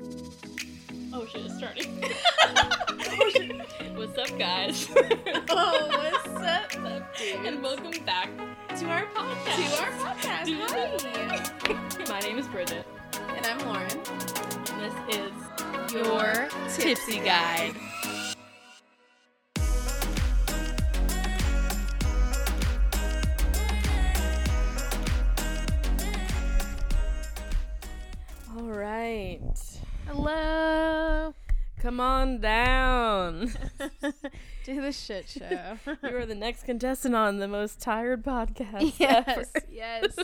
[0.00, 2.02] Oh shit, it's starting.
[3.16, 4.88] Oh, what's up, guys?
[5.50, 6.70] Oh, what's up,
[7.16, 7.46] dude?
[7.46, 8.28] and welcome back
[8.76, 9.76] to our podcast.
[9.76, 10.50] to our podcast.
[11.68, 12.04] Hi.
[12.08, 12.84] My name is Bridget.
[13.36, 13.92] And I'm Lauren.
[14.72, 17.76] And this is Your Tipsy Guide.
[31.84, 33.52] Come on down.
[34.64, 35.76] Do the shit show.
[36.02, 38.94] you are the next contestant on the most tired podcast.
[38.98, 39.66] yes, ever.
[39.70, 40.16] yes.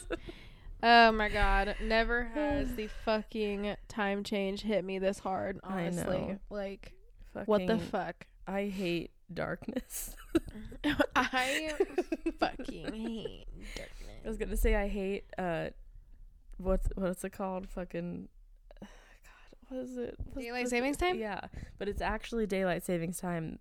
[0.83, 1.77] Oh my god.
[1.83, 6.39] Never has the fucking time change hit me this hard, honestly.
[6.49, 6.95] Like,
[7.45, 8.27] what the fuck?
[8.47, 10.17] I hate darkness.
[11.15, 11.75] I
[12.39, 14.09] fucking hate darkness.
[14.25, 15.69] I was gonna say I hate uh,
[16.57, 17.69] what's what's it called?
[17.69, 18.29] Fucking.
[19.73, 20.17] Is it?
[20.33, 21.19] What's Daylight the- savings time?
[21.19, 21.41] Yeah,
[21.79, 23.59] but it's actually daylight savings time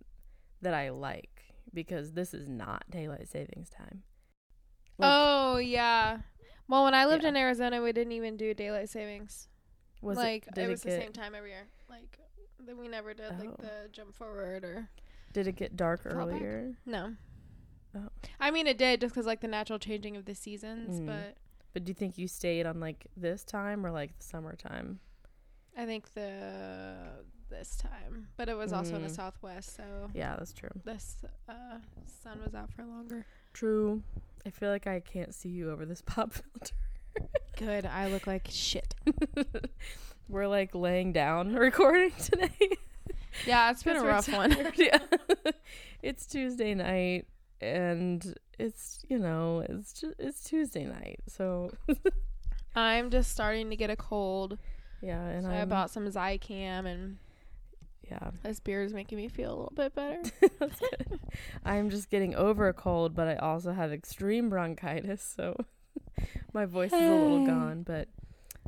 [0.61, 4.03] that I like because this is not daylight savings time.
[4.97, 6.19] Like, Oh yeah.
[6.67, 7.29] Well, when I lived Yeah.
[7.29, 9.47] in Arizona, we didn't even do daylight savings.
[10.01, 11.67] was like it, it was the get, same time every year.
[11.89, 12.17] Like
[12.77, 13.55] we never did like Oh.
[13.59, 14.87] the jump forward or
[15.33, 16.19] Did it get dark Fall back?
[16.35, 16.75] earlier?
[16.85, 17.15] no.
[17.95, 18.07] Oh.
[18.39, 21.05] I mean, it did just because like the natural changing of the seasons, Mm.
[21.07, 21.37] but
[21.73, 24.99] But do you think you stayed on like this time or like the summertime?
[25.79, 26.95] I think the
[27.49, 29.15] this time, but it was also in the Mm.
[29.15, 30.69] southwest, so Yeah, that's true.
[30.85, 31.15] this
[31.47, 33.25] uh, sun was out for longer.
[33.53, 34.03] True.
[34.45, 36.75] I feel like I can't see you over this pop filter.
[37.57, 37.85] Good.
[37.87, 38.93] I look like shit.
[40.29, 42.51] We're like laying down recording today.
[43.47, 44.55] Yeah, it's been a rough one.
[44.75, 44.99] yeah.
[46.03, 47.25] it's Tuesday night
[47.61, 51.19] and it's, you know, it's just it's Tuesday night.
[51.27, 51.71] So,
[52.75, 54.57] I'm just starting to get a cold.
[55.01, 57.17] Yeah, and so I bought some Zicam, and
[58.09, 58.31] yeah.
[58.43, 60.21] this beer is making me feel a little bit better.
[60.59, 61.19] That's good.
[61.63, 65.55] I'm just getting over a cold, but I also have extreme bronchitis, so
[66.53, 68.07] my voice is a little gone, but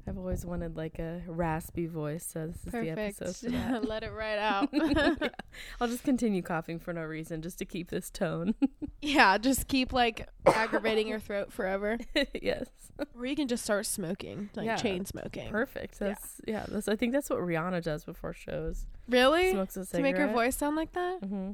[0.07, 3.85] I've always wanted like a raspy voice, so this is the episode for that.
[3.88, 4.69] Let it right out.
[4.73, 5.16] Yeah.
[5.81, 8.56] I'll just continue coughing for no reason just to keep this tone.
[9.01, 11.97] yeah, just keep like aggravating your throat forever.
[12.34, 12.67] yes.
[13.16, 14.75] Or you can just start smoking, like Yeah.
[14.75, 15.50] chain smoking.
[15.50, 15.97] Perfect.
[16.01, 16.07] Yeah.
[16.09, 18.85] That's yeah, that's I think that's what Rihanna does before shows.
[19.07, 19.51] Really?
[19.51, 20.16] Smokes a cigarette.
[20.16, 21.19] To make her voice sound like that?
[21.23, 21.51] hmm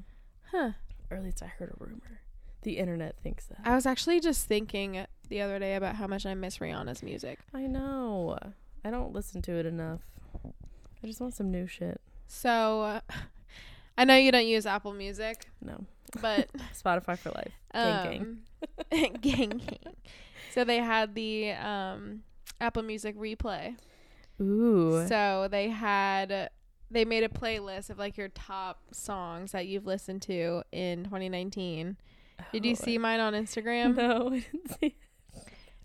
[0.51, 0.71] Huh.
[1.11, 2.21] Or at least I heard a rumor.
[2.63, 3.59] The internet thinks that.
[3.63, 7.39] I was actually just thinking the other day about how much I miss Rihanna's music.
[7.53, 8.38] I know.
[8.85, 10.01] I don't listen to it enough.
[11.03, 11.99] I just want some new shit.
[12.27, 12.99] So uh,
[13.97, 15.85] I know you don't use Apple Music, No.
[16.21, 17.51] but Spotify for life.
[17.73, 18.39] Gang,
[18.91, 19.95] um, gang gang.
[20.53, 22.23] So they had the um,
[22.59, 23.75] Apple Music replay.
[24.41, 25.05] Ooh.
[25.07, 26.49] So they had
[26.89, 31.97] they made a playlist of like your top songs that you've listened to in 2019.
[32.51, 33.95] Did you Oh, see mine on Instagram?
[33.95, 34.95] No, I didn't see.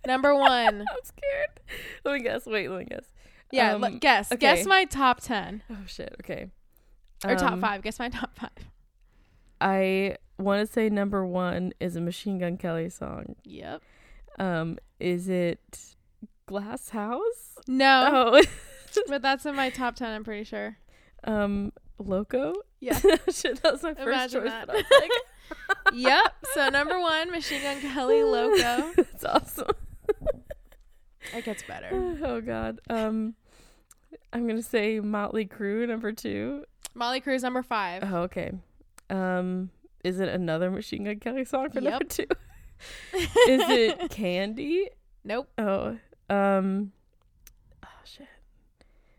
[0.06, 0.48] Number 1.
[0.80, 1.60] I'm scared.
[2.04, 2.46] Let me guess.
[2.46, 3.04] Wait, let me guess.
[3.50, 4.32] Yeah, Um, l- guess.
[4.32, 4.38] okay.
[4.56, 6.14] Guess my top 10 Oh shit.
[6.22, 6.46] Okay.
[7.24, 7.82] or top Um, 5.
[7.82, 8.50] Guess my top 5.
[9.60, 13.36] I want to say number one is a Machine Gun Kelly song.
[13.44, 13.82] Yep.
[14.38, 15.94] Um, is it
[16.46, 17.58] Glass House?
[17.68, 18.42] No, Oh,
[19.08, 20.78] but that's in my top 10, I'm pretty sure.
[21.24, 22.54] um, Loco.
[22.80, 22.98] Yeah.
[23.30, 24.42] shit, that was my first choice.
[24.44, 24.66] that.
[24.66, 26.34] But I was like, yep.
[26.54, 28.91] So number 1, Machine Gun Kelly Loco.
[28.96, 29.66] That's awesome.
[31.34, 31.88] It gets better.
[32.25, 32.81] Oh god.
[32.91, 33.34] Um,
[34.32, 36.65] I'm gonna say Motley Crue number two.
[36.94, 38.04] Motley Crue number 5.
[38.12, 38.53] Oh, okay.
[39.09, 39.71] Um,
[40.04, 42.09] is it another Machine Gun Kelly song for number Yep.
[42.10, 42.26] two?
[43.15, 44.88] is it Candy?
[45.25, 45.48] Nope.
[45.56, 45.97] Oh,
[46.28, 46.92] um,
[47.82, 48.26] oh shit.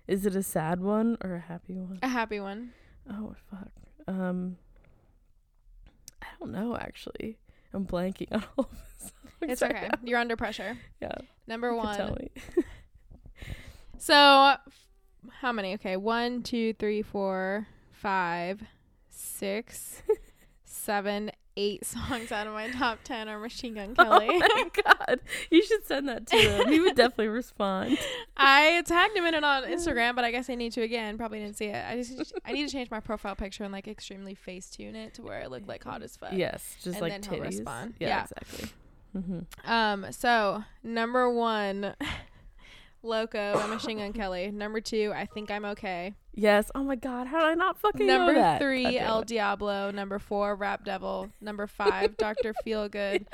[0.08, 1.98] Is it a sad one or a happy one?
[2.04, 2.74] A happy one.
[3.10, 3.72] Oh fuck.
[4.08, 4.58] Um,
[6.22, 7.38] I don't know actually.
[7.74, 9.14] I'm blanking on all of this.
[9.42, 9.90] It's okay.
[10.06, 10.78] You're under pressure.
[11.02, 11.16] Yeah.
[11.48, 12.30] Number you one.
[13.98, 14.56] So,
[15.40, 15.74] how many?
[15.76, 18.62] Okay, one, two, three, four, five,
[19.10, 20.02] six,
[20.66, 24.28] seven, eight songs out of my top ten are Machine Gun oh Kelly.
[24.30, 24.40] Oh
[24.76, 25.20] my god.
[25.50, 26.68] You should send that to him.
[26.68, 27.98] He would definitely respond.
[28.36, 31.18] I tagged him in it on Instagram, but I guess I need to again.
[31.18, 31.86] Probably didn't see it.
[31.88, 35.14] I just I need to change my profile picture and like extremely face tune it
[35.14, 36.34] to where I look like hot as fuck.
[36.34, 37.94] Yes, just And like then he'll respond.
[38.00, 38.22] Yeah, Yeah.
[38.24, 38.70] exactly.
[39.16, 39.72] Mm-hmm.
[39.72, 40.08] Um.
[40.12, 41.96] So number one,
[43.04, 44.50] Loco by Machine Gun Kelly.
[44.50, 46.14] Number two, I think I'm okay.
[46.34, 46.72] Yes.
[46.74, 48.60] Oh my god, how did I not fucking know Number that?
[48.60, 49.28] three, El it.
[49.28, 49.92] Diablo.
[49.92, 51.30] Number four, Rap Devil.
[51.42, 53.26] Number five, Doctor Feelgood.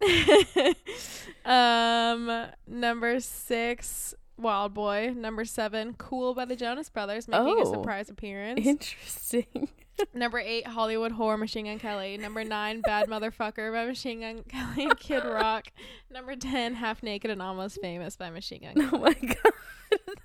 [1.44, 5.12] um, number six, Wild Boy.
[5.16, 7.72] Number seven, Cool by the Jonas Brothers, making a Oh.
[7.72, 8.64] surprise appearance.
[8.66, 9.68] Interesting.
[10.14, 12.16] Number eight, Hollywood Horror, Machine Gun Kelly.
[12.18, 15.66] Number nine, Bad Motherfucker by Machine Gun Kelly and Kid Rock.
[16.10, 18.92] Number ten, Half Naked and Almost Famous by Machine Gun oh Kelly.
[18.94, 19.52] oh my god.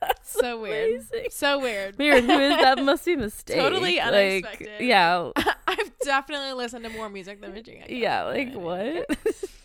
[0.01, 1.01] That's So weird.
[1.31, 1.98] So weird.
[1.98, 2.24] Weird.
[2.25, 2.83] Who is that?
[2.83, 3.57] Must be a mistake.
[3.57, 4.07] Totally Like,
[4.44, 4.81] unexpected.
[4.86, 5.31] yeah.
[5.68, 8.01] I've definitely listened to more music than Machine Gun Kelly.
[8.01, 8.24] Yeah.
[8.25, 9.07] Like what?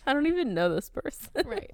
[0.07, 1.29] I don't even know this person.
[1.45, 1.71] Right.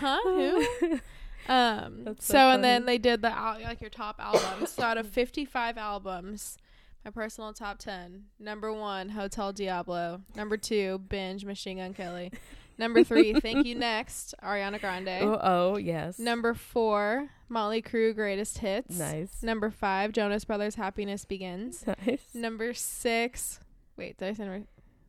[0.00, 0.18] huh?
[0.24, 1.00] Who?
[1.48, 2.04] Um.
[2.04, 4.70] That's so, so and then they did the al- like your top albums.
[4.70, 6.58] so out of fifty-five albums,
[7.04, 8.24] my personal top ten.
[8.38, 10.22] Number one, Hotel Diablo.
[10.34, 12.32] Number two, Binge, Machine Gun Kelly.
[12.78, 15.08] Number three, Thank You Next, Ariana Grande.
[15.22, 16.18] Oh, oh yes.
[16.18, 18.98] Number four, Motley Crue, Greatest Hits.
[18.98, 19.42] Nice.
[19.42, 21.84] Number five, Jonas Brothers, Happiness Begins.
[22.06, 22.20] Nice.
[22.34, 23.60] Number six,
[23.96, 24.66] wait, did I say number?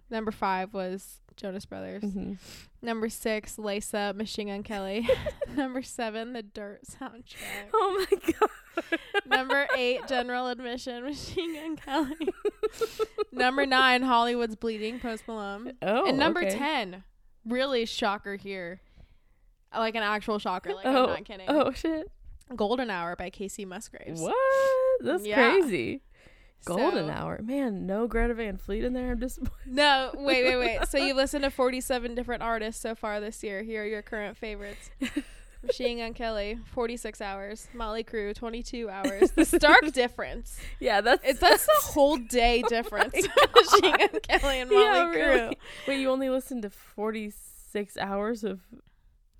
[0.09, 2.03] Number five was Jonas Brothers.
[2.03, 2.33] hmm
[2.87, 3.59] Number six,
[3.93, 5.09] Up, Machine Gun Kelly.
[5.57, 7.67] Number seven, The Dirt soundtrack.
[7.73, 8.99] Oh my god.
[9.25, 12.29] Number eight, General Admission, Machine Gun Kelly.
[13.33, 15.73] number nine, Hollywood's Bleeding, Post Malone.
[15.81, 16.07] Oh.
[16.07, 16.57] and number okay.
[16.57, 17.03] ten,
[17.45, 18.79] really shocker here,
[19.75, 20.73] like an actual shocker.
[20.73, 21.07] Like oh.
[21.07, 21.45] I'm not kidding.
[21.49, 22.09] Oh shit.
[22.55, 24.21] Golden Hour by Kacey Musgraves.
[24.21, 24.33] What?
[25.01, 25.35] That's Yeah.
[25.35, 26.03] crazy.
[26.65, 27.39] Golden So- hour.
[27.43, 29.11] Man, no Greta Van Fleet in there.
[29.11, 29.53] I'm disappointed.
[29.67, 30.87] No, wait, wait, wait.
[30.87, 33.63] So you listened to 47 different artists so far this year.
[33.63, 34.89] Here are your current favorites.
[35.63, 37.67] Machine Gun Kelly, 46 hours.
[37.73, 39.31] Motley Crue, 22 hours.
[39.31, 40.57] The stark difference.
[40.79, 43.13] Yeah, that's It's that's the whole day difference.
[43.13, 45.21] Machine Gun Kelly and Molly Yeah, Crew.
[45.21, 45.57] really.
[45.87, 48.61] Wait, you only listened to 46 hours of,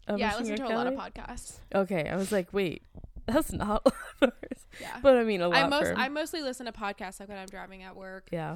[0.08, 1.60] of Yeah, I Machine listen to Gun a lot of podcasts.
[1.74, 2.82] Okay, I was like, wait,
[3.28, 4.66] that's not a lot of hours.
[4.82, 5.00] Yeah.
[5.02, 7.38] But I mean, a lot I most for I mostly listen to podcasts like when
[7.38, 8.56] I'm driving at work, yeah.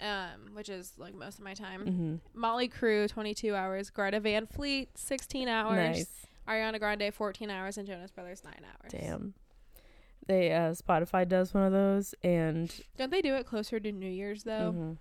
[0.00, 2.20] um, which is like most of my time.
[2.32, 3.90] hmm Motley Crue, 22 hours.
[3.90, 5.96] Greta Van Fleet, 16 hours.
[5.96, 6.26] Nice.
[6.48, 8.92] Ariana Grande, 14 hours, and Jonas Brothers, 9 hours.
[8.92, 9.34] Damn.
[10.26, 14.08] They uh Spotify does one of those and Don't they do it closer to New
[14.10, 14.74] Year's though?
[14.76, 14.96] mhm.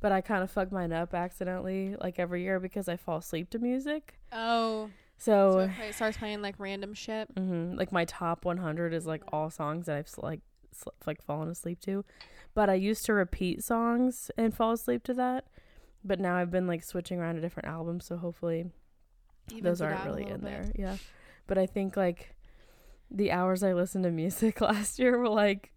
[0.00, 3.50] but I kind of fuck mine up accidentally like every year because I fall asleep
[3.50, 4.18] to music.
[4.32, 7.28] Oh, so So it play- starts playing like random shit.
[7.36, 10.40] hmm Like my top 100 is like all songs that I've like
[10.72, 12.04] sl- like fallen asleep to,
[12.54, 15.44] but I used to repeat songs and fall asleep to that.
[16.04, 18.66] But now I've been like switching around to different albums, so hopefully
[19.50, 20.42] Evens those aren't really in bit.
[20.42, 20.64] there.
[20.76, 20.96] Yeah,
[21.46, 22.34] but I think like
[23.10, 25.72] the hours I listened to music last year were like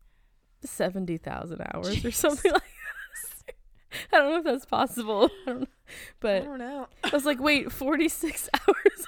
[0.63, 2.61] seventy thousand hours or something like.
[2.61, 3.55] that.
[4.13, 5.31] I don't know if that's possible.
[5.47, 5.67] I don't know.
[5.91, 6.87] I But don't know.
[7.03, 9.05] I was like, wait, 46 hours?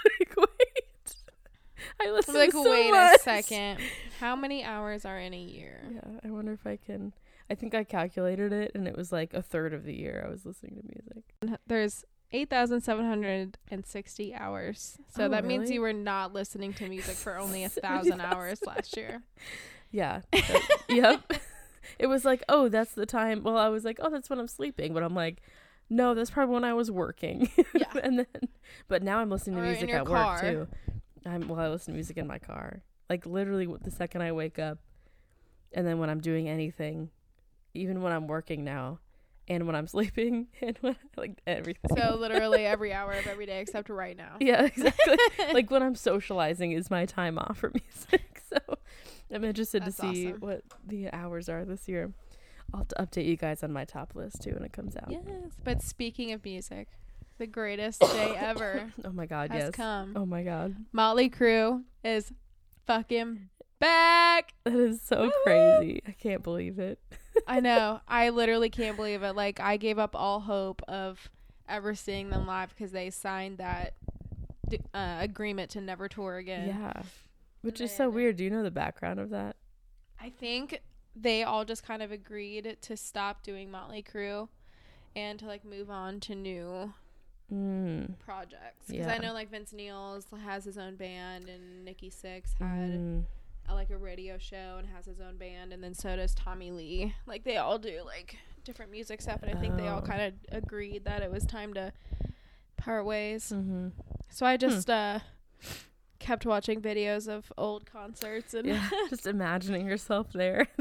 [2.01, 3.79] I I'm like, so wait a second.
[4.19, 5.81] How many hours are in a year?
[5.93, 7.13] Yeah, I wonder if I can.
[7.49, 10.29] I think I calculated it and it was like a third of the year I
[10.31, 11.59] was listening to music.
[11.67, 14.97] There's 8,760 hours.
[15.15, 18.59] So Oh, that means you were not listening to music for only a thousand hours
[18.65, 19.21] last year.
[19.93, 20.21] Yeah.
[20.31, 21.33] that- yep.
[21.99, 23.43] It was like, oh, that's the time.
[23.43, 24.93] Well, I was like, oh, that's when I'm sleeping.
[24.93, 25.41] But I'm like,
[25.89, 27.49] no, that's probably when I was working.
[27.75, 27.91] Yeah.
[28.01, 28.27] and then,
[28.87, 30.35] but now I'm listening to Or music at car.
[30.35, 30.67] work too.
[31.25, 32.81] I'm, well, I listen to music in my car.
[33.09, 34.79] Like literally the second I wake up
[35.73, 37.09] and then when I'm doing anything,
[37.73, 38.99] even when I'm working now
[39.47, 41.95] and when I'm sleeping and when, like everything.
[41.97, 44.37] So literally every hour of every day except right now.
[44.39, 45.17] Yeah, exactly.
[45.53, 48.41] like when I'm socializing is my time off for music.
[48.49, 48.77] So
[49.33, 50.39] I'm interested That's to see awesome.
[50.41, 52.11] what the hours are this year.
[52.73, 55.09] I'll have to update you guys on my top list too when it comes out.
[55.09, 55.23] Yes.
[55.63, 56.87] But speaking of music,
[57.41, 59.71] the greatest day ever Oh my god, has yes.
[59.71, 60.13] come.
[60.15, 60.75] Oh my god.
[60.93, 62.31] Motley Crue is
[62.85, 64.53] fucking back.
[64.63, 65.31] That is so Woo!
[65.43, 66.03] crazy.
[66.07, 66.99] I can't believe it.
[67.47, 67.99] I know.
[68.07, 69.35] I literally can't believe it.
[69.35, 71.31] Like I gave up all hope of
[71.67, 73.95] ever seeing them live because they signed that
[74.69, 76.67] d- uh, agreement to never tour again.
[76.67, 77.01] Yeah.
[77.63, 78.37] Which is so weird.
[78.37, 79.55] Do you know the background of that?
[80.19, 80.79] I think
[81.15, 84.47] they all just kind of agreed to stop doing Motley Crue
[85.15, 86.93] and to like move on to new
[87.51, 88.17] Mm.
[88.19, 88.87] projects.
[88.87, 93.23] Because I know like Vince Neils has his own band and Nikki Sixx had Mm.
[93.67, 96.71] a, like a radio show and has his own band, and then so does Tommy
[96.71, 97.13] Lee.
[97.25, 100.07] Like they all do like different music stuff, and I think they all Oh.
[100.07, 101.91] kind of agreed that it was time to
[102.77, 103.51] part ways.
[103.53, 103.89] Mm-hmm.
[104.29, 105.19] So I just uh
[106.21, 108.89] kept watching videos of old concerts and Yeah.
[109.09, 110.67] Just imagining yourself there.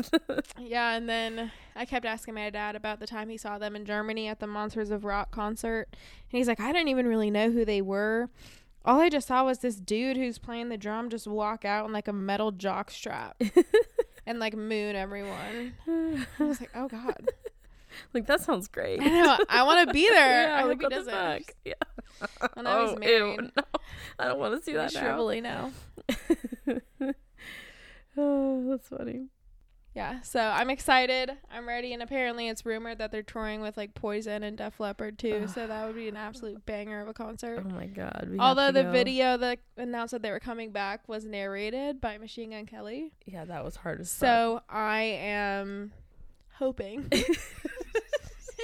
[0.59, 3.85] Yeah, and then I kept asking my dad about the time he saw them in
[3.85, 5.89] Germany at the Monsters of Rock concert.
[5.91, 8.29] And he's like, I didn't even really know who they were.
[8.85, 11.93] All I just saw was this dude who's playing the drum just walk out in
[11.93, 13.41] like a metal jock strap
[14.27, 15.75] and like moon everyone.
[15.89, 17.29] I was like, oh God.
[18.15, 19.01] Like that sounds great.
[19.01, 19.39] I know.
[19.49, 20.49] I want to be there.
[20.49, 21.51] Yeah, I hope like, he doesn't.
[21.65, 21.75] Yeah.
[22.55, 23.63] When I oh, was Oh, ew, no.
[24.19, 25.01] I don't want to see that now.
[25.01, 25.71] Shrivelly now.
[28.17, 29.29] oh, that's funny.
[29.95, 31.33] Yeah, so I'm excited.
[31.53, 35.19] I'm ready, and apparently it's rumored that they're touring with like Poison and Def Leppard
[35.19, 35.47] too.
[35.55, 37.65] so that would be an absolute banger of a concert.
[37.65, 38.31] Oh my god.
[38.39, 38.93] Although the go.
[38.93, 43.45] video that announced that they were coming back was narrated by Machine Gun Kelly, Yeah,
[43.47, 44.29] that was hard as fuck.
[44.29, 45.93] so I am
[46.55, 47.11] hoping.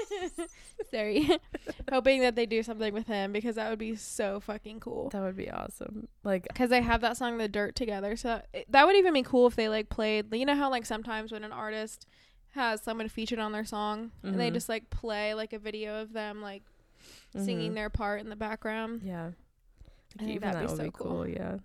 [0.91, 1.29] Sorry,
[1.91, 5.09] hoping that they do something with him because that would be so fucking cool.
[5.11, 6.09] that would be awesome.
[6.25, 9.23] Like Because they have that song "The Dirt" together, so it, that would even be
[9.23, 10.33] cool if they like played.
[10.35, 12.07] You know how like sometimes when an artist
[12.51, 14.55] has someone featured on their song and they Mhm.
[14.55, 16.63] just like play like a video of them like
[17.37, 17.75] singing mhm.
[17.75, 19.03] their part in the background.
[19.05, 19.31] Yeah.
[20.19, 21.07] I think Even that'd that be would so be cool.
[21.11, 21.29] cool.
[21.29, 21.59] Yeah.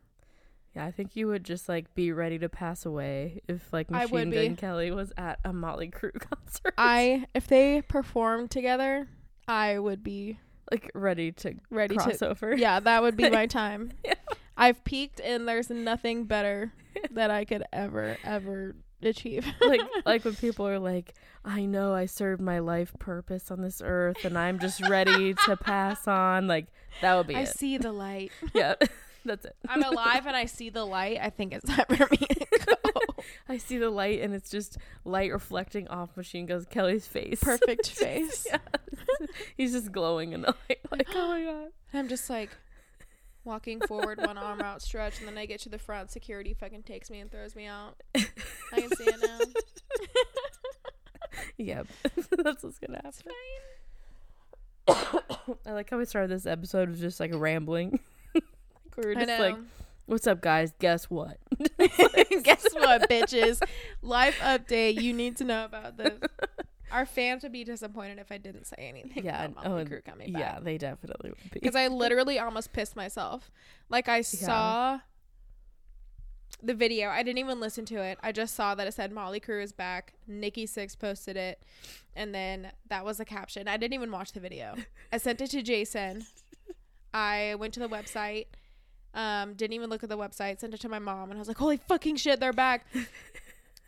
[0.75, 4.29] Yeah, I think you would just like be ready to pass away if like Machine
[4.31, 4.55] Gun be.
[4.55, 6.73] Kelly was at a Motley Crue concert.
[6.77, 9.09] I if they performed together,
[9.47, 10.39] I would be
[10.71, 12.29] like ready to ready cross to.
[12.29, 12.55] over.
[12.55, 13.91] Yeah, that would be my time.
[14.05, 14.13] Yeah.
[14.55, 16.71] I've peaked, and there's nothing better
[17.11, 19.45] that I could ever ever achieve.
[19.59, 23.81] like like when people are like, I know I served my life purpose on this
[23.83, 26.47] earth and I'm just ready to pass on.
[26.47, 26.67] Like
[27.01, 27.47] that would be I it.
[27.49, 28.31] see the light.
[28.53, 28.75] Yeah.
[29.25, 29.55] That's it.
[29.67, 31.19] I'm alive and I see the light.
[31.21, 33.01] I think it's time for me to go.
[33.49, 37.39] I see the light and it's just light reflecting off Machine Gun Kelly's face.
[37.41, 38.47] Perfect face.
[38.49, 38.57] yeah.
[39.55, 40.79] He's just glowing in the light.
[40.91, 41.71] Like, oh my god.
[41.93, 42.49] I'm just like
[43.43, 46.11] walking forward, one arm outstretched, and then I get to the front.
[46.11, 48.01] Security fucking takes me and throws me out.
[48.15, 48.25] I
[48.81, 49.39] can see it now.
[51.57, 51.87] Yep.
[52.43, 53.31] That's what's gonna happen.
[55.65, 57.99] I like how we started this episode with just like rambling.
[58.97, 59.55] Were just like,
[60.05, 60.73] What's up guys?
[60.79, 61.37] Guess what?
[61.77, 63.61] Guess what, bitches?
[64.01, 65.01] Life update.
[65.01, 66.19] You need to know about this.
[66.91, 70.59] Our fans would be disappointed if I didn't say anything Yeah, oh, Crue coming Yeah,
[70.59, 71.59] they definitely would be.
[71.61, 73.49] Because I literally almost pissed myself.
[73.87, 74.99] Like I saw
[76.61, 77.07] the video.
[77.09, 78.17] I didn't even listen to it.
[78.21, 80.13] I just saw that it said Motley Crue is back.
[80.27, 81.63] Nikki Sixx posted it,
[82.17, 83.69] and then that was the caption.
[83.69, 84.75] I didn't even watch the video.
[85.13, 86.25] I sent it to Jason.
[87.13, 88.47] I went to the website.
[89.13, 90.59] Um, didn't even look at the website.
[90.59, 92.85] Sent it to my mom, and I was like, "Holy fucking shit, they're back!"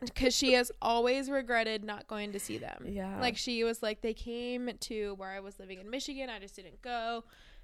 [0.02, 2.86] Because she has always regretted not going to see them.
[2.90, 3.22] yeah.
[3.22, 6.30] Like she was like, they came to where I was living in Michigan.
[6.30, 7.24] I just didn't go.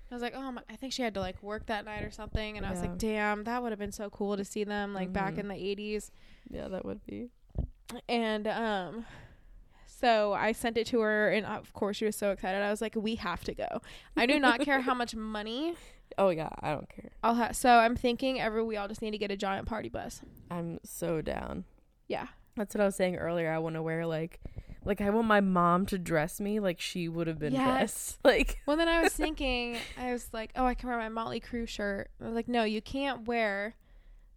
[0.10, 2.12] I was like, oh my, I think she had to like work that night or
[2.12, 2.56] something.
[2.56, 2.88] And I was Yeah.
[2.88, 5.40] like, damn, that would have been so cool to see them like back Mhm.
[5.40, 6.12] in the 80s.
[6.50, 7.28] yeah, that would be.
[8.08, 9.06] And um,
[9.86, 12.62] so I sent it to her, and of course she was so excited.
[12.64, 13.82] I was like, we have to go.
[14.16, 15.76] I do not care how much money
[16.18, 17.12] Oh yeah, I don't care.
[17.24, 17.56] I'll have.
[17.56, 20.22] So I'm thinking, every we all just need to get a giant party bus.
[20.52, 21.66] I'm so down.
[22.08, 22.28] Yeah.
[22.56, 23.52] That's what I was saying earlier.
[23.52, 24.40] I want to wear like
[24.86, 27.66] like I want my mom to dress me like she would have been Yes.
[27.66, 28.20] dressed.
[28.26, 31.40] Like Well, then I was thinking, I was like, oh, I can wear my Motley
[31.40, 32.10] Crue shirt.
[32.22, 33.76] I was like, no, you can't wear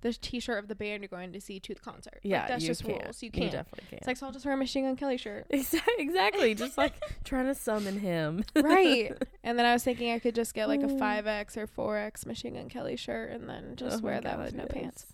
[0.03, 2.15] the T-shirt of the band you're going to see to the concert.
[2.17, 3.03] Like, yeah, that's you just can't.
[3.03, 3.23] rules.
[3.23, 3.45] You can't.
[3.47, 4.01] You definitely can't.
[4.03, 5.47] it's like, so I'll just wear a Machine Gun Kelly shirt.
[5.53, 6.55] Exac- exactly.
[6.55, 6.93] Just like
[7.25, 8.45] trying to summon him.
[8.55, 9.13] right.
[9.45, 10.99] And then I was thinking I could just get like a Mm.
[11.01, 14.67] 5X or 4X Machine Gun Kelly shirt and then just Oh wear that with no
[14.73, 14.73] yes.
[14.73, 15.07] pants.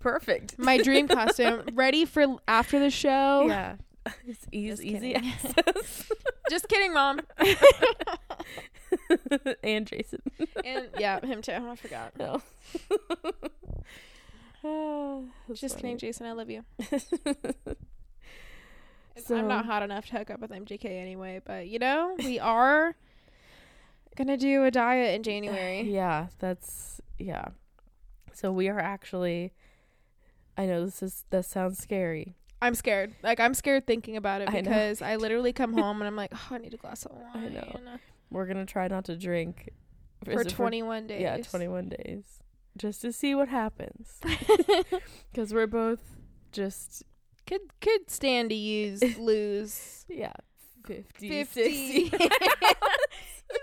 [0.00, 0.58] Perfect.
[0.58, 3.46] My dream costume, ready for after the show.
[3.48, 3.76] Yeah.
[4.26, 6.12] It's easy, Just easy access.
[6.50, 7.20] Just kidding, mom.
[9.62, 10.20] and Jason.
[10.64, 11.52] and yeah, him too.
[11.52, 12.16] I forgot.
[12.18, 12.40] No.
[14.64, 15.24] Oh.
[15.48, 15.82] That's Just funny.
[15.82, 16.26] kidding, Jason.
[16.26, 16.64] I love you.
[19.26, 22.38] So- I'm not hot enough to hook up with MGK anyway, but you know, we
[22.38, 22.94] are
[24.16, 25.80] gonna do a diet in January.
[25.90, 27.46] Yeah, that's yeah.
[28.32, 29.52] So we are actually
[30.56, 32.36] I know this is that sounds scary.
[32.66, 33.14] I'm scared.
[33.22, 36.48] Like I'm scared thinking about it because I, literally come home and I'm like, oh,
[36.50, 37.30] I need a glass of wine.
[37.34, 37.98] I know.
[38.30, 39.70] We're to try not to drink
[40.24, 41.20] For is it 21 days.
[41.22, 42.24] Yeah, 21 days.
[42.76, 44.20] Just to see what happens.
[45.34, 46.16] Cuz we're both
[46.52, 47.04] just
[47.46, 50.32] could could stand to use lose yeah,
[50.86, 52.08] 50, 50.
[52.10, 52.18] 60.
[52.18, 52.28] you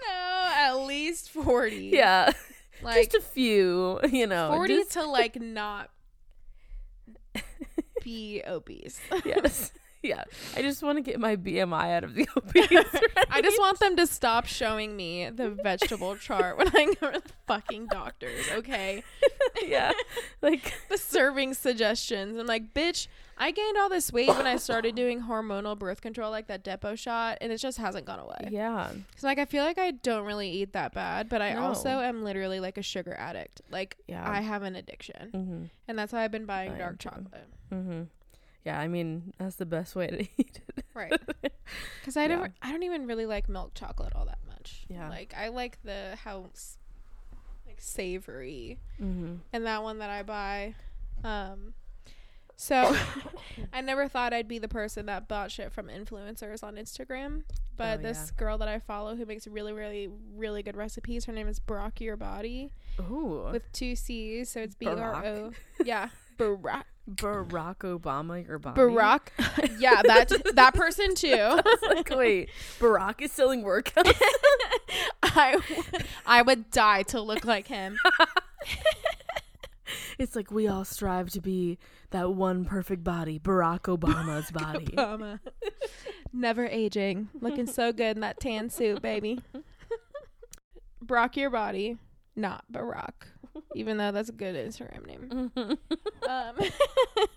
[0.07, 1.75] know, at least 40.
[1.93, 2.31] yeah,
[2.81, 4.49] Like just a few, you know.
[4.53, 5.89] 40 just- to like not
[8.03, 8.99] be obese.
[9.25, 9.71] yes.
[10.05, 10.25] Yeah.
[10.53, 12.67] I just want to get my BMI out of the obese.
[13.31, 17.21] I just want them to stop showing me the vegetable chart when I go to
[17.21, 19.01] the fucking doctors, okay?
[19.65, 19.93] yeah.
[20.41, 22.37] Like The serving suggestions.
[22.37, 23.07] I'm like, bitch,
[23.37, 26.97] I gained all this weight when I started doing hormonal birth control, like that Depo
[26.97, 28.49] shot, and it just hasn't gone away.
[28.51, 28.91] yeah.
[29.15, 31.63] So, like, I feel like I don't really eat that bad, but I No.
[31.63, 33.61] also am literally like a sugar addict.
[33.71, 34.29] Like, Yeah.
[34.29, 35.31] I have an addiction.
[35.33, 35.69] Mhm.
[35.87, 37.09] And that's why I've been buying I dark too.
[37.73, 38.07] Mhm.
[38.65, 40.85] Yeah, I mean, that's the best way to eat it.
[40.93, 41.11] Right.
[41.99, 42.27] Because I Yeah.
[42.37, 44.85] don't, I don't even really like milk chocolate all that much.
[44.89, 45.09] Yeah.
[45.09, 46.45] Like I like the how,
[47.67, 48.79] like savory.
[49.01, 49.35] Mm-hmm.
[49.51, 50.75] and that one that I buy.
[51.25, 51.73] Um,
[52.55, 52.95] so
[53.73, 57.43] I never thought I'd be the person that bought shit from influencers on Instagram.
[57.75, 61.33] But Oh, this girl that I follow who makes really, really, really good recipes, her
[61.33, 63.49] name is Brocc Your Body Ooh.
[63.51, 64.49] with two C's.
[64.51, 65.51] So it's B R O.
[65.83, 66.83] Yeah, Barack.
[67.09, 68.79] Barack Obama, your body.
[68.79, 69.27] Barack.
[69.77, 71.59] yeah, that that person too.
[71.89, 72.49] like, wait,
[72.79, 74.13] Barack is selling workouts.
[75.23, 75.83] I, w-
[76.25, 77.97] I would die to look like him.
[80.19, 81.77] it's like we all strive to be
[82.11, 84.85] that one perfect body, Barack Obama's body.
[84.85, 85.39] Obama.
[86.31, 87.29] Never aging.
[87.41, 89.41] Looking so good in that tan suit, baby.
[91.03, 91.97] Brocc your body,
[92.35, 93.32] not Barack.
[93.75, 95.51] Even though that's a good Instagram name.
[96.29, 96.55] Um,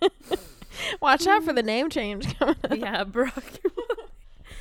[1.01, 2.77] watch out for the name change coming up.
[2.77, 3.59] yeah, Barack.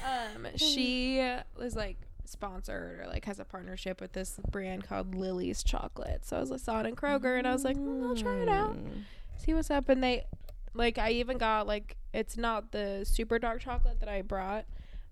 [0.03, 1.24] Um, she
[1.55, 6.25] was like sponsored or like has a partnership with this brand called Lily's Chocolate.
[6.25, 8.38] So I was like, saw it in Kroger and I was like, mm, I'll try
[8.38, 8.75] it out.
[8.75, 9.03] Mm.
[9.38, 10.25] see what's up and they
[10.74, 14.65] like i even got like it's not the super dark chocolate that i brought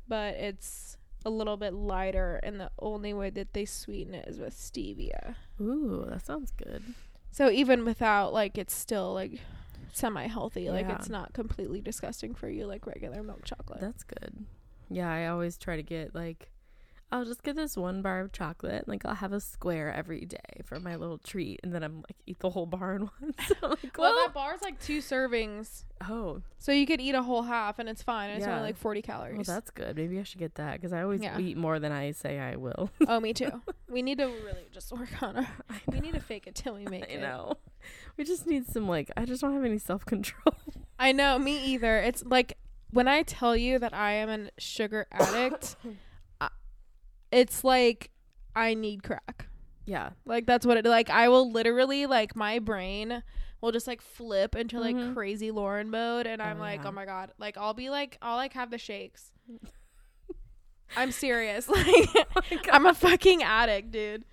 [0.07, 4.39] but it's a little bit lighter and the only way that they sweeten it is
[4.39, 6.83] with stevia Ooh, that sounds good.
[7.31, 9.39] so even without like it's still like
[9.93, 10.95] semi healthy like Yeah.
[10.95, 14.45] it's not completely disgusting for you like regular milk chocolate That's good.
[14.89, 16.49] Yeah, I always try to get like
[17.11, 18.87] I'll just get this one bar of chocolate.
[18.87, 22.15] Like I'll have a square every day for my little treat, and then I'm like
[22.25, 23.37] eat the whole bar in once.
[23.61, 27.21] I'm like, well well, that bar's like two servings oh, so you could eat a
[27.23, 28.55] whole half and it's fine it's Yeah.
[28.57, 29.35] only like 40 calories.
[29.47, 29.95] well, that's good.
[29.95, 31.37] Maybe I should get that because I always Yeah.
[31.39, 32.89] eat more than I say I will.
[33.07, 35.47] oh me too we need to really just work on our
[35.87, 37.57] we need to fake it till we make I it I know.
[38.17, 40.55] We just need some like I just don't have any self control.
[40.99, 41.97] I know, me either.
[41.99, 42.57] It's like
[42.91, 45.75] when I tell you that I am a sugar addict,
[47.33, 48.09] it's like
[48.55, 49.47] I need crack.
[49.85, 53.23] yeah, Like that's what it like I will literally like my brain
[53.61, 55.13] will just like flip into like Mhm.
[55.13, 56.89] crazy Lauren mode and I'm Oh, like, yeah.
[56.89, 59.31] "Oh my god." Like I'll be like I'll like have the shakes.
[60.95, 61.67] I'm serious.
[61.69, 64.25] Like I'm a fucking addict, dude.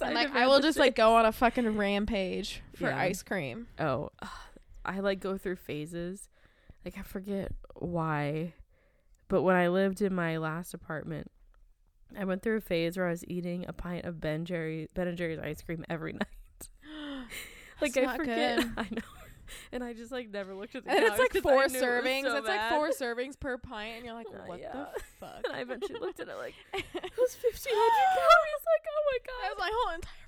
[0.00, 2.98] And like I will just like go on a fucking rampage for Yeah.
[2.98, 3.66] ice cream.
[3.78, 4.10] Oh,
[4.84, 6.28] I like go through phases.
[6.84, 8.54] Like I forget why,
[9.28, 11.30] but when I lived in my last apartment,
[12.16, 15.08] I went through a phase where I was eating a pint of Ben Jerry Ben
[15.08, 16.68] and Jerry's ice cream every night.
[17.80, 18.70] like I forget, good.
[18.76, 19.02] I know,
[19.72, 22.22] and I just like never looked at the And it's like four knew it servings.
[22.24, 24.72] so it's like four servings per pint, and you're like, Uh, what yeah.
[24.72, 25.40] the fuck?
[25.46, 26.84] And I eventually looked at it like it
[27.18, 28.64] was fifteen hundred calories.
[28.66, 30.27] Like oh my god, That was my whole entire fucking day.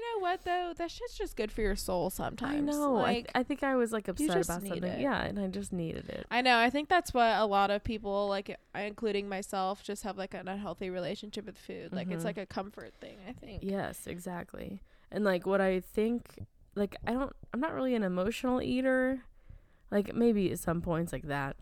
[0.00, 0.72] know what though?
[0.76, 2.56] That shit's just good for your soul sometimes.
[2.68, 2.96] I know.
[2.96, 4.82] I, Like, th- I think I was like upset about something.
[4.84, 5.00] it.
[5.00, 6.26] Yeah, and I just needed it.
[6.30, 6.58] I know.
[6.58, 10.34] I think that's what a lot of people, like I- including myself, just have like
[10.34, 11.92] an unhealthy relationship with food.
[11.92, 12.26] Like it's Mhm.
[12.26, 13.18] like a comfort thing.
[13.28, 13.62] I think.
[13.62, 14.80] Yes, exactly.
[15.10, 19.22] And like what I think like I don't I'm not really an emotional eater.
[19.90, 21.56] Like maybe at some points like that.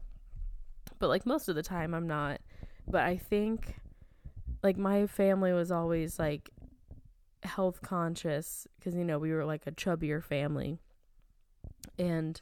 [0.99, 2.41] But like most of the time I'm not.
[2.89, 3.77] But I think
[4.63, 6.51] like my family was always like
[7.47, 10.79] health conscious cuz you know we were like a chubbier family.
[11.99, 12.41] And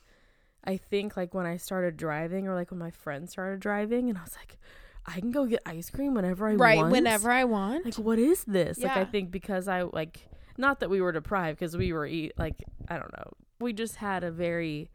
[0.65, 4.19] I think like when I started driving or like when my friends started driving and
[4.19, 4.59] I was like
[5.07, 6.77] I can go get ice cream whenever I want right.
[6.79, 7.85] want Whenever I want.
[7.85, 11.59] like what is this like i think because i like not that we were deprived
[11.59, 14.89] because we were eat like i don't know we just had a very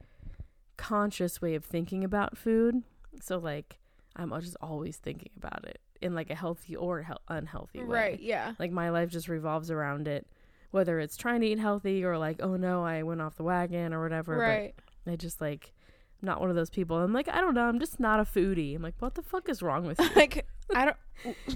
[0.78, 2.82] conscious way of thinking about food
[3.22, 3.78] so like
[4.16, 8.20] i'm just always thinking about it in like a healthy or hel- unhealthy way right.
[8.20, 8.54] Yeah.
[8.60, 10.26] like my life just revolves around it
[10.72, 13.94] whether it's trying to eat healthy or like oh no i went off the wagon
[13.94, 14.74] or whatever Right.
[15.06, 15.74] but i just like
[16.22, 18.76] not one of those people i'm like i don't know i'm just not a foodie
[18.76, 20.98] i'm like what the fuck is wrong with you like I don't.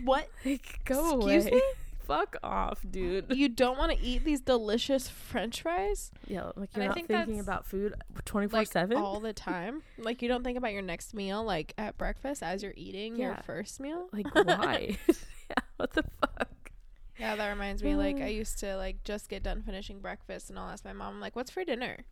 [0.06, 0.28] What?
[0.46, 1.62] like go Excuse away me?
[2.06, 6.12] Fuck off dude You don't want to eat these delicious French fries?
[6.28, 7.94] Yeah, like you're I not think thinking about food
[8.26, 8.98] twenty four like seven.
[8.98, 9.84] all the time.
[9.98, 13.38] Like you don't think about your next meal like at breakfast as you're eating your
[13.46, 14.10] first meal.
[14.12, 14.98] Like why?
[15.08, 16.72] yeah, what the fuck?
[17.20, 17.96] Yeah, that reminds me.
[17.96, 18.28] Like I uh.
[18.28, 21.52] used to like just get done finishing breakfast, and I'll ask my mom like, "What's
[21.52, 22.06] for dinner?"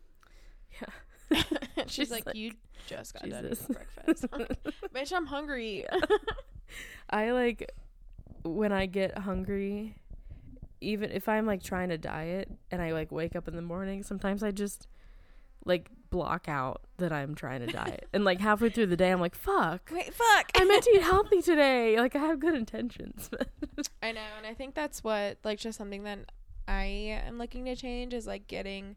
[0.80, 1.40] Yeah.
[1.86, 2.52] She's She's like, like, "You
[2.86, 3.62] just got done Jesus.
[3.62, 4.46] eating breakfast." I'm
[4.94, 5.84] Bitch, I'm hungry.
[7.10, 7.70] I like
[8.44, 9.96] when I get hungry,
[10.80, 14.02] even if I'm like trying to diet and I like wake up in the morning,
[14.02, 14.88] sometimes I just
[15.64, 18.08] like block out that I'm trying to diet.
[18.12, 19.90] and like halfway through the day I'm like, fuck.
[19.92, 20.50] Wait, fuck.
[20.54, 21.96] I meant to eat healthy today.
[21.98, 23.30] Like I have good intentions.
[24.02, 26.18] I know, and I think that's what like just something that
[26.66, 26.84] I
[27.26, 28.96] am looking to change is like getting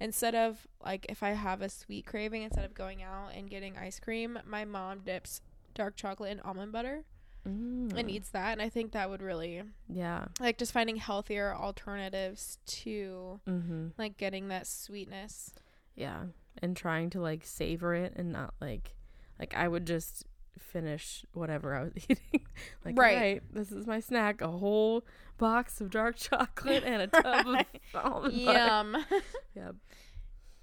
[0.00, 3.76] instead of like if I have a sweet craving instead of going out and getting
[3.76, 5.40] ice cream, my mom dips
[5.74, 7.04] dark chocolate in almond butter.
[7.48, 8.10] And Mm.
[8.10, 8.52] eats that.
[8.52, 10.26] And I think that would really Yeah.
[10.40, 13.88] like just finding healthier alternatives to Mm-hmm.
[13.98, 15.52] like getting that sweetness.
[15.94, 16.24] Yeah.
[16.60, 18.94] And trying to like savor it and not like
[19.38, 20.24] like I would just
[20.58, 22.46] finish whatever I was eating.
[22.84, 23.16] like Right.
[23.16, 23.42] right.
[23.54, 25.04] this is my snack, a whole
[25.38, 27.66] box of dark chocolate and a tub Right.
[27.94, 28.58] of almond butter.
[28.58, 28.96] Yum.
[29.54, 29.74] Yep.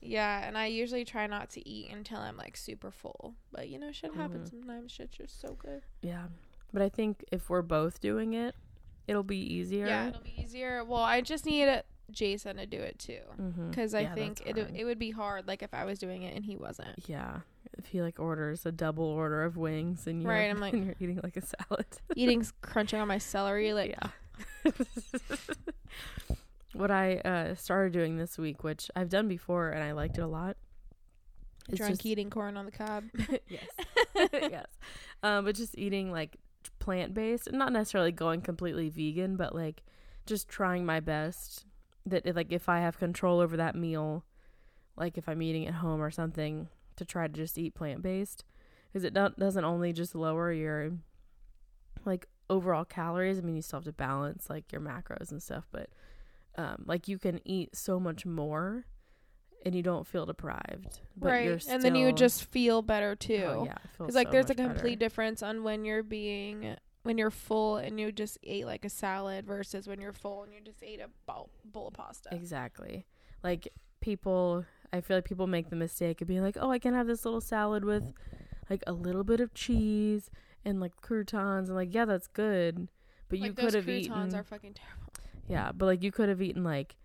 [0.02, 3.36] yeah, and I usually try not to eat until I'm like super full.
[3.52, 4.60] But you know, shit happens Mhm.
[4.60, 4.91] sometimes.
[4.91, 5.84] Shit's just so good.
[6.02, 6.28] Yeah.
[6.76, 8.54] But I think if we're both doing it,
[9.08, 9.88] it'll be easier.
[9.88, 10.84] Yeah, it'll be easier.
[10.84, 13.22] Well, I just need Jason to do it too.
[13.42, 13.70] Mm-hmm.
[13.70, 16.36] Because I Yeah, think it it would be hard, like if I was doing it
[16.36, 17.08] and he wasn't.
[17.08, 17.40] Yeah.
[17.78, 20.96] If he like orders a double order of wings and you're, Right, I'm like- you're
[21.00, 21.86] eating like a salad.
[22.14, 24.72] Eating, crunching on my celery, like yeah.
[26.74, 30.22] what I uh, started doing this week, which I've done before and I liked it
[30.22, 30.58] a lot.
[31.70, 33.06] is drunk just- eating corn on the cob.
[33.48, 33.64] yes.
[34.34, 34.66] yes.
[35.24, 36.38] Um, but just eating like
[36.86, 39.84] plant based not necessarily going completely vegan, but like
[40.28, 41.65] just trying my best
[42.06, 44.24] that if, like if I have control over that meal,
[44.95, 48.45] like if I'm eating at home or something, to try to just eat plant based
[48.88, 50.91] because it do- doesn't only just lower your
[52.06, 53.39] like overall calories.
[53.39, 55.89] I mean, you still have to balance like your macros and stuff, but
[56.56, 58.86] um, like you can eat so much more
[59.65, 60.99] and you don't feel deprived.
[61.17, 61.45] But right.
[61.45, 63.43] You're and then you just feel better too.
[63.45, 64.69] Oh, yeah, it feels Because like so there's a much better.
[64.69, 68.89] complete difference on when you're being when you're full and you just ate like a
[68.89, 72.30] salad versus when you're full and you just ate a bowl, bowl of pasta.
[72.32, 73.06] Exactly.
[73.43, 73.67] Like
[74.01, 77.06] people, I feel like people make the mistake of being like, "Oh, I can have
[77.08, 78.13] this little salad with
[78.69, 80.32] like a little bit of cheese
[80.63, 82.88] and like croutons," and like, yeah, that's good.
[83.30, 85.13] But you like could those have croutons eaten, are fucking terrible.
[85.47, 86.95] yeah, but like you could have eaten like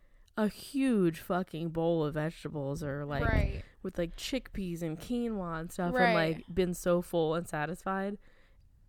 [0.45, 3.63] a huge fucking bowl of vegetables or like right.
[3.83, 6.05] with like chickpeas and quinoa and stuff, Right.
[6.07, 8.17] and like been so full and satisfied,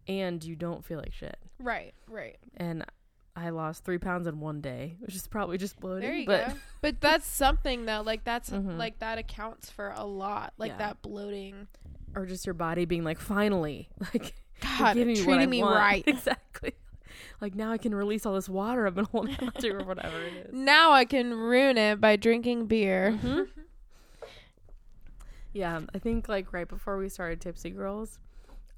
[0.08, 1.38] and you don't feel like shit.
[1.60, 1.94] Right.
[2.08, 2.38] Right.
[2.58, 2.86] And
[3.36, 6.02] I lost three pounds in one day, which is probably just bloating.
[6.02, 6.54] There you but go.
[6.82, 8.02] But that's something though.
[8.06, 8.78] Like that's Mhm.
[8.78, 10.54] like that accounts for a lot.
[10.58, 10.78] Like Yeah.
[10.78, 11.68] that bloating.
[12.14, 15.64] or just your body being like, finally, like God, giving me what I treating me
[15.64, 16.04] want." right.
[16.08, 16.74] exactly.
[17.42, 20.22] Like now I can release all this water I've been holding on to or whatever
[20.22, 20.54] it is.
[20.54, 23.20] Now I can ruin it by drinking beer.
[23.22, 23.48] Mhm.
[25.54, 28.20] Yeah, I think like right before we started Tipsy Girls,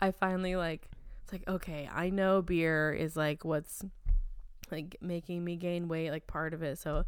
[0.01, 0.89] I finally like
[1.23, 3.83] it's like okay, I know beer is like what's
[4.71, 6.79] like making me gain weight, like part of it.
[6.79, 7.03] So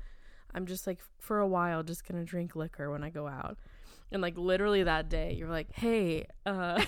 [0.53, 3.57] I'm just like for a while just gonna drink liquor when I go out.
[4.11, 6.79] And like literally that day, you're like, "Hey, uh,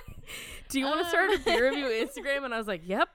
[0.70, 3.10] do you want to start a beer review Instagram?" And I was like, "Yep."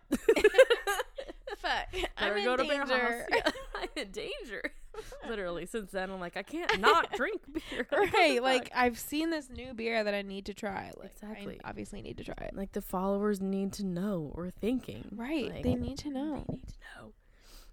[1.58, 2.10] Fuck.
[2.18, 3.28] I'm in go to danger.
[3.32, 4.62] Yeah, I'm in danger.
[5.28, 7.88] Literally, since then I'm like, I can't not drink beer.
[7.92, 8.42] Right.
[8.42, 8.72] Like?
[8.76, 10.92] I've seen this new beer that I need to try.
[10.98, 11.60] Like Exactly.
[11.64, 12.56] I obviously need to try it.
[12.56, 15.08] like the followers need to know what we're thinking.
[15.16, 15.52] Right.
[15.52, 16.44] Like, they need to know.
[16.48, 17.14] They need to know.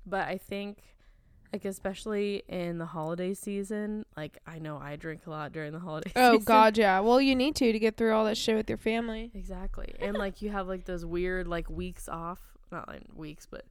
[0.07, 0.79] But I think,
[1.53, 5.79] like especially in the holiday season, like I know I drink a lot during the
[5.79, 6.13] holiday.
[6.15, 6.45] Oh season.
[6.45, 7.01] God, yeah.
[7.01, 9.31] Well, you need to to get through all that shit with your family.
[9.35, 13.65] Exactly, and like you have like those weird like weeks off, not like weeks, but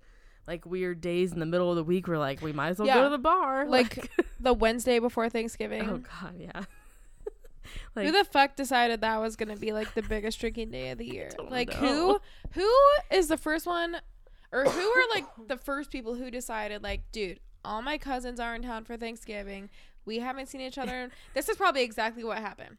[0.47, 2.87] like weird days in the middle of the week where like we might as well
[2.87, 3.65] go to the bar.
[3.67, 5.89] Like the Wednesday before Thanksgiving.
[5.89, 6.63] oh god, yeah.
[7.95, 11.05] who the fuck decided that was gonna be like the biggest drinking day of the
[11.13, 11.29] year?
[11.49, 12.19] Like know.
[12.53, 13.97] who who is the first one
[14.51, 18.55] or who are like the first people who decided like, dude, all my cousins are
[18.55, 19.69] in town for Thanksgiving.
[20.05, 21.11] We haven't seen each other.
[21.33, 22.77] this is probably exactly what happened.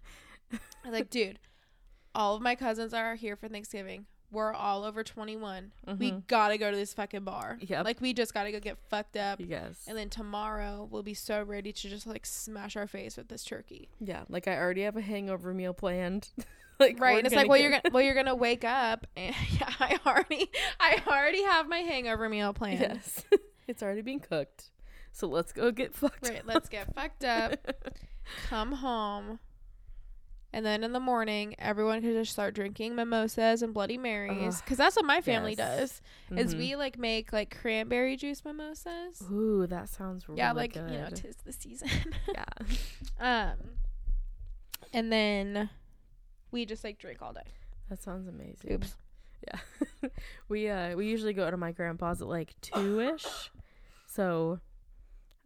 [0.89, 1.39] Like, dude,
[2.15, 4.07] all of my cousins are here for Thanksgiving.
[4.31, 5.73] We're all over 21.
[5.99, 6.27] We Mhm.
[6.27, 7.57] gotta go to this fucking bar.
[7.61, 7.85] Yep.
[7.85, 9.41] Like, we just gotta go get fucked up.
[9.43, 13.29] yes, And then tomorrow we'll be so ready to just like smash our face with
[13.29, 13.89] this turkey.
[14.01, 14.25] yeah.
[14.29, 16.29] Like I already have a hangover meal planned.
[16.79, 17.17] like right.
[17.19, 19.99] And it's like, well, get- you're gonna well, you're gonna wake up and yeah, I
[20.07, 22.81] already I already have my hangover meal planned.
[22.81, 23.25] Yes,
[23.67, 24.71] it's already been cooked.
[25.13, 26.27] So let's go get fucked.
[26.27, 27.57] up Right, let's get fucked up,
[28.49, 29.41] come home,
[30.53, 34.79] and then in the morning, everyone could just start drinking mimosas and Bloody Marys, because
[34.79, 36.01] that's what my family yes.
[36.31, 36.39] does.
[36.39, 36.59] Is Mhm.
[36.59, 39.23] we like make like cranberry juice mimosas.
[39.31, 40.43] Ooh, that sounds really good.
[40.43, 40.91] yeah, like good.
[40.91, 41.89] you know, tis the season.
[42.33, 42.45] yeah.
[43.53, 43.59] um,
[44.93, 45.69] and then
[46.51, 47.41] we just like drink all day.
[47.91, 48.73] That sounds amazing.
[48.73, 48.97] Oops.
[49.47, 50.09] Yeah.
[50.49, 53.51] we uh we usually go to my grandpa's at like two ish.
[54.07, 54.61] So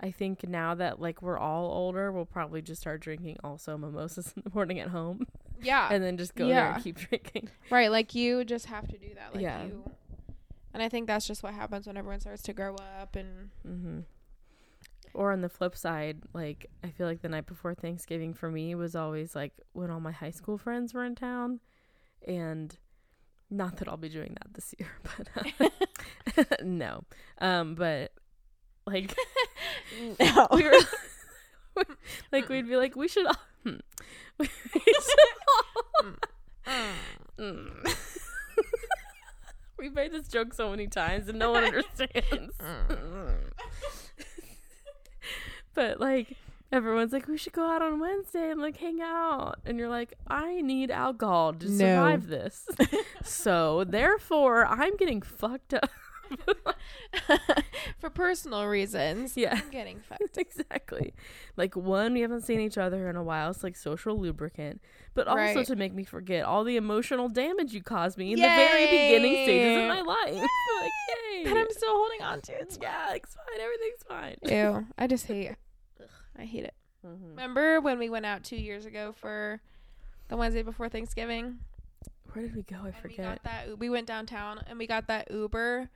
[0.03, 4.33] I think now that like we're all older, we'll probably just start drinking also mimosas
[4.37, 5.27] in the morning at home.
[5.63, 7.49] Yeah, and then just go there and keep drinking.
[7.71, 7.91] right.
[7.91, 9.33] Like you just have to do that.
[9.35, 9.65] Like Yeah.
[9.65, 9.85] you.
[10.75, 14.01] And I think that's just what happens when everyone starts to grow up and Mm-hmm.
[15.15, 18.75] Or on the flip side, like I feel like the night before Thanksgiving for me
[18.75, 21.61] was always like when all my high school friends were in town,
[22.27, 22.77] and
[23.51, 24.89] Not that I'll be doing that this year,
[26.37, 27.05] but uh, no.
[27.39, 28.13] Um, but
[28.87, 29.15] like
[30.21, 30.49] No.
[30.53, 31.85] we were
[32.33, 33.77] like we'd be like we should all hmm.
[34.39, 35.19] we should
[35.99, 36.13] all
[39.79, 42.55] we made this joke so many times and no one understands.
[45.75, 46.37] but like
[46.71, 50.15] everyone's like, we should go out on Wednesday and like hang out, and you're like,
[50.27, 51.77] I need alcohol to No.
[51.79, 52.67] survive this.
[53.25, 55.91] so therefore, I'm getting fucked up.
[57.99, 59.37] For personal reasons.
[59.37, 59.55] Yeah.
[59.63, 60.37] I'm getting fucked.
[60.39, 61.15] exactly.
[61.57, 63.51] Like one, we haven't seen each other in a while.
[63.51, 64.81] It's like social lubricant,
[65.15, 65.67] but also Right.
[65.67, 69.33] to make me forget all the emotional damage you caused me in the very beginning
[69.45, 70.35] stages of my life.
[70.81, 70.91] like,
[71.35, 71.45] yay!
[71.45, 72.53] That I'm still holding on to.
[72.61, 73.61] It's yeah, it's fine.
[73.61, 74.37] Everything's fine.
[74.83, 74.87] Ew.
[74.99, 76.09] I just hate it.
[76.39, 76.75] I hate it.
[77.07, 77.31] Mhm.
[77.31, 79.61] Remember when we went out two years ago for
[80.29, 81.59] the Wednesday before Thanksgiving?
[82.33, 82.77] Where did we go?
[82.77, 83.25] I And we forget.
[83.27, 83.79] got that.
[83.79, 85.91] We went downtown and we got that Uber,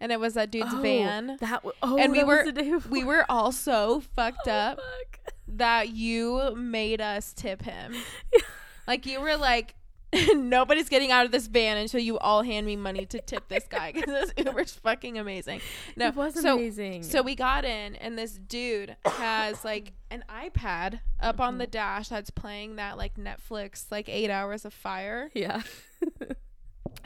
[0.00, 1.36] and it was that dude's Oh, van.
[1.40, 2.46] That w- oh, And we were-.
[2.88, 5.32] We were all so fucked Oh, up fuck.
[5.48, 7.94] that you made us tip him.
[8.32, 8.40] Yeah.
[8.86, 9.74] Like you were like,
[10.34, 13.64] nobody's getting out of this van until you all hand me money to tip this
[13.68, 15.60] guy because this Uber's fucking amazing.
[15.96, 17.02] No, it was so amazing.
[17.02, 21.58] So we got in, and this dude has like an iPad up on Mm-hmm.
[21.58, 25.30] the dash that's playing that like Netflix, like eight hours of fire.
[25.34, 25.62] yeah.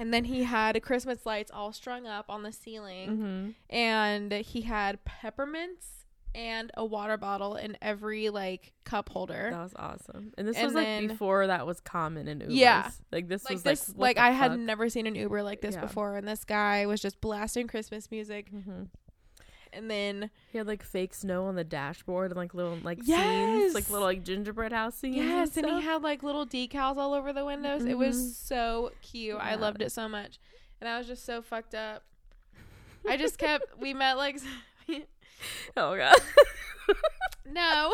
[0.01, 4.63] And then he had Christmas lights all strung up on the ceiling, hmm and he
[4.63, 5.87] had peppermints
[6.35, 9.49] and a water bottle in every like cup holder.
[9.51, 10.33] That was awesome.
[10.39, 12.47] And this And was like before that was common in Ubers.
[12.51, 12.91] Yeah.
[13.13, 15.75] Like this like was this, like like, I had never seen an Uber like this
[15.75, 15.83] Yeah.
[15.83, 18.87] before, and this guy was just blasting Christmas music, Mhm.
[19.73, 23.75] And then He had like fake snow on the dashboard and like little like scenes,
[23.75, 25.17] like little like gingerbread house scenes.
[25.17, 27.85] Yes, and, he had like little decals all over the windows.
[27.85, 27.99] It Mhm.
[27.99, 29.39] was so cute.
[29.41, 30.39] I loved it so much.
[30.81, 32.03] And I was just so fucked up.
[33.09, 34.39] I just kept we met like
[35.77, 36.17] oh god.
[37.51, 37.93] no.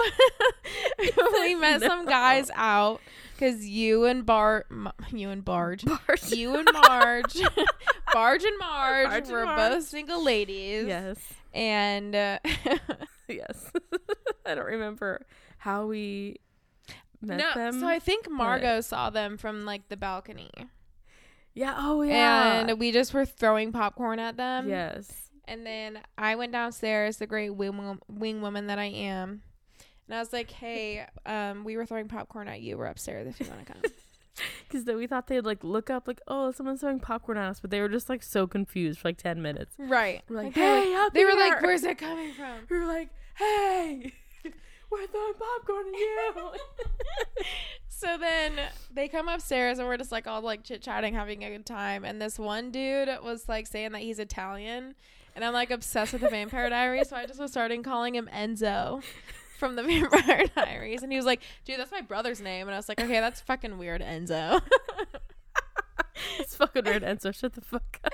[1.40, 3.00] we met some guys out
[3.38, 6.30] cuz you and Bar M- you and Barge Bart.
[6.32, 7.36] you and Marge
[8.12, 9.72] Barge and Marge Barge and were Marge.
[9.72, 10.86] both single ladies.
[10.86, 11.18] yes.
[11.56, 12.38] And uh,
[13.28, 13.72] Yes.
[14.46, 15.26] I don't remember
[15.58, 16.36] how we
[17.20, 17.80] met no, them.
[17.80, 20.50] so I think Margot saw them from like the balcony.
[21.54, 21.74] yeah.
[21.78, 22.60] Oh yeah.
[22.60, 24.68] And we just were throwing popcorn at them.
[24.68, 25.10] yes.
[25.48, 29.42] And then I went downstairs, the great wing, wing woman that I am.
[30.08, 32.76] And I was like, hey, um, we were throwing popcorn at you.
[32.76, 33.82] We're upstairs if you want to come.
[34.68, 37.60] Because then we thought they'd like look up, like, oh, someone's throwing popcorn at us,
[37.60, 39.74] but they were just like so confused for like ten minutes.
[39.78, 40.22] right.
[40.28, 42.60] We're like, they were- hey, up they were like, where's it coming from?
[42.68, 44.12] We were like, hey,
[44.90, 46.50] we're throwing popcorn at you.
[47.88, 48.52] So then
[48.92, 52.04] they come upstairs and we're just like all like chit chatting, having a good time.
[52.04, 54.94] And this one dude was like saying that he's Italian.
[55.34, 57.08] And I'm like obsessed with the Vampire Diaries.
[57.08, 59.02] So I just was starting calling him Enzo
[59.58, 61.02] from the Vampire Diaries.
[61.02, 62.66] And he was like, dude, that's my brother's name.
[62.68, 64.60] And I was like, okay, that's fucking weird, Enzo.
[66.38, 67.34] it's fucking weird, Enzo.
[67.34, 68.12] Shut the fuck up.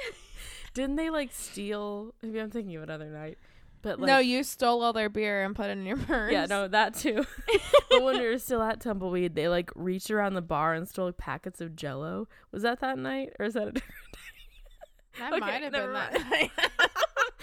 [0.74, 2.14] Didn't they like steal?
[2.22, 3.36] Maybe I'm thinking of another night,
[3.82, 6.32] but like, no, you stole all their beer and put it in your purse.
[6.32, 7.24] yeah, no, that too.
[7.90, 11.12] but when we were still at Tumbleweed, they like reached around the bar and stole
[11.12, 12.26] packets of Jello.
[12.52, 13.94] Was that that night, or is that a different?
[15.18, 16.50] That Okay, might have been that night.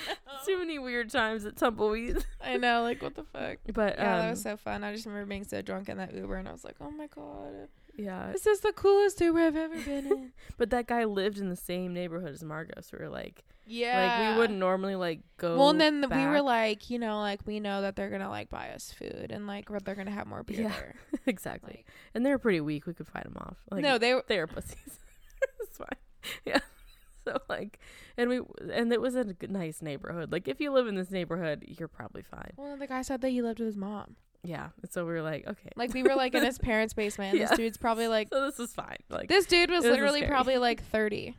[0.45, 2.17] Too many weird times at Tumbleweed.
[2.41, 3.57] I know, like what the fuck.
[3.73, 4.83] But Yeah, um, that was so fun.
[4.83, 7.07] I just remember being so drunk in that Uber, and I was like, "Oh my
[7.07, 8.31] god, yeah.
[8.31, 11.55] this is the coolest Uber I've ever been in." But that guy lived in the
[11.55, 15.57] same neighborhood as Margot, so we were like, yeah, like we wouldn't normally like go.
[15.57, 18.49] Well, and then we were like, you know, like we know that they're gonna like
[18.49, 20.69] buy us food, and like they're gonna have more beer Yeah.
[20.69, 20.95] there.
[21.25, 21.85] exactly, Like,
[22.15, 22.87] and they're pretty weak.
[22.87, 23.57] We could fight them off.
[23.69, 24.23] Like, no, they were.
[24.27, 24.99] they were pussies.
[25.61, 25.87] it's fine.
[26.45, 26.59] Yeah.
[27.29, 27.79] So like,
[28.17, 28.41] and we
[28.73, 30.31] and it was a nice neighborhood.
[30.31, 32.51] Like if you live in this neighborhood, you're probably fine.
[32.57, 34.15] Well, the guy said that he lived with his mom.
[34.43, 34.69] Yeah.
[34.81, 35.69] And so we were like, okay.
[35.75, 37.31] Like we were like in his parents' basement.
[37.33, 37.47] And Yeah.
[37.49, 38.29] This dude's probably like.
[38.29, 38.97] so this is fine.
[39.09, 41.35] Like This dude was It was literally probably like thirty.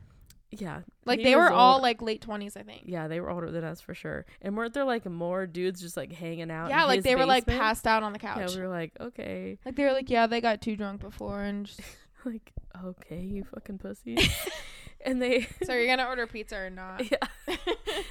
[0.51, 0.81] yeah.
[1.07, 2.83] Like they were all like late twenties, I think.
[2.85, 4.27] Yeah, they were older than us for sure.
[4.43, 6.69] And weren't there like more dudes just like hanging out?
[6.71, 8.39] Yeah, like they were like passed out on the couch.
[8.39, 11.41] Yeah, we were like, okay, like they were like, yeah, they got too drunk before,
[11.43, 11.81] and just,
[12.25, 12.53] like
[12.85, 14.29] okay, you fucking pussies.
[15.05, 17.11] and they so are you're gonna order pizza or not?
[17.11, 17.57] yeah.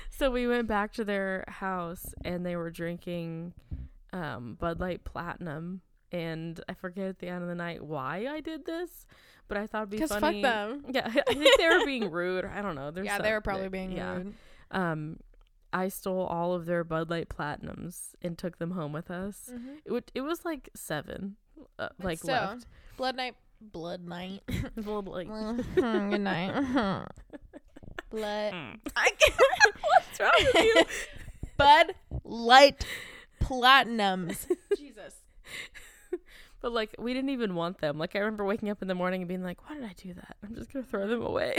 [0.09, 3.53] so we went back to their house and they were drinking
[4.13, 5.81] um, Bud Light Platinum.
[6.11, 9.05] And I forget at the end of the night why I did this,
[9.47, 10.85] but I thought it'd be Because fuck them.
[10.91, 12.45] Yeah, I think they were being rude.
[12.45, 12.89] I don't know.
[12.89, 14.15] There's yeah, they were probably there- being yeah.
[14.15, 14.33] rude.
[14.71, 15.17] Um,
[15.71, 19.51] I stole all of their Bud Light Platinums and took them home with us.
[19.53, 19.73] Mm-hmm.
[19.85, 21.35] It, would, it was like seven,
[21.77, 22.65] uh, like still, left.
[22.97, 24.41] Blood night, Blood night.
[24.75, 25.27] Blood Light.
[25.75, 26.53] Mhm, Good night.
[28.09, 28.53] Blood.
[28.95, 29.75] I can't.
[29.81, 30.83] What's wrong with you?
[31.57, 31.93] Bud
[32.23, 32.85] Light
[33.41, 34.47] Platinums.
[34.77, 35.15] Jesus.
[36.61, 37.97] But like we didn't even want them.
[37.97, 40.13] Like I remember waking up in the morning and being like, "Why did I do
[40.15, 40.35] that?
[40.43, 41.55] I'm just gonna throw them away."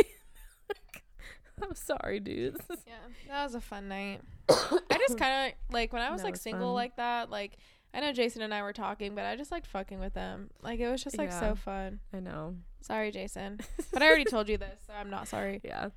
[1.63, 2.61] I'm sorry, dudes.
[2.87, 2.95] Yeah,
[3.29, 4.21] that was a fun night.
[4.51, 6.75] I just kind of like when I was like was single fun.
[6.75, 7.31] like that.
[7.31, 7.59] Like
[7.93, 10.51] I know Jason and I were talking, but I just liked fucking with them.
[10.63, 11.41] Like it was just like Yeah.
[11.41, 12.01] so fun.
[12.15, 12.57] I know.
[12.83, 13.61] Sorry, Jason,
[13.93, 15.61] but I already told you this, so I'm not sorry.
[15.65, 15.89] Yeah,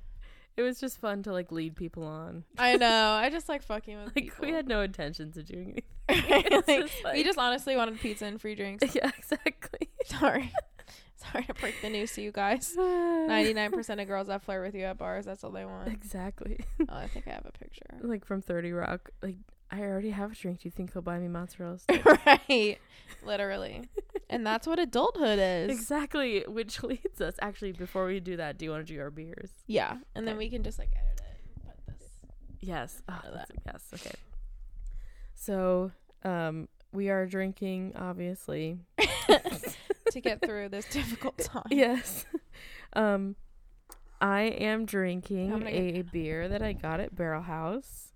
[0.56, 2.44] it was just fun to like lead people on.
[2.58, 3.12] I know.
[3.22, 4.44] I just like fucking with Like people.
[4.46, 5.84] we had no intentions of doing anything.
[6.08, 8.94] Like, just we just honestly wanted pizza and free drinks.
[8.94, 9.88] yeah, exactly.
[10.04, 10.52] Sorry.
[11.16, 12.74] Sorry to break the news to you guys.
[12.78, 15.88] 99% of girls that flirt with you at bars, that's all they want.
[15.88, 16.58] Exactly.
[16.80, 17.86] Oh, I think I have a picture.
[18.02, 19.08] Like from Thirty Rock.
[19.22, 19.36] Like
[19.74, 20.60] I already have a drink.
[20.60, 22.04] Do you think he'll buy me mozzarella sticks?
[22.26, 22.78] right.
[23.24, 23.82] Literally.
[24.30, 25.70] And that's what adulthood is.
[25.70, 26.44] exactly.
[26.48, 27.72] Which leads us actually.
[27.72, 29.50] Before we do that, do you want to do our beers?
[29.66, 29.98] Yeah.
[30.16, 31.66] And then we can just like edit it.
[31.66, 32.08] Put this.
[32.60, 33.02] Yes.
[33.08, 33.20] Oh,
[33.66, 33.82] yes.
[33.94, 34.14] Okay.
[35.34, 35.92] So,
[36.24, 38.78] um, we are drinking, obviously.
[40.10, 41.64] to get through this difficult time.
[41.70, 42.24] yes.
[42.94, 43.36] Um,
[44.20, 48.13] I am drinking a beer that I got at Barrel House.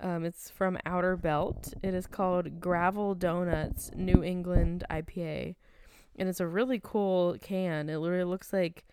[0.00, 1.72] Um, it's from Outer Belt.
[1.82, 5.54] It is called Gravel Donuts New England IPA,
[6.16, 7.88] and it's a really cool can.
[7.88, 8.84] It literally looks like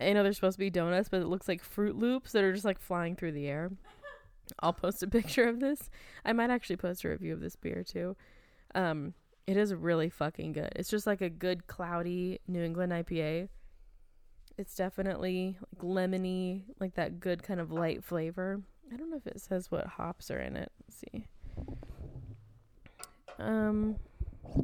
[0.00, 2.52] I know they're supposed to be donuts, but it looks like Froot Loops that are
[2.52, 3.70] just like flying through the air.
[4.60, 5.90] I'll post a picture of this.
[6.24, 8.16] I might actually post a review of this beer too.
[8.74, 9.14] Um,
[9.46, 10.72] it is really fucking good.
[10.76, 13.48] It's just like a good cloudy New England IPA.
[14.58, 18.60] It's definitely like lemony, like that good kind of light flavor.
[18.92, 20.70] I don't know if it says what hops are in it.
[20.86, 21.26] Let's see.
[23.38, 23.96] Um,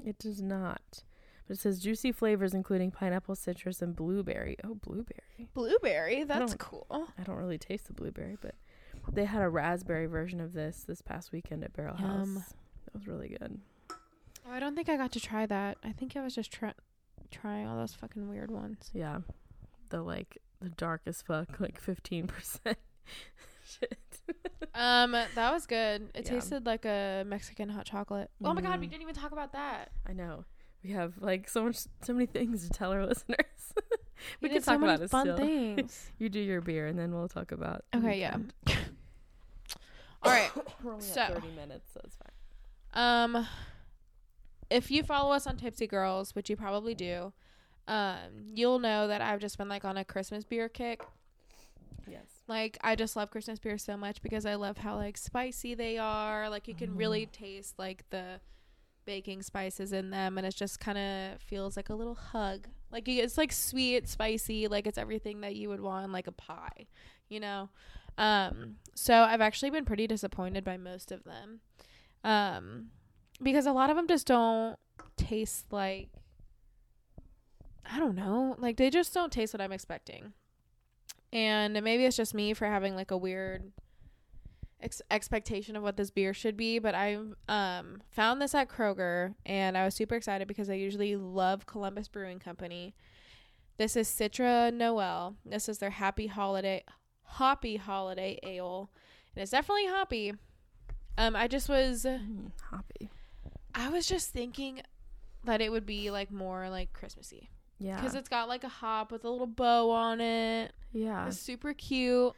[0.05, 1.03] it does not.
[1.49, 4.57] But it says juicy flavors including pineapple, citrus, and blueberry.
[4.65, 5.49] Oh, blueberry.
[5.55, 6.25] Blueberry.
[6.25, 7.09] That's don't- cool.
[7.19, 8.55] I don't really taste the blueberry, but
[9.13, 12.37] they had a raspberry version of this this past weekend at Barrel Yum.
[12.37, 12.55] House.
[12.85, 13.61] That was really good.
[13.91, 15.79] Oh, I don't think I got to try that.
[15.85, 16.75] I think I was just try-
[17.31, 18.91] trying all those fucking weird ones.
[18.95, 19.19] Yeah.
[19.91, 22.79] The like the dark as fuck, like fifteen percent
[23.65, 23.99] shit.
[24.75, 26.11] Um, that was good.
[26.15, 26.31] It Yeah.
[26.33, 28.31] tasted like a Mexican hot chocolate.
[28.45, 28.91] Oh my god, we Mm.
[28.91, 29.91] didn't even talk about that.
[30.07, 30.45] I know.
[30.83, 33.37] We have like so much so many things to tell our listeners.
[33.77, 33.83] we
[34.41, 35.37] We can did so talk about it fun still.
[35.37, 36.11] things.
[36.19, 38.37] You do your beer and then we'll talk about Okay, yeah.
[40.23, 40.51] All right.
[40.83, 42.31] We're only So- at thirty minutes, so it's fine.
[42.95, 43.47] Um,
[44.71, 47.33] if you follow us on Tipsy Girls, which you probably do,
[47.89, 48.19] um,
[48.55, 51.03] you'll know that I've just been like on a Christmas beer kick.
[52.07, 52.32] Yes.
[52.49, 55.99] Like I just love Christmas beers so much because I love how like spicy they
[55.99, 56.49] are.
[56.51, 58.41] Like you can really taste like the
[59.05, 62.69] baking spices in them and it just kind of feels like a little hug.
[62.91, 66.33] Like it's like sweet, spicy, like it's everything that you would want in like a
[66.33, 66.87] pie,
[67.29, 67.71] you know.
[68.19, 71.61] Um so I've actually been pretty disappointed by most of them.
[72.25, 72.89] Um
[73.41, 74.77] because a lot of them just don't
[75.17, 76.09] taste like
[77.91, 80.33] I don't know, like they just don't taste what I'm expecting
[81.33, 83.73] and maybe it's just me for having like a weird
[84.81, 87.17] ex- expectation of what this beer should be but i
[87.49, 92.09] um found this at kroger and i was super excited because i usually love columbus
[92.09, 92.95] brewing company.
[93.79, 95.35] This is citra noel.
[95.47, 96.85] This is their happy holiday
[97.25, 98.91] hoppy holiday ale
[99.35, 100.35] and it's definitely hoppy.
[101.17, 103.09] Um i just was Mm, hoppy.
[103.75, 104.83] i was just thinking
[105.45, 107.49] that it would be like more like christmassy.
[107.79, 107.97] Yeah.
[107.97, 111.27] because it's got like a hop with a little bow on it yeah.
[111.27, 112.33] it's super cute.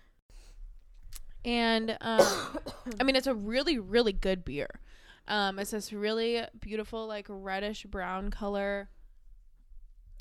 [1.45, 2.59] And um
[3.01, 4.81] I mean it's a really, really good beer.
[5.29, 8.89] Um it's this really beautiful, like reddish brown color.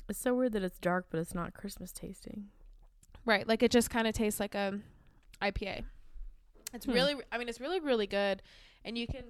[0.08, 2.48] It's so weird that it's dark, but it's not Christmas tasting.
[3.24, 3.46] Right.
[3.48, 4.80] Like it just kinda tastes like a
[5.40, 5.84] IPA.
[6.72, 6.92] It's Hmm.
[6.92, 8.42] really I mean it's really, really good.
[8.84, 9.24] And you can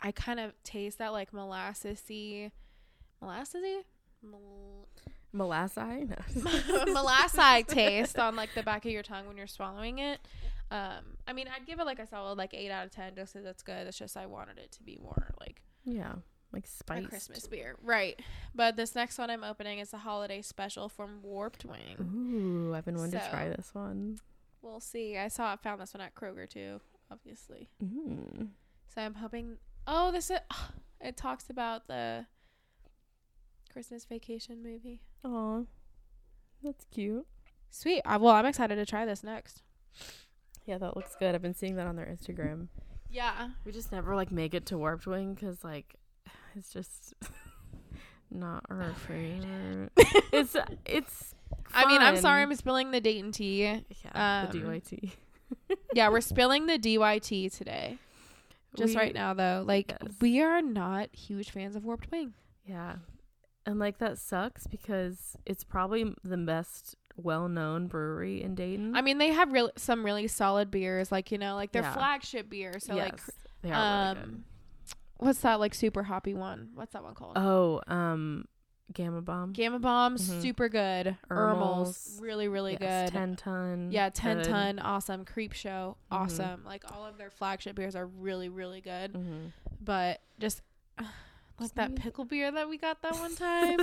[0.00, 2.50] I kind of taste that like molassesy
[3.22, 3.82] molassesy?
[4.22, 4.88] Mol-
[5.36, 6.08] Molassi?
[6.08, 7.64] No.
[7.68, 10.20] taste on like the back of your tongue when you're swallowing it.
[10.70, 13.34] Um, I mean, I'd give it like a solid like eight out of ten just
[13.34, 13.86] because it's good.
[13.86, 16.14] It's just I wanted it to be more like yeah.
[16.52, 17.06] Like spice.
[17.06, 18.18] Christmas beer, right?
[18.54, 22.70] But this next one I'm opening is a holiday special from Warped Wing.
[22.70, 24.18] Ooh, I've been wanting to try this one.
[24.62, 25.18] We'll see.
[25.18, 26.80] I saw I found this one at Kroger too,
[27.10, 27.68] obviously.
[27.84, 28.48] Mm.
[28.94, 29.58] So I'm hoping.
[29.86, 30.38] Oh, this is.
[31.00, 32.26] it talks about the
[33.76, 35.02] Christmas Vacation movie.
[35.22, 35.64] Aw.
[36.64, 37.26] That's cute.
[37.70, 38.00] Sweet.
[38.06, 39.60] Uh, well, I'm excited to try this next.
[40.64, 41.34] Yeah, that looks good.
[41.34, 42.68] I've been seeing that on their Instagram.
[43.10, 43.50] Yeah.
[43.66, 45.94] We just never like make it to Warped Wing because like
[46.54, 47.12] it's just
[48.30, 49.90] not our favorite.
[50.32, 50.56] it's
[50.86, 51.34] it's.
[51.74, 53.62] I mean, I'm sorry, I'm spilling the Dayton tea.
[53.62, 53.80] Yeah,
[54.14, 54.48] the um,
[54.78, 55.10] DYT.
[55.92, 57.98] Yeah, we're spilling the DYT today.
[58.74, 60.12] Just We- right now, though, like yes.
[60.22, 62.32] we are not huge fans of Warped Wing.
[62.64, 62.94] Yeah.
[63.66, 68.94] And like that sucks because it's probably the best well-known brewery in Dayton.
[68.94, 71.92] I mean, they have real some really solid beers, like you know, like their Yeah.
[71.94, 72.78] flagship beer.
[72.78, 73.30] So like, Yes,
[73.62, 74.44] they are really um,
[75.18, 76.68] what's that like super hoppy one?
[76.74, 77.36] What's that one called?
[77.36, 78.46] Oh, um
[78.92, 79.52] Gamma Bomb.
[79.52, 80.40] Gamma Bomb, Mhm.
[80.42, 81.16] super good.
[81.28, 83.16] Ermal's, really really yes, good.
[83.18, 83.88] 10 ton.
[83.90, 84.44] yeah, ten good.
[84.46, 85.24] ton, awesome.
[85.24, 86.16] Creep Show, Mhm.
[86.16, 86.64] awesome.
[86.64, 89.14] Like all of their flagship beers are really really good.
[89.14, 89.52] Mhm.
[89.80, 90.62] But just
[91.58, 93.78] like that pickle beer that we got that one time.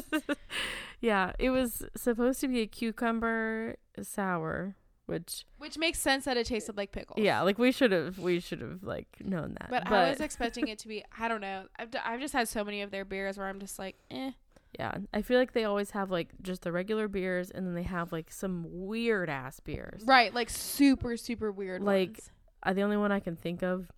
[1.01, 6.45] yeah, it was supposed to be a cucumber sour, which Which makes sense that it
[6.47, 7.23] tasted like pickles.
[7.23, 9.69] yeah, like we should have we should have like known that.
[9.69, 11.03] But, I was expecting it to be.
[11.19, 11.65] I don't know.
[11.77, 14.31] I've, d- I've just had so many of their beers where I'm just like, eh.
[14.79, 17.83] Yeah, I feel like they always have like just the regular beers, and then they
[17.83, 20.01] have like some weird ass beers.
[20.05, 21.83] Right, like super super weird.
[21.83, 22.31] Like, ones.
[22.63, 23.91] Uh, the only one I can think of,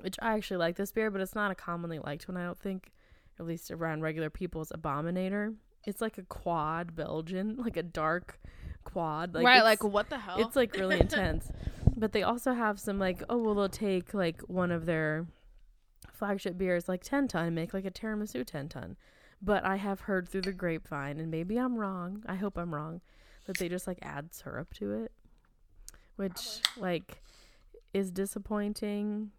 [0.00, 2.36] which I actually like this beer, but it's not a commonly liked one.
[2.36, 2.90] I don't think,
[3.38, 5.54] at least around regular people's Abominator.
[5.86, 8.38] It's like a quad Belgian, like a dark
[8.84, 9.34] quad.
[9.34, 10.40] Like right, like what the hell?
[10.40, 11.50] it's like really intense.
[11.96, 15.26] But they also have some like oh well they'll take like one of their
[16.12, 18.96] flagship beers like ten ton and make like a tiramisu ten ton.
[19.40, 22.24] But I have heard through the grapevine, and maybe I'm wrong.
[22.26, 23.00] I hope I'm wrong,
[23.46, 25.12] that they just like add syrup to it,
[26.16, 27.22] which like
[27.94, 29.30] is disappointing.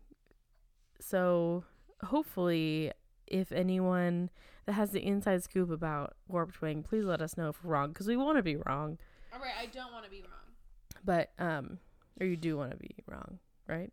[1.01, 1.65] So
[2.03, 2.93] hopefully,
[3.29, 4.29] if anyone
[4.65, 7.89] that has the inside scoop about Warped Wing, please let us know if we're wrong
[7.89, 8.97] because we want to be wrong.
[9.33, 11.03] All right, I don't want to be wrong.
[11.03, 11.79] But um
[12.19, 13.91] or you do want to be wrong, right?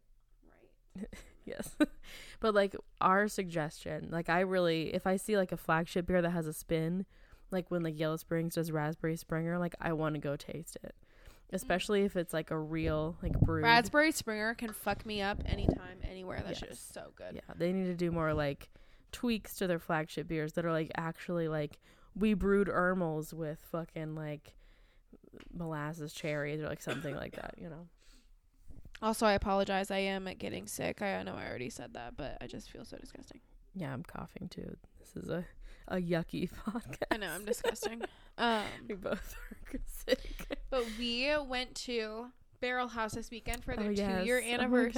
[0.97, 1.09] Right.
[1.47, 1.77] Yes.
[2.41, 6.31] but like our suggestion, like I really if I see like a flagship beer that
[6.31, 7.07] has a spin,
[7.51, 10.95] like when like Yellow Springs does Raspberry Springer, like I want to go taste it.
[11.53, 13.63] Especially if it's like a real like brewed.
[13.63, 16.43] Raspberry Springer can fuck me up anytime, anywhere.
[16.45, 17.37] That shit is so good.
[17.37, 18.69] Yeah, they need to do more like
[19.13, 21.79] tweaks to their flagship beers that are like actually like
[22.15, 24.55] we brewed Ermal's with fucking like
[25.53, 27.87] molasses cherries or like something like that, you know.
[29.03, 29.91] Also, I apologize.
[29.91, 31.03] I am getting sick.
[31.03, 33.41] I know I already said that, but I just feel so disgusting.
[33.75, 34.75] Yeah, I'm coughing too.
[34.99, 35.45] This is a
[35.89, 37.03] a yucky podcast.
[37.11, 38.03] I know I'm disgusting.
[38.39, 39.35] Um, We both
[39.73, 40.59] are sick.
[40.69, 42.27] but we went to
[42.61, 44.21] Barrel House this weekend for their Oh, yes.
[44.21, 44.93] two year Oh anniversary.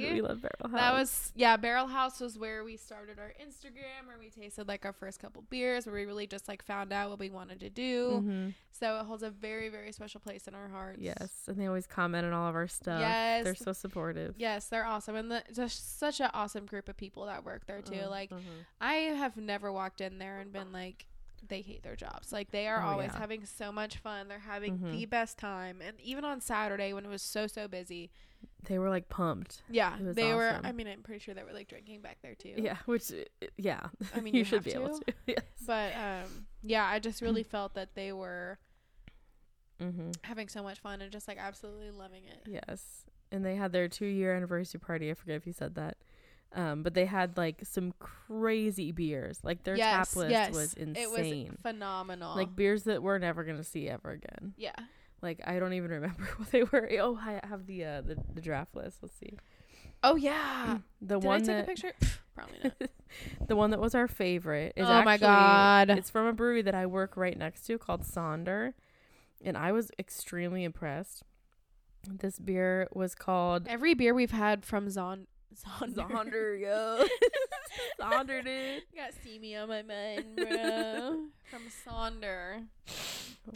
[0.02, 0.80] we love Barrel House.
[0.80, 4.84] That was yeah, Barrel House was where we started our Instagram, where we tasted like
[4.84, 7.70] our first couple beers, where we really just like found out what we wanted to
[7.70, 8.22] do.
[8.24, 8.54] Mhm.
[8.70, 10.98] So it holds a very very special place in our hearts.
[11.00, 13.00] Yes, and they always comment on all of our stuff.
[13.00, 13.44] Yes.
[13.44, 14.34] they're so supportive.
[14.38, 17.82] Yes, they're awesome, and the, just such an awesome group of people that work there
[17.82, 17.92] too.
[17.94, 18.40] Mm, Like mhm.
[18.80, 21.06] I have never walked in there and been like,
[21.48, 22.32] they hate their jobs.
[22.32, 23.18] Like they are Oh, always yeah.
[23.18, 24.28] having so much fun.
[24.28, 24.90] They're having Mhm.
[24.92, 28.10] the best time, and even on Saturday when it was so so busy,
[28.64, 29.62] they were like pumped.
[29.68, 30.58] yeah, It was they were.
[30.64, 32.54] I mean, I'm pretty sure they were like drinking back there too.
[32.56, 35.04] Yeah, which uh, yeah, I mean, you, you should be able to.
[35.04, 35.14] to.
[35.26, 35.40] yes.
[35.66, 38.58] But um, yeah, I just really felt that they were
[39.82, 40.12] Mm-hmm.
[40.22, 42.42] having so much fun and just like absolutely loving it.
[42.46, 45.10] Yes, and they had their two year anniversary party.
[45.10, 45.96] I forget if you said that.
[46.54, 49.40] Um, but they had like some crazy beers.
[49.42, 51.02] Like their yes, tap list yes, was insane.
[51.02, 52.36] It was phenomenal.
[52.36, 54.54] like beers that we're never gonna see ever again.
[54.56, 54.74] yeah,
[55.20, 56.88] Like I don't even remember what they were.
[57.00, 58.98] Oh, I have the uh, the, the draft list.
[59.02, 59.36] Let's see.
[60.04, 60.78] oh yeah.
[61.02, 61.92] The Did I one take that a picture?
[62.34, 62.90] Probably not.
[63.48, 65.90] the one that was our favorite is Oh my God.
[65.90, 68.72] It's from a brewery that I work right next to called Sonder,
[69.44, 71.24] and I was extremely impressed.
[72.08, 76.10] This beer was called Every beer we've had from Zon Zonder.
[76.10, 77.04] Sonder, yo.
[78.00, 78.82] Sonder, dude.
[78.94, 81.24] Got see me on my mind, bro.
[81.44, 82.64] from Sonder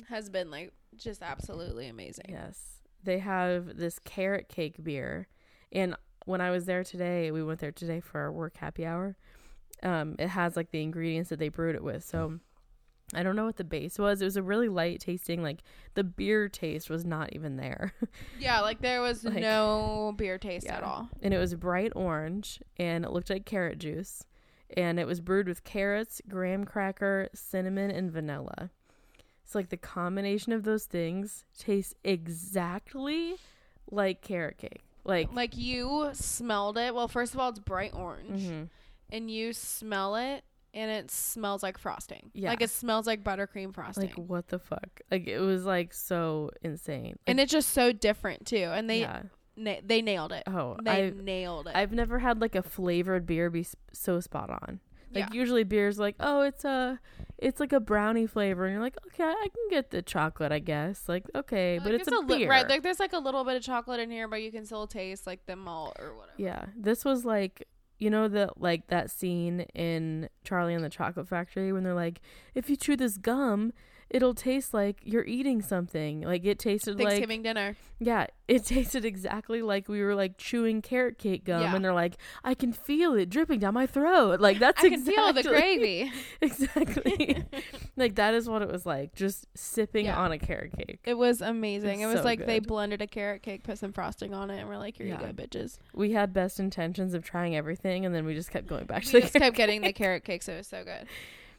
[0.08, 2.26] has been like just absolutely amazing.
[2.28, 2.80] Yes.
[3.04, 5.28] They have this carrot cake beer.
[5.72, 5.94] And
[6.24, 9.16] when I was there today, we went there today for our work happy hour.
[9.82, 12.04] Um, it has like the ingredients that they brewed it with.
[12.04, 12.40] So
[13.14, 14.20] I don't know what the base was.
[14.20, 15.62] It was a really light tasting, like
[15.94, 17.94] the beer taste was not even there.
[18.38, 21.08] Yeah, like there was Like- no beer taste at all.
[21.22, 24.24] and it was bright orange and it looked like carrot juice.
[24.76, 28.68] And it was brewed with carrots, graham cracker, cinnamon, and vanilla.
[29.42, 33.36] It's like the combination of those things tastes exactly
[33.90, 34.82] like carrot cake.
[35.04, 36.94] Like, Like you smelled it.
[36.94, 38.68] Well, first of all, it's bright orange, mhm.
[39.10, 40.44] and you smell it,
[40.74, 42.30] and it smells like frosting.
[42.34, 42.50] Yeah.
[42.50, 45.00] like it smells like buttercream frosting, like what the fuck?
[45.10, 47.18] Like it was like so insane.
[47.26, 48.56] and it's just so different too.
[48.72, 49.22] And they yeah.
[49.56, 50.44] na- they nailed it.
[50.46, 51.76] Oh, They I nailed it.
[51.76, 54.80] I've never had like a flavored beer be so spot on.
[55.14, 55.40] Like Yeah.
[55.40, 57.00] usually beers like, oh, it's a,
[57.38, 60.58] it's like a brownie flavor, and you're like, okay, I can get the chocolate, I
[60.58, 61.04] guess.
[61.08, 62.68] Like, okay, but Like, it's there's a, li- beer, right.
[62.68, 65.26] Like there's like a little bit of chocolate in here, but you can still taste
[65.26, 66.34] like the malt or whatever.
[66.36, 66.66] yeah.
[66.76, 67.66] This was like,
[67.98, 72.20] you know, the like that scene in Charlie and the Chocolate Factory when they're like,
[72.54, 73.72] if you chew this gum.
[74.10, 76.22] It'll taste like you're eating something.
[76.22, 77.76] Like it tasted like Thanksgiving dinner.
[78.00, 81.74] Yeah, it tasted exactly like we were like chewing carrot cake gum, Yeah.
[81.74, 85.04] and they're like, "I can feel it dripping down my throat." Like that's I can
[85.04, 86.10] feel the gravy.
[86.40, 87.44] exactly.
[87.96, 90.18] like that is what it was like, just sipping Yeah.
[90.18, 91.00] on a carrot cake.
[91.04, 92.00] It was amazing.
[92.00, 94.68] It was so like they blended a carrot cake, put some frosting on it, and
[94.68, 95.20] we're like, "Here Yeah.
[95.20, 98.68] you go, bitches." We had best intentions of trying everything, and then we just kept
[98.68, 100.82] going back to We the just kept getting the carrot cake, so it was so
[100.84, 101.06] good.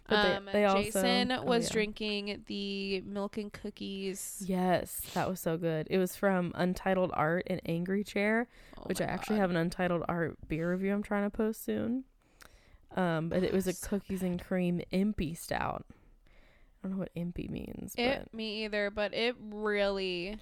[0.10, 1.74] But they- um, they also- Jason oh, was yeah.
[1.74, 4.44] drinking the milk and cookies.
[4.46, 5.88] Yes, that was so good.
[5.90, 8.48] It was from Untitled Art and Angry Chair.
[8.78, 9.42] Oh which I actually God.
[9.42, 12.06] have an Untitled Art beer review I'm trying to post soon.
[12.96, 15.86] Um, but it was a So cookies and cream impy stout.
[15.90, 20.42] I don't know what impy means, It me either, but it really but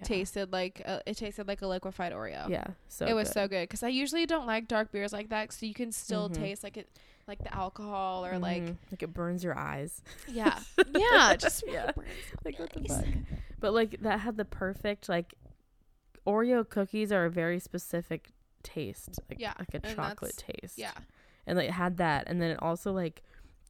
[0.00, 0.04] yeah.
[0.06, 2.48] tasted like a, it tasted like a liquefied Oreo.
[2.48, 3.34] Yeah, so it was good.
[3.34, 6.28] so good because I usually don't like dark beers like that, so you can still
[6.28, 6.34] Mhm.
[6.34, 6.88] taste like it,
[7.26, 8.76] like the alcohol or like Mhm.
[8.90, 10.02] like it burns your eyes.
[10.28, 10.58] yeah,
[10.94, 11.90] yeah, just Yeah.
[12.44, 13.04] Like what the fuck?
[13.60, 15.34] But like that had the perfect like
[16.26, 18.30] Oreo cookies are a very specific
[18.62, 20.78] taste, like Yeah, like a chocolate taste.
[20.78, 20.92] Yeah,
[21.46, 23.22] and like, it had that, and then it also like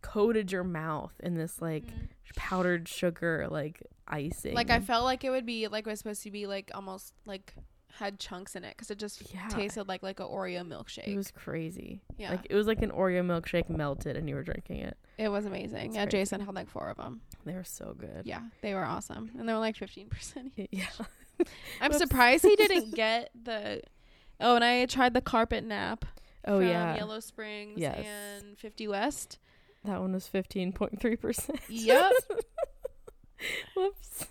[0.04, 2.08] coated your mouth in this like Mhm.
[2.36, 4.54] powdered sugar like icing.
[4.54, 7.14] like I felt like it would be like it was supposed to be like almost
[7.24, 7.54] like
[7.98, 9.48] had chunks in it because it just Yeah.
[9.48, 11.06] tasted like like a Oreo milkshake.
[11.06, 12.02] It was crazy.
[12.18, 14.96] yeah, Like it was like an Oreo milkshake melted and you were drinking it.
[15.16, 15.86] it was amazing.
[15.86, 16.18] It's yeah, crazy.
[16.18, 17.22] Jason had like four of them.
[17.46, 18.22] They were so good.
[18.26, 20.52] Yeah, they were awesome, and they were like fifteen percent.
[20.70, 20.86] Yeah.
[21.80, 23.80] I'm surprised he didn't get the.
[24.40, 26.04] Oh, and I tried the carpet nap.
[26.46, 26.96] Oh from yeah.
[26.96, 28.04] Yellow Springs Yes.
[28.04, 29.38] and 50 West.
[29.84, 31.60] That one was 15.3%.
[31.68, 32.12] Yep.
[33.76, 34.26] Whoops.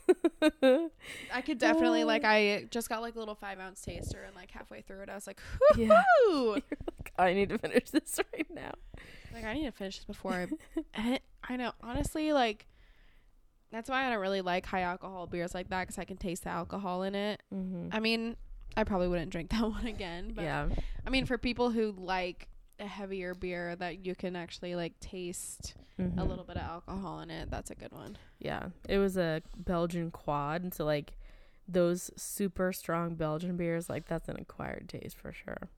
[1.32, 2.08] I could definitely Oh.
[2.08, 2.24] like.
[2.24, 5.16] I just got like a little five ounce taster, and like halfway through it, I
[5.16, 5.40] was like,
[5.78, 6.02] yeah.
[6.28, 6.58] "Whoo!"
[7.20, 8.72] I need to finish this right now.
[9.34, 10.48] like I need to finish this before
[10.96, 11.20] I.
[11.48, 12.66] I know, honestly, like
[13.72, 16.46] that's why I don't really like high alcohol beers like that because I can taste
[16.46, 17.44] the alcohol in it.
[17.54, 17.90] Mm-hmm.
[17.92, 18.36] I mean,
[18.78, 20.70] I probably wouldn't drink that one again, but yeah.
[21.06, 22.48] I mean, for people who like
[22.80, 26.28] a heavier beer that you can actually like taste a Mhm.
[26.28, 28.18] little bit of alcohol in it, that's a good one.
[28.40, 28.70] Yeah.
[28.90, 30.64] It was a Belgian quad.
[30.64, 31.18] And so, like,
[31.68, 35.70] those super strong Belgian beers, like, that's an acquired taste for sure.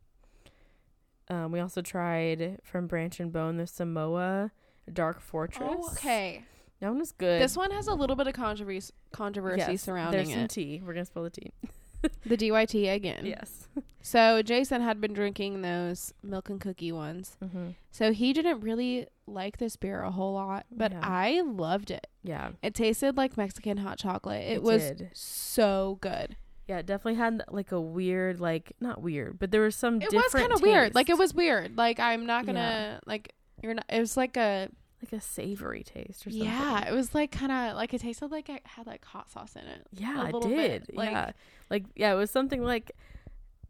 [1.29, 4.51] Um, we also tried from Branch and Bone the Samoa
[4.91, 5.75] Dark Fortress.
[5.77, 6.43] Oh, okay.
[6.79, 7.41] That one was good.
[7.41, 10.49] This one has a little bit of controversy controversy Yes, surrounding There's some it.
[10.49, 10.81] tea.
[10.83, 11.51] We're gonna spill the tea.
[12.25, 13.25] The DYT again.
[13.25, 13.67] Yes.
[14.01, 17.37] So Jason had been drinking those milk and cookie ones.
[17.43, 17.69] mm-hmm.
[17.89, 20.99] So he didn't really like this beer a whole lot, but Yeah.
[21.01, 22.05] I loved it.
[22.21, 22.51] Yeah.
[22.61, 24.43] It tasted like Mexican hot chocolate.
[24.47, 25.09] It, was did.
[25.15, 26.37] so good.
[26.67, 29.99] Yeah, it definitely had like a weird, like not weird, but there was some.
[29.99, 30.93] It was kind of weird.
[30.93, 31.75] Like it was weird.
[31.75, 32.99] Like I'm not gonna Yeah.
[33.07, 33.33] like
[33.63, 33.85] you're not.
[33.89, 34.69] It was like a
[35.03, 36.43] like a savory taste or something.
[36.49, 36.87] yeah.
[36.87, 39.63] It was like kind of like it tasted like it had like hot sauce in
[39.67, 39.85] it.
[39.91, 40.87] Yeah, it did.
[40.87, 41.31] bit, like- yeah,
[41.69, 42.91] like yeah, it was something like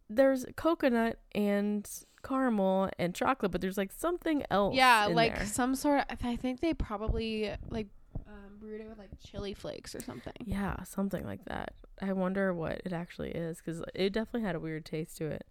[0.08, 1.88] there's coconut and
[2.22, 4.74] caramel and chocolate, but there's like something else.
[4.74, 5.46] Yeah, like there.
[5.46, 6.18] some sort of.
[6.24, 7.88] I think they probably like
[8.28, 10.32] um, brewed it with like chili flakes or something.
[10.44, 11.72] yeah, something like that.
[12.00, 15.44] I wonder what it actually is because it definitely had a weird taste to it.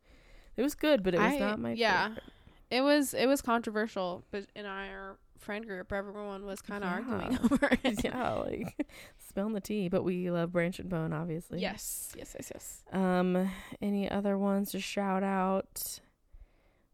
[0.56, 2.08] It was good, but it was I- not my yeah.
[2.08, 2.24] favorite.
[2.72, 6.96] It was it was controversial, but in our friend group, everyone was kind of Yeah.
[6.96, 8.04] arguing over it.
[8.04, 8.88] yeah, like
[9.18, 9.88] spilling the tea.
[9.90, 11.60] But we love Branch and Bone, obviously.
[11.60, 12.84] Yes, yes, yes, yes.
[12.92, 13.50] Um,
[13.82, 16.00] any other ones to shout out?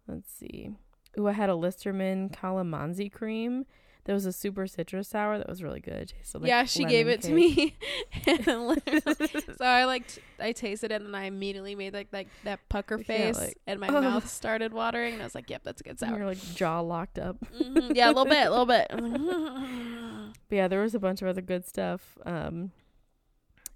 [0.07, 0.71] Let's see.
[1.17, 3.65] Ooh, I had a Listermann calamansi cream.
[4.05, 5.37] That was a super citrus sour.
[5.37, 6.11] That was really good.
[6.33, 7.77] Like yeah, she gave it to me,
[8.45, 12.97] so I like t- I tasted it and I immediately made like like that pucker
[12.97, 14.03] Yeah, face like, and my ugh.
[14.03, 16.79] mouth started watering and I was like, "Yep, that's a good sour." You're like jaw
[16.79, 17.37] locked up.
[17.55, 18.87] Mhm, Yeah, a little bit, a little bit.
[20.49, 22.17] But yeah, there was a bunch of other good stuff.
[22.25, 22.71] Um,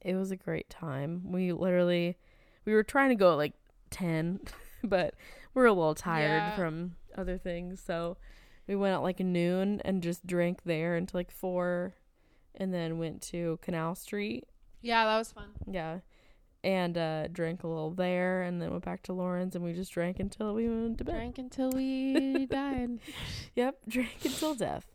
[0.01, 1.32] it was a great time.
[1.32, 2.17] We literally,
[2.65, 3.53] we were trying to go at like
[3.91, 4.41] ten,
[4.84, 5.13] but
[5.53, 6.55] we're a little tired Yeah.
[6.55, 8.17] from other things, so
[8.68, 11.95] we went at like noon and just drank there until like four,
[12.55, 14.45] and then went to Canal Street.
[14.82, 15.49] yeah, that was fun.
[15.70, 15.99] Yeah.
[16.63, 19.91] And uh drank a little there and then went back to Lauren's and we just
[19.91, 21.13] drank until we went to bed.
[21.13, 22.99] Drank until we died.
[23.55, 24.88] Yep, drank until death.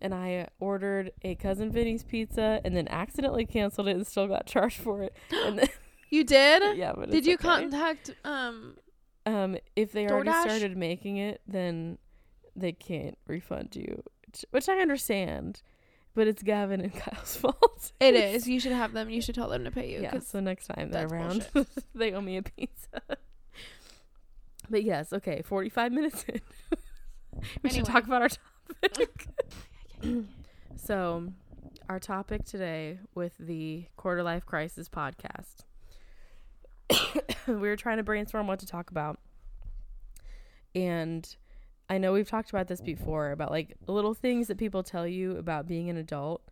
[0.00, 4.46] And I ordered a cousin Vinny's pizza and then accidentally canceled it and still got
[4.46, 5.16] charged for it.
[5.32, 5.68] And then,
[6.10, 6.62] You did?
[6.76, 7.42] yeah, but Did it's you okay.
[7.42, 8.76] contact um
[9.24, 10.42] Um, if they already DoorDash?
[10.42, 11.98] started making it, then
[12.56, 15.62] they can't refund you, which, which I understand,
[16.14, 17.92] but it's Gavin and Kyle's fault.
[18.00, 18.48] It is.
[18.48, 19.10] You should have them.
[19.10, 20.00] You should tell them to pay you.
[20.02, 21.46] Yeah, so next time they're around,
[21.94, 23.02] they owe me a pizza.
[24.70, 26.40] but yes, okay, 45 minutes in.
[27.62, 28.28] we should talk about our
[28.82, 29.28] topic.
[30.76, 31.28] so,
[31.88, 35.64] our topic today with the Quarter Life Crisis podcast,
[37.46, 39.20] we were trying to brainstorm what to talk about.
[40.74, 41.36] And
[41.88, 45.36] I know we've talked about this before about like little things that people tell you
[45.36, 46.42] about being an adult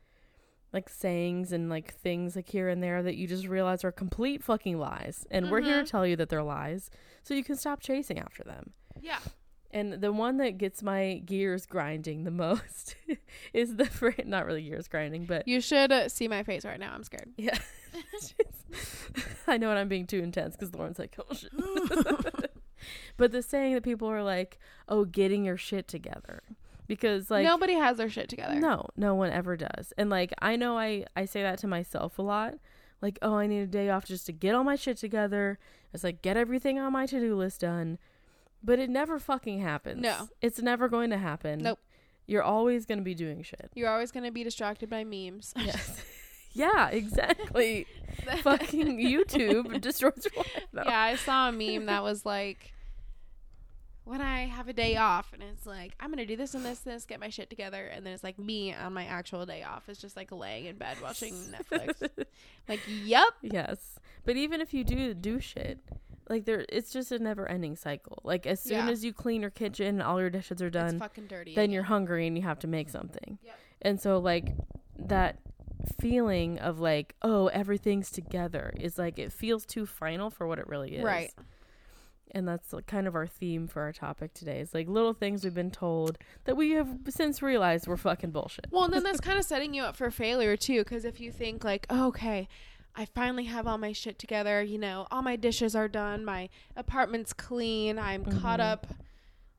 [0.73, 4.43] like sayings and like things like here and there that you just realize are complete
[4.43, 5.25] fucking lies.
[5.31, 6.91] And we're here to tell you that they're lies
[7.23, 8.73] so you can stop chasing after them.
[9.01, 9.19] yeah.
[9.71, 12.95] And the one that gets my gears grinding the most
[13.53, 16.79] is the fr- not really gears grinding, but You should uh, see my face right
[16.79, 16.93] now.
[16.95, 17.31] I'm scared.
[17.37, 17.59] yeah.
[19.49, 21.51] I know when I'm being too intense because Lauren's like, oh shit.
[23.17, 24.59] But the saying that people are like,
[24.89, 26.43] oh, getting your shit together.
[26.87, 28.57] Because like Nobody has their shit together.
[28.57, 29.93] no, no one ever does.
[29.97, 32.55] And like I know I I say that to myself a lot.
[33.01, 35.59] Like, oh, I need a day off just to get all my shit together.
[35.93, 37.99] It's like get everything on my to-do list done.
[38.63, 40.01] But it never fucking happens.
[40.01, 40.29] No.
[40.41, 41.59] It's never going to happen.
[41.63, 41.81] Nope.
[42.27, 43.71] You're always going to be doing shit.
[43.75, 45.53] You're always going to be distracted by memes.
[45.65, 46.03] Yes.
[46.53, 47.87] yeah, exactly.
[48.43, 50.63] fucking YouTube destroys your life.
[50.73, 50.83] No.
[50.87, 52.73] Yeah, I saw a meme that was like,
[54.05, 56.83] when I have a day off, and it's like, I'm gonna do this and this,
[56.85, 59.63] and this, get my shit together, and then it's like me on my actual day
[59.63, 61.35] off is just like laying in bed watching
[61.73, 62.09] Netflix.
[62.69, 63.99] like, yep, yes.
[64.25, 65.79] But even if you do do shit,
[66.29, 68.21] like there it's just a never ending cycle.
[68.25, 68.91] Like as soon Yeah.
[68.93, 71.55] as you clean your kitchen and all your dishes are it's done, fucking dirty.
[71.55, 71.73] then again.
[71.73, 73.39] you're hungry and you have to make something.
[73.43, 73.59] Yep.
[73.83, 74.55] And so like
[74.99, 75.39] that
[76.01, 80.67] feeling of like, oh, everything's together is like it feels too final for what it
[80.67, 81.05] really is.
[81.05, 81.31] Right.
[82.35, 84.59] And that's like kind of our theme for our topic today.
[84.59, 88.67] It's like little things we've been told that we have since realized were fucking bullshit.
[88.73, 91.31] Well, and then that's kind of setting you up for failure too, because if you
[91.31, 92.49] think like, oh, okay,
[92.97, 96.49] I finally have all my shit together, you know, all my dishes are done, my
[96.77, 98.65] apartment's clean, I'm caught Mhm.
[98.73, 98.87] up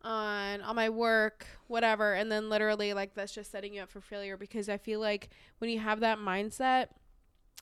[0.02, 4.02] on all my work, whatever, and then literally like that's just setting you up for
[4.02, 6.88] failure because I feel like when you have that mindset,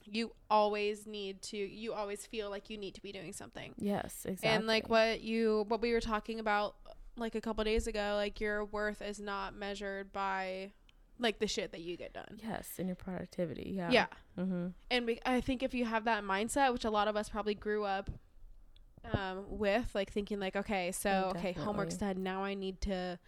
[0.04, 3.74] you always need to, you always feel like you need to be doing something.
[3.78, 4.48] Yes, exactly.
[4.50, 6.76] And like what you what we were talking about
[7.16, 10.72] like a couple days ago, like your worth is not measured by
[11.18, 12.40] like the shit that you get done.
[12.42, 13.72] Yes, and your productivity.
[13.76, 13.90] Yeah.
[13.90, 14.06] Yeah.
[14.38, 14.68] Mm-hmm.
[14.90, 17.54] And we, I think if you have that mindset, which a lot of us probably
[17.54, 18.10] grew up
[19.12, 22.22] um, with, like thinking like, okay, so Oh, okay, homework's done.
[22.22, 23.18] Now I need to,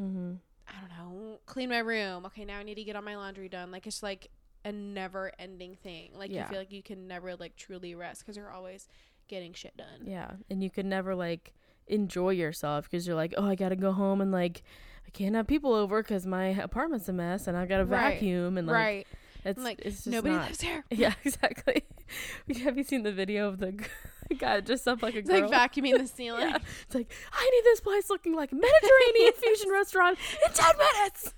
[0.00, 0.34] Mm-hmm.
[0.66, 2.26] I don't know, clean my room.
[2.26, 3.70] Okay, now I need to get all my laundry done.
[3.70, 4.30] Like it's like
[4.64, 6.10] a never-ending thing.
[6.16, 6.42] Like Yeah.
[6.44, 8.88] you feel like you can never like truly rest because you're always
[9.28, 10.02] getting shit done.
[10.04, 11.52] Yeah, and you can never like
[11.86, 14.62] enjoy yourself because you're like, oh, I gotta go home and like
[15.06, 18.14] I can't have people over because my apartment's a mess and I gotta Right.
[18.14, 19.06] vacuum and like right.
[19.44, 20.46] it's like, it's just Nobody not.
[20.46, 20.84] lives here.
[20.90, 21.84] Yeah, exactly.
[22.64, 23.72] have you seen the video of the
[24.38, 25.48] guy dressed up like a It's girl?
[25.48, 26.48] like vacuuming the ceiling.
[26.48, 26.58] Yeah.
[26.86, 31.34] It's like I need this place looking like a Mediterranean fusion restaurant in ten minutes.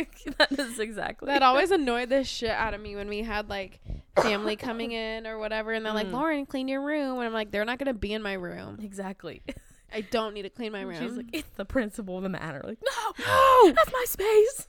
[0.00, 3.48] Like, that is exactly That always annoyed the shit out of me when we had
[3.48, 3.80] like
[4.20, 6.12] family coming in or whatever, and they're like, Mm.
[6.12, 8.78] "Lauren, clean your room," and I'm like, "They're not gonna be in my room.
[8.82, 9.42] exactly.
[9.92, 12.62] I don't need to clean my room." She's like, it's the principle of the matter.
[12.64, 14.68] Like, no, "No." that's my space.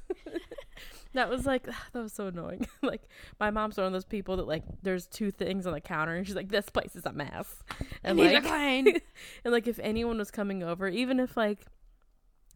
[1.13, 2.65] that was like, that was so annoying.
[2.81, 3.03] like,
[3.39, 6.25] my mom's one of those people that like, there's two things on the counter, and
[6.25, 7.63] she's like, this place is a mess.
[8.03, 8.87] And need to like, clean.
[9.43, 11.59] and like, if anyone was coming over, even if like,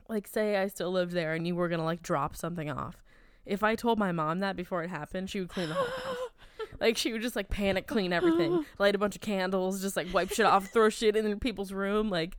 [0.08, 3.04] like, say I still lived there and you were gonna like drop something off,
[3.46, 6.18] if I told my mom that before it happened, she would clean the whole house.
[6.78, 10.14] Like she would just like panic clean everything, light a bunch of candles, just like
[10.14, 12.36] wipe shit off, throw shit in people's room, like,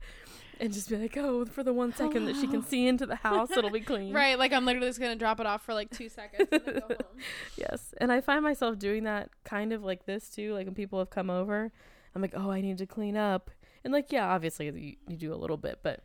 [0.59, 3.15] and just be like, oh, for the one second that she can see into the
[3.15, 4.13] house, it'll be clean.
[4.13, 6.73] right, like I'm literally just gonna drop it off for like two seconds and then
[6.75, 7.17] go home.
[7.57, 10.53] Yes, and I find myself doing that kind of like this too.
[10.53, 11.71] Like when people have come over,
[12.13, 13.49] I'm like, oh, I need to clean up,
[13.83, 16.03] and like, yeah, obviously you, you do a little bit, but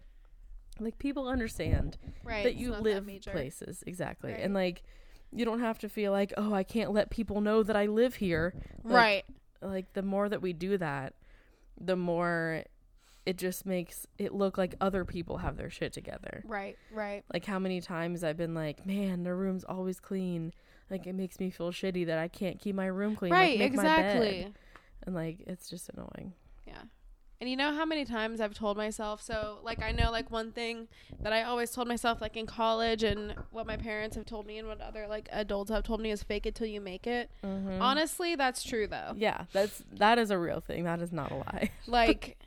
[0.80, 3.30] like people understand Right, that you live major.
[3.30, 4.40] places exactly, Right.
[4.40, 4.82] and like.
[5.34, 8.16] You don't have to feel like, oh, I can't let people know that I live
[8.16, 8.52] here.
[8.84, 9.24] Like, right,
[9.62, 11.14] like the more that we do that,
[11.80, 12.64] the more
[13.24, 16.42] it just makes it look like other people have their shit together.
[16.46, 17.24] right, right.
[17.32, 20.52] Like how many times I've been like, man, their room's always clean.
[20.90, 23.30] Like it makes me feel shitty that I can't keep my room clean.
[23.30, 23.64] like, Right, bed.
[23.64, 24.52] exactly.
[25.06, 26.34] And like it's just annoying.
[27.42, 30.52] And you know how many times I've told myself so like I know like one
[30.52, 30.86] thing
[31.22, 34.58] that I always told myself like in college and what my parents have told me
[34.58, 37.32] and what other like adults have told me is fake it till you make it.
[37.44, 37.82] Mm-hmm.
[37.82, 39.14] Honestly, that's true though.
[39.16, 40.84] Yeah, that's that is a real thing.
[40.84, 41.70] That is not a lie.
[41.88, 42.38] Like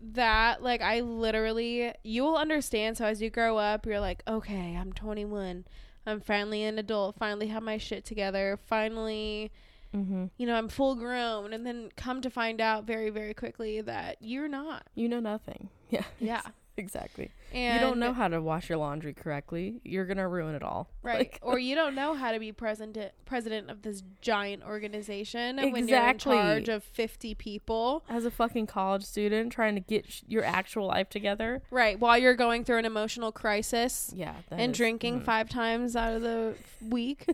[0.00, 4.78] that like I literally you will understand so as you grow up you're like okay
[4.80, 5.66] I'm 21
[6.06, 9.52] I'm finally an adult finally have my shit together finally
[9.96, 10.26] Mm-hmm.
[10.36, 14.18] you know I'm full grown and then come to find out very very quickly that
[14.20, 15.70] you're not You know nothing.
[15.90, 16.02] Yeah.
[16.20, 16.42] yeah
[16.78, 17.30] Exactly.
[17.54, 19.80] and you don't know how to wash your laundry correctly.
[19.82, 20.90] You're gonna ruin it all.
[21.02, 25.56] right Like- or you don't know how to be president president of this giant organization
[25.56, 26.34] when you're in Exactly.
[26.36, 30.86] charge of 50 people As a fucking college student trying to get sh- your actual
[30.88, 31.62] life together.
[31.70, 34.34] right while you're going through an emotional crisis Yeah.
[34.50, 35.24] and is- drinking mm.
[35.24, 37.26] five times out of the week.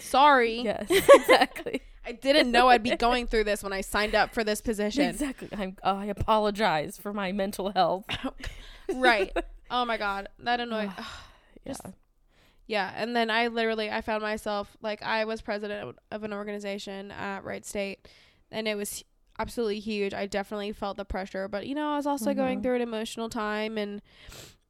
[0.00, 0.60] Sorry.
[0.62, 0.88] Yes.
[0.90, 1.82] Exactly.
[2.06, 5.02] I didn't know I'd be going through this when I signed up for this position.
[5.10, 5.48] exactly.
[5.52, 8.06] I'm, I apologize for my mental health.
[8.94, 9.30] right.
[9.70, 10.28] Oh my god.
[10.38, 10.90] That annoyed.
[10.96, 11.72] yeah.
[11.72, 11.82] Just-
[12.66, 17.10] yeah, and then I literally I found myself like I was president of- an organization
[17.10, 18.06] at Wright State
[18.50, 19.04] and it was
[19.38, 20.12] absolutely huge.
[20.14, 22.62] I definitely felt the pressure, but you know, I was also going Mhm.
[22.62, 24.02] through an emotional time and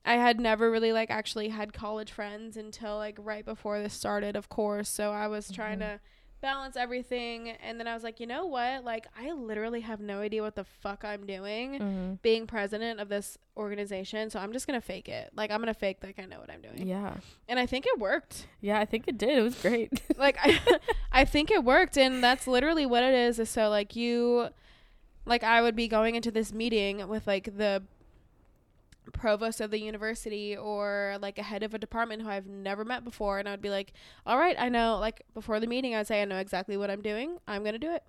[0.04, 4.36] I had never really like actually had college friends until like right before this started,
[4.36, 4.88] of course.
[4.88, 5.94] So I was trying Mhm.
[5.96, 6.00] to
[6.40, 8.84] balance everything and then I was like, "You know what?
[8.84, 13.08] Like I literally have no idea what the fuck I'm doing." hmm Being president of
[13.08, 15.30] this organization, so I'm just gonna fake it.
[15.34, 17.14] Like I'm gonna fake like I know what I'm doing, Yeah.
[17.48, 18.78] and I think it worked Yeah.
[18.78, 19.36] I think it did.
[19.38, 20.00] It was great.
[20.16, 20.58] like I,
[21.12, 24.48] I think it worked and that's literally what it is is so like you
[25.26, 27.82] like i would be going into this meeting with like the
[29.12, 33.04] provost of the university or like a head of a department who i've never met
[33.04, 33.92] before and i would be like
[34.26, 37.00] all right i know like before the meeting i'd say i know exactly what i'm
[37.02, 38.02] doing i'm gonna do it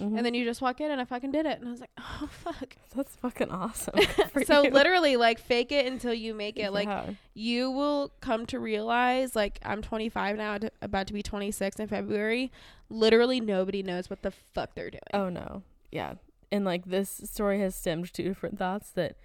[0.00, 0.16] Mhm.
[0.16, 1.90] and then you just walk in and i fucking did it and i was like
[1.98, 3.92] oh fuck that's fucking awesome.
[4.46, 4.70] so you.
[4.70, 6.88] literally like fake it until you make it like
[7.34, 11.88] you will come to realize like i'm 25 now d- about to be 26 in
[11.88, 12.50] february
[12.88, 15.62] literally nobody knows what the fuck they're doing Oh no.
[15.90, 16.14] Yeah.
[16.50, 19.16] And like this story has stemmed two different thoughts that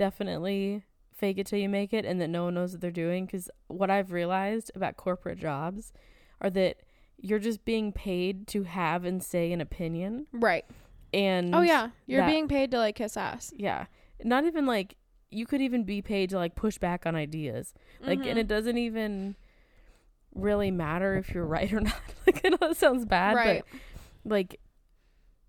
[0.00, 0.82] definitely
[1.12, 3.50] fake it till you make it and that no one knows what they're doing cuz
[3.68, 5.92] what I've realized about corporate jobs
[6.40, 6.78] are that
[7.18, 10.64] you're just being paid to have and say an opinion right
[11.12, 13.86] and oh yeah you're that- being paid to like kiss ass yeah.
[14.24, 14.96] Not even like
[15.30, 17.72] you could even be paid to like push back on ideas.
[18.00, 18.42] Like and Mhm.
[18.42, 19.34] it doesn't even
[20.34, 22.00] really matter if you're right or not.
[22.26, 23.64] like I know it sounds bad, right
[24.24, 24.59] but like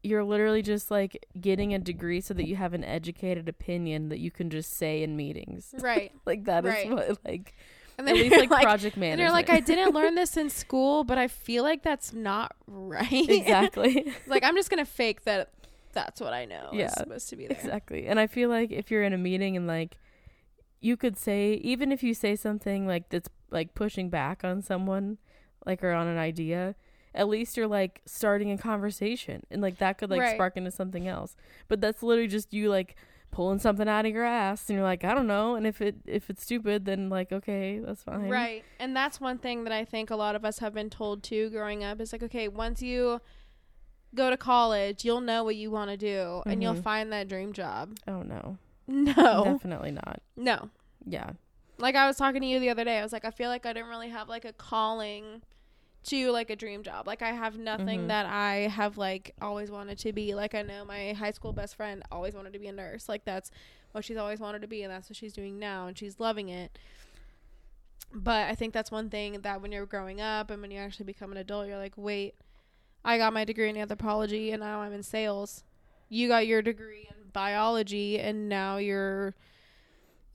[0.04, 4.20] you're literally just like getting a degree so that you have an educated opinion that
[4.20, 5.74] you can just say in meetings.
[5.80, 6.90] right like that is Right.
[6.92, 7.54] what like
[7.98, 10.38] and at then least you're like, like, project and you're like i didn't learn this
[10.38, 14.12] in school but i feel like that's not right exactly.
[14.28, 15.50] like i'm just gonna fake that
[15.94, 18.08] that's what i know Yeah, is supposed to be there exactly.
[18.08, 19.98] And I feel like if you're in a meeting and like
[20.80, 25.18] you could say even if you say something like that's like pushing back on someone
[25.66, 26.76] like or on an idea,
[27.14, 30.36] at least you're like starting a conversation and like that could like Right.
[30.36, 31.36] spark into something else.
[31.68, 32.96] But that's literally just you like
[33.32, 35.56] pulling something out of your ass and you're like, I don't know.
[35.56, 38.30] And if it if it's stupid, then like okay, that's fine.
[38.30, 38.64] Right.
[38.80, 41.50] And that's one thing that I think a lot of us have been told too
[41.50, 43.22] growing up is like, okay, once you
[44.14, 46.84] go to college, you'll know what you want to do and you'll Mhm.
[46.84, 47.98] find that dream job.
[48.08, 48.58] Oh no.
[48.88, 49.44] No.
[49.46, 50.22] Definitely not.
[50.36, 50.70] No.
[51.06, 51.32] Yeah.
[51.78, 53.00] Like I was talking to you the other day.
[53.00, 55.42] I was like, I feel like I didn't really have like a calling
[56.04, 57.06] to like a dream job.
[57.08, 58.08] Like I have nothing Mhm.
[58.08, 60.34] that I have like always wanted to be.
[60.34, 63.08] Like I know my high school best friend always wanted to be a nurse.
[63.08, 63.52] Like that's
[63.92, 66.50] what she's always wanted to be and that's what she's doing now and she's loving
[66.50, 66.78] it.
[68.14, 71.06] But I think that's one thing that when you're growing up and when you actually
[71.06, 72.36] become an adult, you're like, wait,
[73.06, 75.64] I got my degree in anthropology and now I'm in sales.
[76.10, 79.34] You got your degree in biology and now you're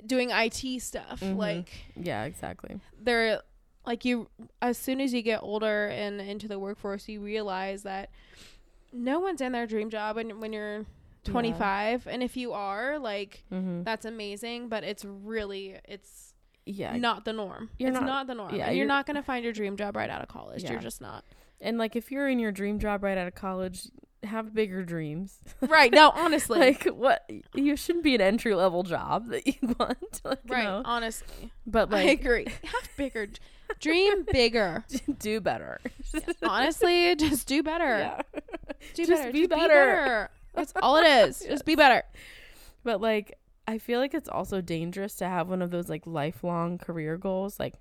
[0.06, 1.20] doing IT stuff.
[1.20, 1.36] Mhm.
[1.36, 2.80] Like Yeah, exactly.
[2.98, 3.42] they're
[3.86, 4.28] like you
[4.60, 8.10] as soon as you get older and into the workforce you realize that
[8.92, 10.84] no one's in their dream job when when you're
[11.24, 13.84] 25 and if you are like Mhm.
[13.84, 16.34] that's amazing but it's really it's
[16.64, 16.96] Yeah.
[16.96, 19.16] not the norm You're it's not- not, the norm yeah, and you're, you're- not going
[19.16, 20.72] to find your dream job right out of college Yeah.
[20.72, 21.24] you're just not
[21.60, 23.88] And like if you're in your dream job right out of college,
[24.22, 25.38] have bigger dreams.
[25.62, 30.20] right no honestly like what you shouldn't be an entry level job that you want.
[30.24, 30.82] Like, right no.
[30.84, 33.26] honestly But i like agree have bigger
[33.80, 34.84] dream bigger
[35.18, 35.80] do better.
[36.42, 38.20] honestly just do better Yeah.
[38.94, 39.62] do Just better be just better.
[39.68, 42.02] be better that's all it is just be better
[42.84, 43.34] But like
[43.66, 47.58] I feel like it's also dangerous to have one of those like lifelong career goals
[47.58, 47.74] like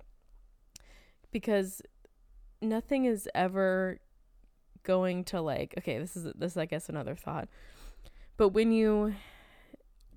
[1.30, 1.80] because
[2.60, 3.98] nothing is ever
[4.82, 7.48] going to like okay, this is this is I guess another thought.
[8.36, 9.14] But when you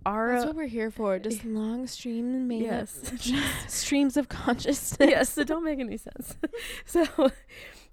[0.06, 1.20] are That's what we're here for.
[1.20, 3.12] Just long stream made Yes.
[3.68, 5.10] streams of consciousness.
[5.10, 6.38] yes, so don't make any sense.
[6.86, 7.06] so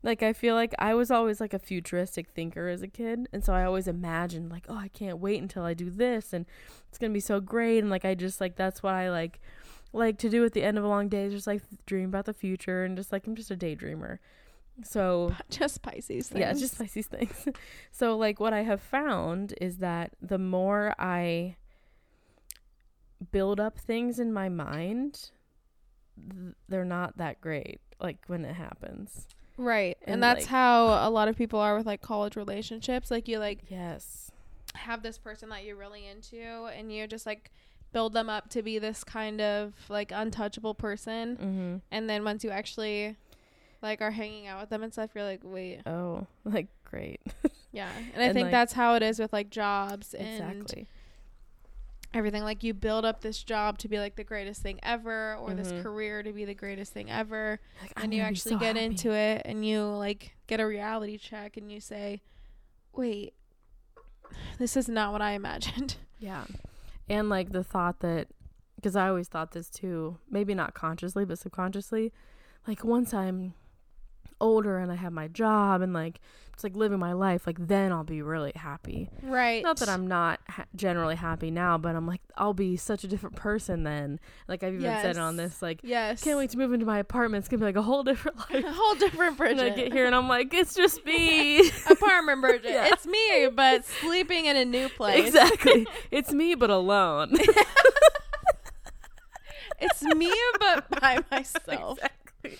[0.02, 3.42] Like I feel like I was always like a futuristic thinker as a kid, and
[3.44, 6.46] so I always imagined like, oh, I can't wait until I do this, and
[6.88, 9.40] it's gonna be so great, and like I just like that's what I like
[9.92, 12.26] like to do at the end of a long day is just like dream about
[12.26, 14.18] the future, and just like I'm just a daydreamer.
[14.84, 16.40] So Just Pisces things.
[16.40, 17.48] yeah, just Pisces things.
[17.90, 21.56] so like what I have found is that the more I
[23.32, 25.30] build up things in my mind,
[26.30, 27.80] th- they're not that great.
[28.00, 29.26] Like when it happens.
[29.56, 29.96] right.
[30.02, 33.10] And, and, that's like- how a lot of people are with like college relationships.
[33.10, 34.30] Like you like Yes.
[34.74, 36.36] have this person that you're really into
[36.66, 37.50] and you just like
[37.92, 41.76] build them up to be this kind of like untouchable person Mm-hmm.
[41.90, 43.16] and then once you actually
[43.80, 47.20] like are hanging out with them and stuff you're like wait Oh, like great.
[47.72, 50.86] yeah and i And, think like- that's how it is with like jobs and exactly.
[52.16, 55.52] Everything like you build up this job to be like the greatest thing ever or
[55.54, 55.82] this Mhm.
[55.82, 59.64] career to be the greatest thing ever Like, and you actually get into it and
[59.66, 62.22] you like get a reality check and you say
[62.94, 63.34] wait
[64.58, 66.46] this is not what i imagined Yeah.
[67.10, 68.28] And like the thought that,
[68.76, 72.10] because I always thought this too, maybe not consciously, but subconsciously,
[72.66, 73.52] like once I'm
[74.40, 76.20] older and I have my job and like
[76.52, 79.10] it's like living my life, like then I'll be really happy.
[79.22, 83.04] right Not that I'm not ha- generally happy now, but I'm like, I'll be such
[83.04, 84.18] a different person then.
[84.48, 86.98] Like I've even said it on this, like, yes can't wait to move into my
[86.98, 87.42] apartment.
[87.42, 88.64] It's gonna be like a whole different life.
[88.64, 89.60] a whole different and Bridget.
[89.64, 91.70] I get here and I'm like, it's just me.
[91.90, 92.70] apartment Bridget.
[92.70, 92.88] Yeah.
[92.90, 95.26] It's me, but sleeping in a new place.
[95.26, 95.86] exactly.
[96.10, 97.34] It's me, but alone.
[99.78, 101.98] It's me, but by myself.
[101.98, 102.58] exactly.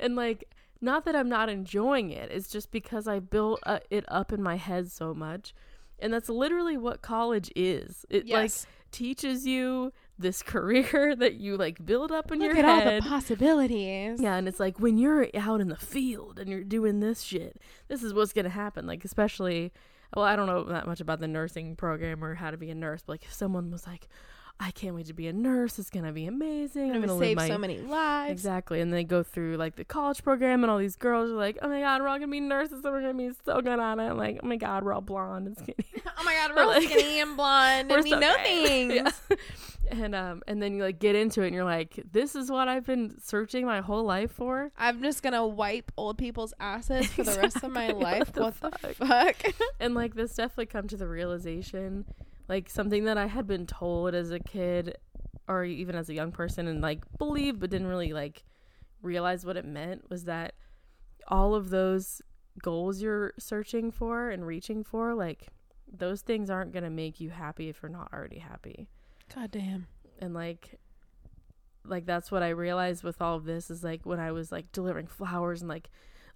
[0.00, 0.48] And like,
[0.82, 2.30] not that I'm not enjoying it.
[2.30, 5.54] It's just because I built uh, it up in my head so much,
[5.98, 8.04] and that's literally what college is.
[8.10, 8.50] It like
[8.90, 12.64] teaches you this career that you like build up in your head.
[12.64, 14.20] Look your at all the possibilities.
[14.20, 17.60] yeah, and it's like when you're out in the field and you're doing this shit,
[17.88, 18.86] this is what's gonna happen.
[18.86, 19.72] Like especially,
[20.14, 22.74] well, I don't know that much about the nursing program or how to be a
[22.74, 24.08] nurse, but like if someone was like,
[24.64, 25.78] "I can't wait to be a nurse.
[25.78, 26.90] It's gonna be amazing.
[26.90, 28.30] I'm I'm gonna save my so many lives.
[28.30, 28.80] Exactly.
[28.80, 31.68] And they go through like the college program and all these girls are like, Oh
[31.68, 34.02] my god, we're all gonna be nurses and we're gonna be so good at it.
[34.02, 35.76] I'm like, oh my god, we're all blonde and skinny.
[36.18, 38.94] Oh my god, we're all like- skinny and blonde, We're and we so know things.
[38.94, 39.36] Yeah.
[39.90, 42.68] And um and then you like get into it and you're like, This is what
[42.68, 44.70] I've been searching my whole life for.
[44.78, 48.30] I'm just gonna wipe old people's asses for the rest of my life.
[48.36, 49.36] What What the the, fuck?
[49.80, 52.04] And like this definitely come to the realization,
[52.52, 54.98] like something that I had been told as a kid
[55.48, 58.44] or even as a young person and like believed but didn't really like
[59.00, 60.52] realize what it meant was that
[61.28, 62.20] all of those
[62.60, 65.46] goals you're searching for and reaching for, like
[65.90, 68.86] those things aren't gonna make you happy if you're not already happy.
[69.34, 69.86] God damn.
[70.18, 70.78] And like
[71.86, 74.70] like that's what I realized with all of this is like when I was like
[74.72, 75.88] delivering flowers and like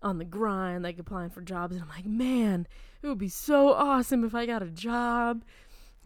[0.03, 2.67] on the grind, like applying for jobs and I'm like, man,
[3.03, 5.45] it would be so awesome if I got a job.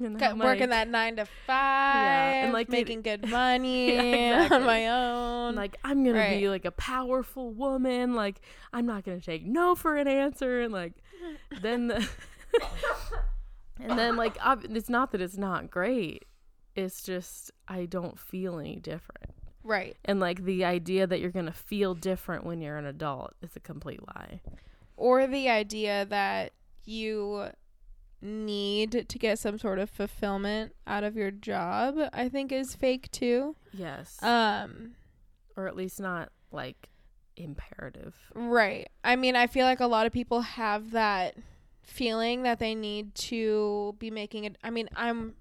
[0.06, 4.56] And Got, working that nine to five, and, like, making good money Yeah, exactly.
[4.56, 5.54] on my own.
[5.56, 8.14] Like I'm gonna be like a powerful woman.
[8.14, 8.40] Like
[8.72, 10.62] I'm not gonna take no for an answer.
[10.62, 10.94] And like
[11.60, 12.08] then the
[13.78, 16.24] and then like ob- it's not that it's not great.
[16.76, 19.34] It's just I don't feel any different.
[19.64, 19.96] right.
[20.04, 23.60] And like the idea that you're gonna feel different when you're an adult is a
[23.60, 24.40] complete lie.
[24.96, 26.52] or the idea that
[26.84, 27.48] you
[28.22, 33.10] need to get some sort of fulfillment out of your job i think is fake
[33.10, 34.22] too Yes.
[34.22, 34.92] um
[35.56, 36.88] or at least not like
[37.36, 38.14] imperative.
[38.34, 41.34] right i mean i feel like a lot of people have that
[41.82, 45.34] feeling that they need to be making it i mean i'm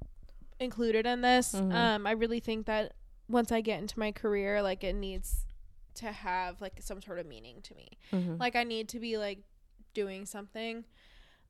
[0.59, 1.73] included in this Mhm.
[1.73, 2.93] um i really think that
[3.27, 5.45] once i get into my career like it needs
[5.95, 8.37] to have like some sort of meaning to me Mm-hmm.
[8.39, 9.39] like i need to be like
[9.93, 10.85] doing something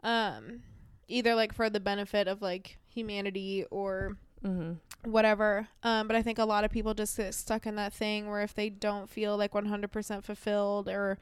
[0.03, 0.61] um
[1.09, 4.73] either like for the benefit of like humanity or mm-hmm.
[5.09, 8.29] whatever um but i think a lot of people just get stuck in that thing
[8.29, 11.17] where if they don't feel like 100% fulfilled or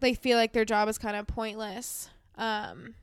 [0.00, 2.94] they feel like their job is kind of pointless um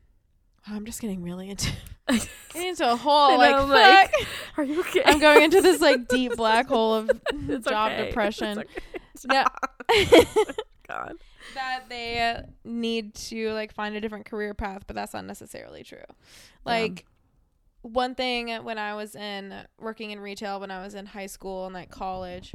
[0.67, 1.71] i'm just getting really into
[2.07, 4.27] getting into a whole I like, know, like, fuck.
[4.57, 5.01] Are you okay?
[5.05, 7.07] i'm going into this like deep black hole of
[7.63, 8.07] job okay.
[8.07, 8.63] depression
[9.13, 9.47] It's yeah.
[10.87, 11.15] God.
[11.55, 15.97] That they need to like find a different career path, but that's not necessarily true.
[16.65, 17.05] Like
[17.81, 21.65] one thing when I was in working in retail when I was in high school
[21.65, 22.53] and like college,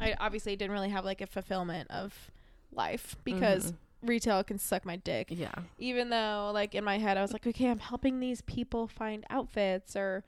[0.00, 2.30] I obviously didn't really have like a fulfillment of
[2.72, 3.76] life because Mhm.
[4.02, 5.28] retail can suck my dick.
[5.30, 5.54] yeah.
[5.78, 9.24] Even though like in my head I was like, okay, I'm helping these people find
[9.30, 10.24] outfits or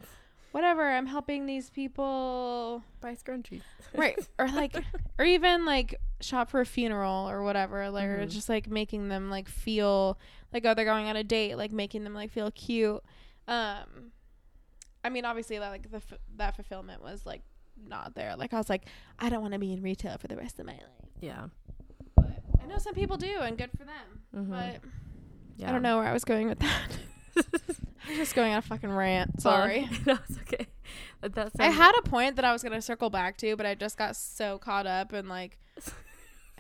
[0.53, 3.62] whatever, I'm helping these people Buy scrunchies.
[3.94, 4.76] right or like
[5.18, 8.30] or even like shop for a funeral or whatever like or Mhm.
[8.30, 10.18] just like making them like feel
[10.53, 13.01] like oh they're going on a date like making them like feel cute
[13.46, 14.11] um
[15.05, 17.42] i mean obviously that like the f- that fulfillment was like
[17.86, 18.86] not there like i was like
[19.20, 21.46] i don't want to be in retail for the rest of my life Yeah.
[22.16, 24.51] but i know some people do and good for them Mhm.
[24.51, 24.80] but
[25.57, 25.68] yeah.
[25.68, 26.99] i don't know where i was going with that
[27.37, 30.66] i was just going on a fucking rant sorry no, it's okay.
[31.20, 33.74] But that's I had a point that I was gonna circle back to, but I
[33.74, 35.59] just got so caught up in like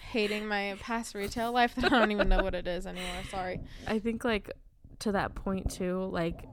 [0.00, 3.22] hating my past retail life that I don't even know what it is anymore.
[3.30, 3.60] Sorry.
[3.86, 4.50] I think like
[5.00, 6.44] to that point too, like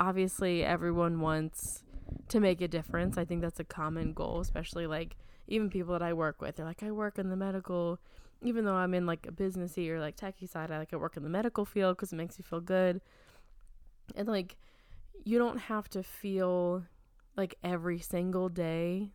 [0.00, 1.84] obviously everyone wants
[2.28, 3.16] to make a difference.
[3.16, 5.16] I think that's a common goal, especially like
[5.46, 6.56] even people that I work with.
[6.56, 8.00] They're like, I work in the medical,
[8.44, 10.70] even though I'm in like a businessy or like techie side.
[10.70, 13.00] I like I work in the medical field because it makes you feel good,
[14.14, 14.56] and like
[15.24, 16.84] you don't have to feel
[17.36, 19.10] like every single day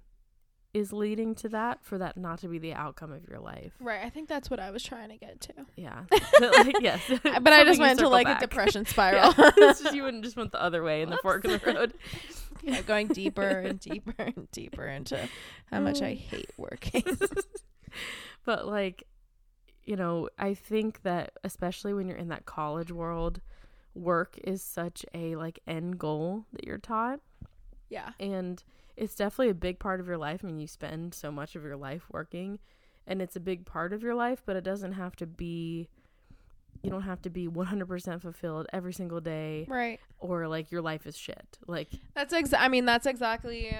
[0.73, 3.73] is leading to that for that not to be the outcome of your life.
[3.79, 4.03] Right.
[4.03, 5.53] I think that's what I was trying to get to.
[5.75, 6.03] Yeah.
[6.39, 7.01] But, like, yes.
[7.23, 8.37] but I just went into like back.
[8.37, 9.33] a depression spiral.
[9.37, 9.51] Yeah.
[9.57, 11.93] just you wouldn't just went the other way in the fork in the road.
[12.63, 15.19] yeah, going deeper and deeper and deeper into
[15.71, 17.03] how much I hate working.
[18.45, 19.05] but like,
[19.85, 23.41] you know, I think that especially when you're in that college world,
[23.95, 27.19] work is such a like end goal that you're taught.
[27.89, 28.11] yeah.
[28.19, 28.63] And
[28.95, 30.41] it's definitely a big part of your life.
[30.43, 32.59] I mean, you spend so much of your life working
[33.07, 35.87] and it's a big part of your life, but it doesn't have to be
[36.83, 39.99] you don't have to be 100% fulfilled every single day Right.
[40.19, 41.57] or like your life is shit.
[41.67, 43.75] Like, That's ex- I mean, that's exactly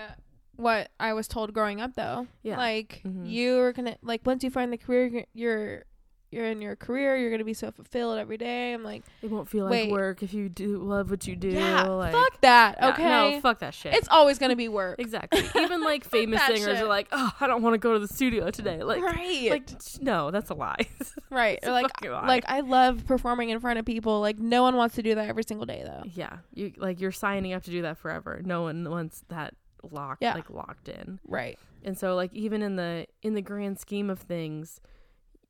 [0.58, 2.28] what I was told growing up, though.
[2.43, 2.58] Yeah.
[2.58, 3.24] Like Mhm.
[3.26, 5.84] you're gonna like once you find the career you're-
[6.32, 8.73] you're in your career, you're gonna be so fulfilled every day.
[8.73, 11.49] I'm like, it won't feel like work if you do love what you do.
[11.49, 12.75] yeah, like, fuck that.
[12.80, 13.03] Yeah, Okay,
[13.36, 13.93] no, fuck that shit.
[13.95, 14.99] it's always gonna be work.
[14.99, 15.43] exactly.
[15.61, 16.84] Even like famous singers shit.
[16.84, 18.84] are like, oh, I don't want to go to the studio today.
[18.84, 19.69] Like, right, like
[20.01, 20.88] no, that's a lie.
[21.30, 21.59] right.
[21.63, 22.27] Or like, lie.
[22.27, 24.19] like I love performing in front of people.
[24.21, 26.03] Like no one wants to do that every single day, though.
[26.13, 28.41] yeah, you like you're signing up to do that forever.
[28.45, 29.55] No one wants that
[29.89, 30.34] locked, Yeah.
[30.36, 31.19] like locked in.
[31.27, 31.57] Right.
[31.84, 34.82] And so like even in the in the grand scheme of things,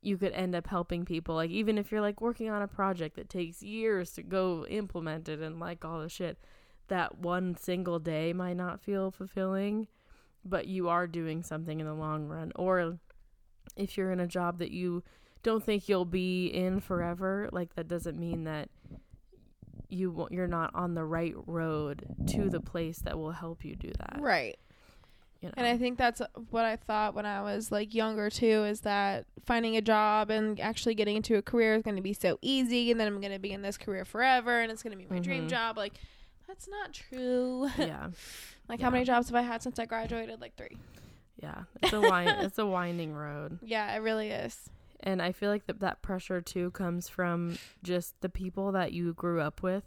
[0.02, 1.34] you could end up helping people.
[1.34, 5.28] Like even if you're like working on a project that takes years to go implement
[5.28, 6.38] it and like all the shit,
[6.88, 9.86] that one single day might not feel fulfilling,
[10.44, 12.52] but you are doing something in the long run.
[12.56, 12.98] Or
[13.76, 15.02] if you're in a job that you
[15.42, 18.68] don't think you'll be in forever, like that doesn't mean that
[19.88, 23.90] you you're not on the right road to the place that will help you do
[23.98, 24.18] that.
[24.20, 24.58] Right.
[25.40, 25.54] You know?
[25.56, 26.20] And I think that's
[26.50, 30.60] what I thought when I was like younger too is that finding a job and
[30.60, 33.32] actually getting into a career is going to be so easy and then I'm going
[33.32, 35.50] to be in this career forever and it's going to be my dream Mhm.
[35.50, 35.76] job.
[35.78, 35.94] Like
[36.46, 37.70] that's not true.
[37.78, 38.08] yeah.
[38.68, 38.84] like Yeah.
[38.86, 40.40] how many jobs have I had since I graduated?
[40.40, 40.76] Like 3.
[41.42, 44.68] Yeah, it's a wind, it's a winding road, Yeah, it really is.
[45.00, 49.14] and I feel like that that pressure too comes from just the people that you
[49.14, 49.84] grew up with,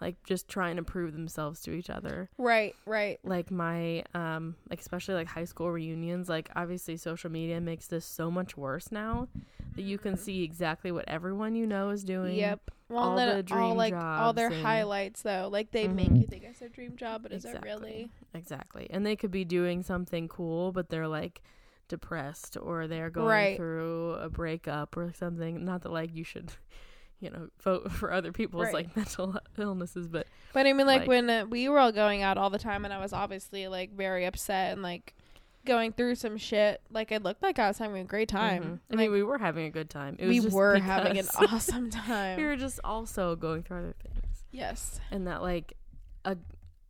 [0.00, 2.28] like just trying to prove themselves to each other.
[2.38, 3.18] Right, right.
[3.24, 6.28] Like my um, like especially like high school reunions.
[6.28, 9.28] Like obviously social media makes this so much worse now
[9.76, 12.36] that you can see exactly what everyone you know is doing.
[12.36, 12.70] Yep.
[12.90, 16.20] Well, all the all dream like all their and- highlights though, like they make Mhm.
[16.20, 18.10] you think it's their dream job, but is it really?
[18.34, 21.40] Exactly, and they could be doing something cool, but they're like
[21.88, 23.56] depressed or they're going Right.
[23.56, 25.64] through a breakup or something.
[25.64, 26.52] Not that like you should,
[27.20, 28.74] you know, vote for other people's Right.
[28.74, 32.22] like mental illnesses, but But I mean, like, Like- when uh, we were all going
[32.22, 35.14] out all the time, and I was obviously like very upset and like
[35.64, 36.82] going through some shit.
[36.90, 38.62] Like it looked like I was having a great time.
[38.62, 38.66] Mhm.
[38.66, 40.16] I And, mean, we were having a good time.
[40.18, 42.36] It was we were having an awesome time.
[42.38, 45.00] we were just also going through other things, yes.
[45.10, 45.72] and that like
[46.24, 46.36] a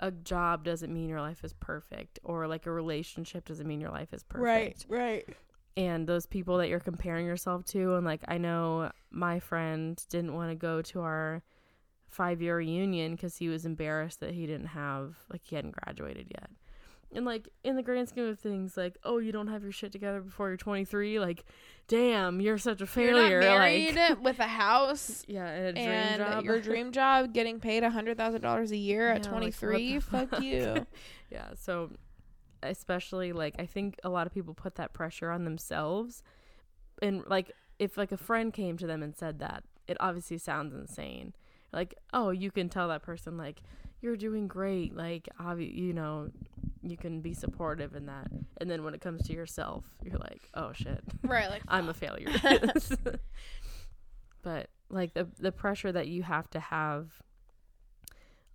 [0.01, 3.93] a job doesn't mean your life is perfect, or like a relationship doesn't mean your
[3.93, 4.45] life is perfect.
[4.45, 5.37] Right, right.
[5.77, 10.35] And those people that you're comparing yourself to and like i know my friend didn't
[10.35, 11.43] want to go to our
[12.09, 16.29] five year reunion because he was embarrassed that he didn't have like he hadn't graduated
[16.31, 16.49] yet
[17.13, 19.91] and like in the grand scheme of things like oh you don't have your shit
[19.93, 21.45] together before you're 23 like
[21.89, 25.89] damn you're such a failure You're married like with a house yeah and a dream
[25.89, 29.31] and job your dream job, getting paid a hundred thousand dollars a year at Yeah,
[29.33, 29.95] like, what three.
[29.95, 30.43] the Fuck fuck?
[30.43, 30.87] you.
[31.31, 31.91] yeah so
[32.67, 36.23] especially like i think a lot of people put that pressure on themselves.
[37.03, 40.75] And like if like a friend came to them and said that it obviously sounds
[40.75, 41.35] insane.
[41.73, 43.63] Like oh you can tell that person like
[44.01, 46.31] you're doing great like obvi- you know
[46.83, 48.29] you can be supportive in that.
[48.61, 51.03] And then when it comes to yourself you're like oh shit.
[51.23, 51.51] Right.
[51.51, 52.29] Like i'm a failure.
[54.43, 57.23] But like the the pressure that you have to have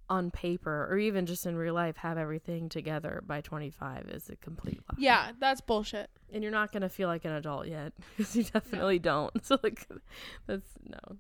[0.10, 4.36] on paper or even just in real life have everything together by 25 is a
[4.38, 4.96] complete lie.
[4.98, 6.10] Yeah, that's bullshit.
[6.34, 9.32] And you're not going to feel like an adult yet because you definitely don't.
[9.44, 9.88] So like
[10.48, 11.18] that's no.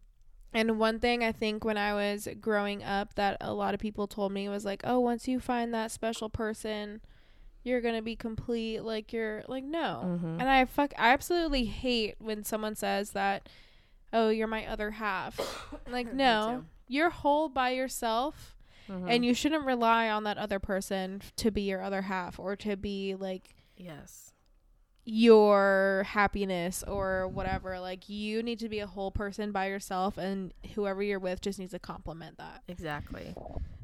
[0.54, 4.08] And one thing I think when I was growing up that a lot of people
[4.08, 7.02] told me was like, "Oh, once you find that special person,
[7.64, 10.40] you're going to be complete." Like you're like, "No." Mhm.
[10.40, 13.48] And I fuck I absolutely hate when someone says that,
[14.12, 15.40] "Oh, you're my other half."
[15.90, 16.66] like, no.
[16.88, 18.56] You're whole by yourself
[18.90, 19.06] Mhm.
[19.08, 22.76] and you shouldn't rely on that other person to be your other half or to
[22.76, 24.34] be like yes.
[25.06, 27.80] your happiness or whatever.
[27.80, 31.60] Like you need to be a whole person by yourself and whoever you're with just
[31.60, 32.64] needs to complement that.
[32.68, 33.34] Exactly.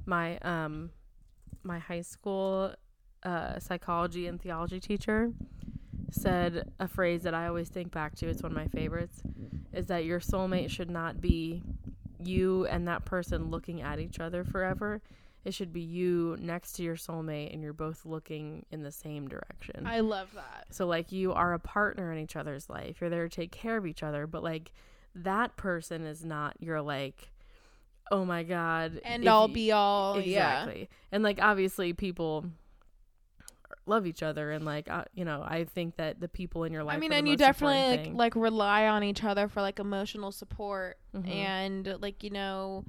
[0.06, 0.92] My um
[1.64, 2.74] my high school
[3.24, 5.34] uh psychology and theology teacher
[6.12, 8.28] said a phrase that I always think back to.
[8.28, 9.22] It's one of my favorites
[9.74, 11.62] is that your soulmate should not be
[12.28, 15.02] you and that person looking at each other forever.
[15.44, 19.28] It should be you next to your soulmate and you're both looking in the same
[19.28, 19.86] direction.
[19.86, 20.66] I love that.
[20.72, 22.98] So like you are a partner in each other's life.
[23.00, 24.72] You're there to take care of each other, but like
[25.14, 27.32] that person is not your like
[28.12, 30.20] oh my god And all you- be all.
[30.20, 30.62] Yeah.
[30.64, 30.90] exactly.
[31.12, 32.46] And like obviously people
[33.88, 36.84] love each other and like uh, you know, I think that the people in your
[36.84, 40.32] life I mean, and you definitely like like rely on each other for like emotional
[40.32, 41.30] support Mhm.
[41.30, 42.86] and like you know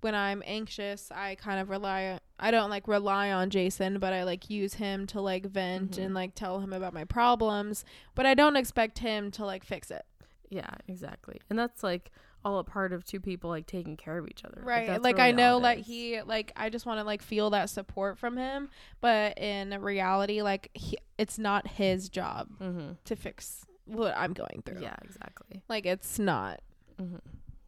[0.00, 4.24] when I'm anxious, I kind of rely I don't like rely on Jason, but I
[4.24, 6.04] like use him to like vent Mhm.
[6.06, 7.84] and like tell him about my problems,
[8.14, 10.04] but I don't expect him to like fix it.
[10.50, 11.40] yeah, exactly.
[11.50, 12.12] And that's like
[12.44, 14.60] all a part of two people like taking care of each other.
[14.64, 14.86] Right.
[14.86, 15.86] that's Like, really I know all it that is.
[15.86, 18.68] he like I just want to like feel that support from him,
[19.00, 22.96] but in reality like he, it's not his job Mhm.
[23.04, 24.80] to fix what I'm going through.
[24.82, 25.62] Yeah, exactly.
[25.68, 26.60] Like it's not.
[26.98, 27.16] hmm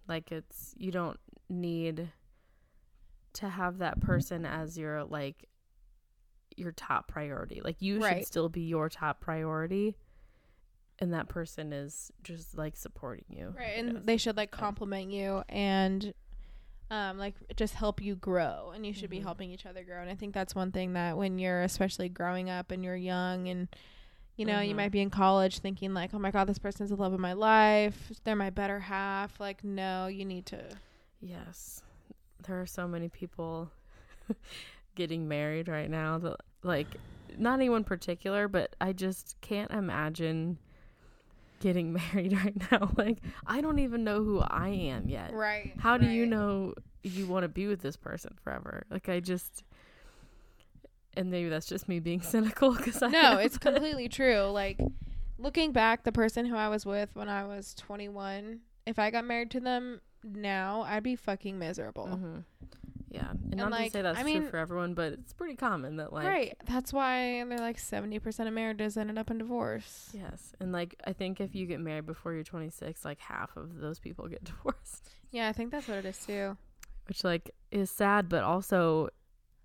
[0.08, 1.18] Like it's you don't
[1.48, 2.10] need
[3.34, 5.48] to have that person as your like
[6.56, 7.60] your top priority.
[7.62, 8.18] Like you Right.
[8.18, 9.94] should still be your top priority,
[10.98, 13.54] and that person is just like supporting you.
[13.56, 13.76] Right.
[13.78, 16.12] And they should like compliment you and
[16.90, 19.22] um like just help you grow and you should be Mhm.
[19.22, 20.00] helping each other grow.
[20.00, 23.48] And I think that's one thing that when you're especially growing up and you're young
[23.48, 23.68] and
[24.36, 24.76] you know, you Mhm.
[24.76, 27.32] might be in college thinking like, "Oh my god, this person's the love of my
[27.32, 28.12] life.
[28.24, 30.62] They're my better half." Like, no, you need to
[31.20, 31.82] Yes,
[32.46, 33.70] there are so many people
[34.94, 36.86] getting married right now that like
[37.38, 40.58] not anyone particular, but I just can't imagine
[41.60, 42.90] getting married right now.
[42.96, 45.32] Like I don't even know who I am yet.
[45.32, 45.72] Right.
[45.78, 48.84] How do you know you want to be with this person forever?
[48.90, 49.64] Like I just
[51.16, 54.42] and maybe that's just me being cynical cuz I No, it's but- completely true.
[54.44, 54.78] Like
[55.38, 59.24] looking back, the person who I was with when I was 21, if I got
[59.24, 62.06] married to them now, I'd be fucking miserable.
[62.06, 62.44] Mhm.
[63.08, 65.96] Yeah, and, not like, to say that's I true for everyone, but it's pretty common
[65.96, 66.56] that like right.
[66.66, 70.10] That's why they're like 70% of marriages ended up in divorce.
[70.12, 73.78] Yes, and like I think if you get married before you're 26, like half of
[73.78, 76.56] those people get divorced, Yeah, I think that's what it is too.
[77.06, 79.08] which like is sad, but also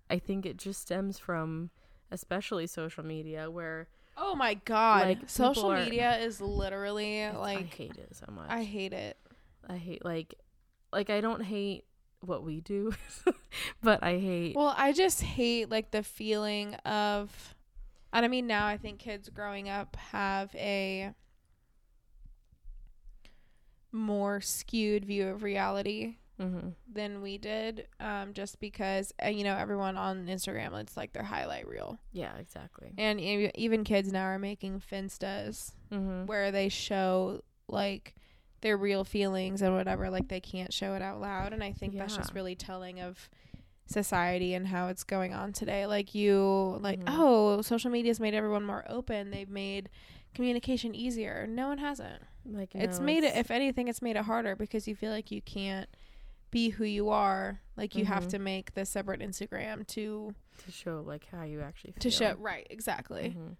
[0.08, 1.70] I think it just stems from
[2.10, 5.08] especially social media where Oh my god.
[5.08, 8.46] Like, Social are- media is literally like I hate it so much.
[8.50, 9.16] I hate it.
[9.68, 10.34] I hate like
[10.92, 11.84] like I don't hate
[12.22, 12.92] what we do,
[13.82, 17.54] but I hate Well, I just hate like the feeling of
[18.12, 21.14] and I mean now I think kids growing up have a
[23.90, 29.56] more skewed view of reality hmm than we did um just because uh, you know
[29.56, 31.98] everyone on Instagram it's like their highlight reel.
[32.12, 32.92] yeah, exactly.
[32.98, 38.14] And e- even kids now are making finstas hmm where they show like
[38.62, 41.96] their real feelings and whatever like they can't show it out loud and i think
[41.96, 43.28] that's just really telling of
[43.86, 47.04] society and how it's going on today like you like Mhm.
[47.08, 49.90] oh social media's made everyone more open they've made
[50.34, 54.24] communication easier no one hasn't Like it's no, made it if anything it's made it
[54.24, 55.88] harder because you feel like you can't
[56.50, 58.30] be who you are like you have Mhm.
[58.30, 60.34] to make the separate instagram to
[60.64, 62.00] to show like how you actually feel.
[62.00, 63.56] to show right exactly Mhm.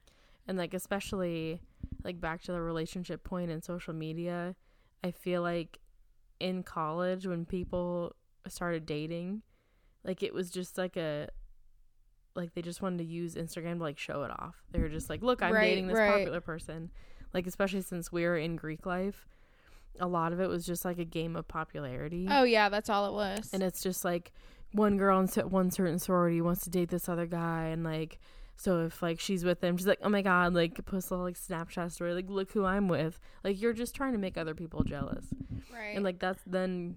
[0.48, 1.60] And like especially
[2.02, 4.56] like back to the relationship point in social media,
[5.04, 5.78] I feel like
[6.40, 8.14] in college when people
[8.48, 9.42] started dating,
[10.04, 11.28] like it was just like a
[12.34, 14.56] like they just wanted to use Instagram to like show it off.
[14.70, 16.10] They were just like, "Look, I'm Right, dating this right.
[16.12, 16.90] popular person."
[17.34, 19.26] Like especially since we were in Greek life,
[20.00, 22.26] a lot of it was just like a game of popularity.
[22.30, 24.32] oh yeah that's all it was And it's just like
[24.72, 28.18] one girl in one certain sorority wants to date this other guy, and like,
[28.56, 31.36] so if like she's with him, she's like, oh my god, like post a like
[31.36, 33.18] Snapchat story, like look who I'm with.
[33.44, 35.26] Like you're just trying to make other people jealous,
[35.72, 36.96] right and like that's then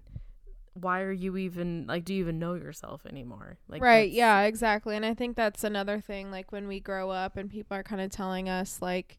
[0.74, 3.58] why are you even like do you even know yourself anymore?
[3.68, 4.10] Like right.
[4.10, 4.94] Yeah, exactly.
[4.94, 8.02] And I think that's another thing like when we grow up and people are kind
[8.02, 9.18] of telling us like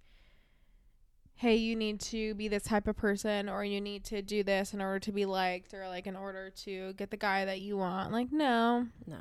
[1.38, 4.74] hey, you need to be this type of person or you need to do this
[4.74, 7.78] in order to be liked or like in order to get the guy that you
[7.78, 8.12] want.
[8.12, 8.88] Like no.
[9.06, 9.20] No.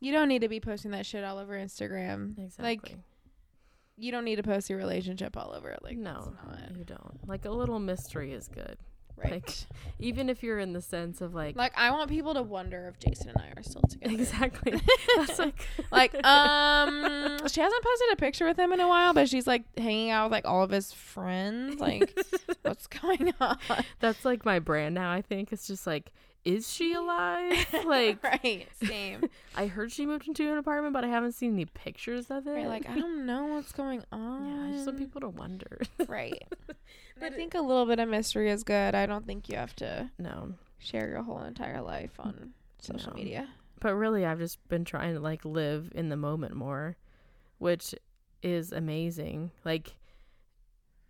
[0.00, 2.38] You don't need to be posting that shit all over Instagram.
[2.38, 2.64] Exactly.
[2.64, 2.96] Like
[3.98, 5.76] you don't need to post your relationship all over.
[5.82, 6.32] Like no,
[6.74, 7.28] you don't.
[7.28, 8.78] Like a little mystery is good.
[9.22, 9.32] Right.
[9.32, 9.54] like,
[10.00, 12.98] Even if you're in the sense of like, Like I want people to wonder if
[13.00, 14.14] Jason and I are still together.
[14.14, 14.80] exactly.
[15.16, 19.28] That's like like um she hasn't posted a picture with him in a while, but
[19.28, 21.80] she's like hanging out with like all of his friends.
[21.80, 22.16] Like
[22.62, 23.58] what's going on?
[24.00, 25.10] that's like my brand now.
[25.12, 26.12] I think it's just like,
[26.44, 27.66] is she alive?
[27.86, 29.24] like right, same.
[29.56, 32.50] I heard she moved into an apartment, but I haven't seen any pictures of it.
[32.52, 34.48] Right, like I don't know what's going on.
[34.48, 35.80] yeah, I just want people to wonder.
[36.06, 36.42] Right.
[37.20, 38.94] I think a little bit of mystery is good.
[38.94, 43.16] I don't think you have to no, share your whole entire life on social No.
[43.18, 43.48] media.
[43.80, 46.96] but really, I've just been trying to like live in the moment more,
[47.58, 47.94] which
[48.42, 49.50] is amazing.
[49.64, 49.94] Like.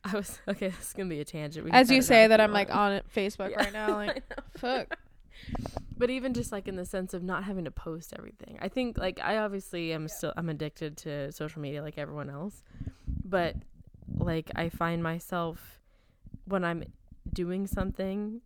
[0.05, 0.69] I was okay.
[0.69, 1.65] This is gonna be a tangent.
[1.67, 3.57] We As you say that I'm like on Facebook Yeah.
[3.65, 4.23] right now, like
[4.57, 4.97] fuck.
[5.97, 8.97] But even just like in the sense of not having to post everything i think
[8.99, 12.63] like i obviously am still i'm addicted to social media like everyone else
[13.25, 13.57] but
[14.19, 15.81] like i find myself
[16.47, 16.83] when i'm
[17.33, 18.41] doing something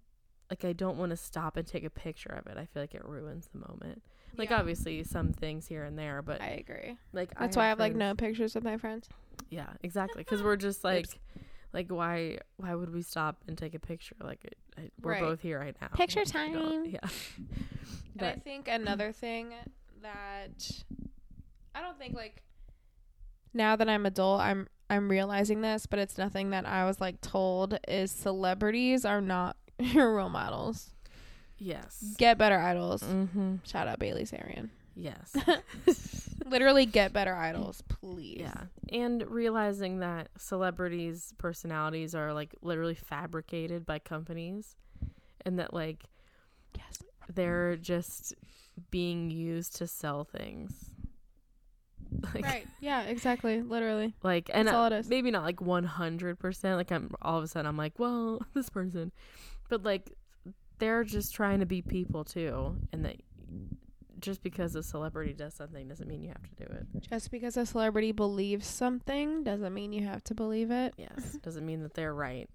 [0.51, 2.94] like i don't want to stop and take a picture of it i feel like
[2.94, 4.02] it ruins the moment
[4.39, 4.59] like Yeah.
[4.60, 6.97] obviously some things here and there but I agree.
[7.12, 9.09] like That's why I have like no pictures with my friends.
[9.51, 11.20] yeah exactly because we're just like
[11.73, 15.23] like why why would we stop and take a picture like it, I, we're Right.
[15.23, 16.85] both here right now Picture Like, we don't- time.
[16.86, 17.09] yeah
[18.19, 19.53] And I think another thing
[20.03, 20.70] that
[21.74, 22.43] I don't think like
[23.55, 27.20] now that I'm adult, I'm I'm realizing this, but it's nothing that I was like
[27.23, 30.90] told is celebrities are not your role models.
[31.59, 33.03] yes Get better idols.
[33.03, 34.69] mm-hmm Shout out Bailey Sarian.
[34.94, 35.35] Yes
[36.47, 38.39] Literally get better idols, please.
[38.40, 38.64] Yeah.
[38.90, 44.77] And realizing that celebrities' personalities are like literally fabricated by companies
[45.47, 46.05] and that like
[46.77, 47.02] Yes.
[47.32, 48.35] they're just
[48.90, 50.90] being used to sell things.
[52.35, 52.66] Like, Right.
[52.81, 53.62] Yeah, exactly.
[53.62, 54.14] Literally.
[54.23, 55.09] like and all it is.
[55.09, 59.12] maybe not like 100% like I'm all of a sudden I'm like, well, this person.
[59.70, 60.12] But like
[60.78, 63.16] they're just trying to be people too and that
[64.23, 66.86] just because a celebrity does something doesn't mean you have to do it.
[67.11, 70.94] Just because a celebrity believes something doesn't mean you have to believe it.
[70.97, 72.49] Yes, doesn't mean that they're right.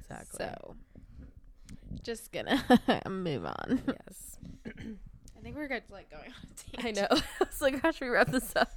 [0.00, 0.46] Exactly.
[0.46, 0.74] So
[2.02, 2.64] just gonna
[3.08, 3.82] move on.
[3.86, 4.38] Yes.
[4.66, 7.06] I think we're good to like going on a I know.
[7.10, 8.72] I was like, how should we wrap this up?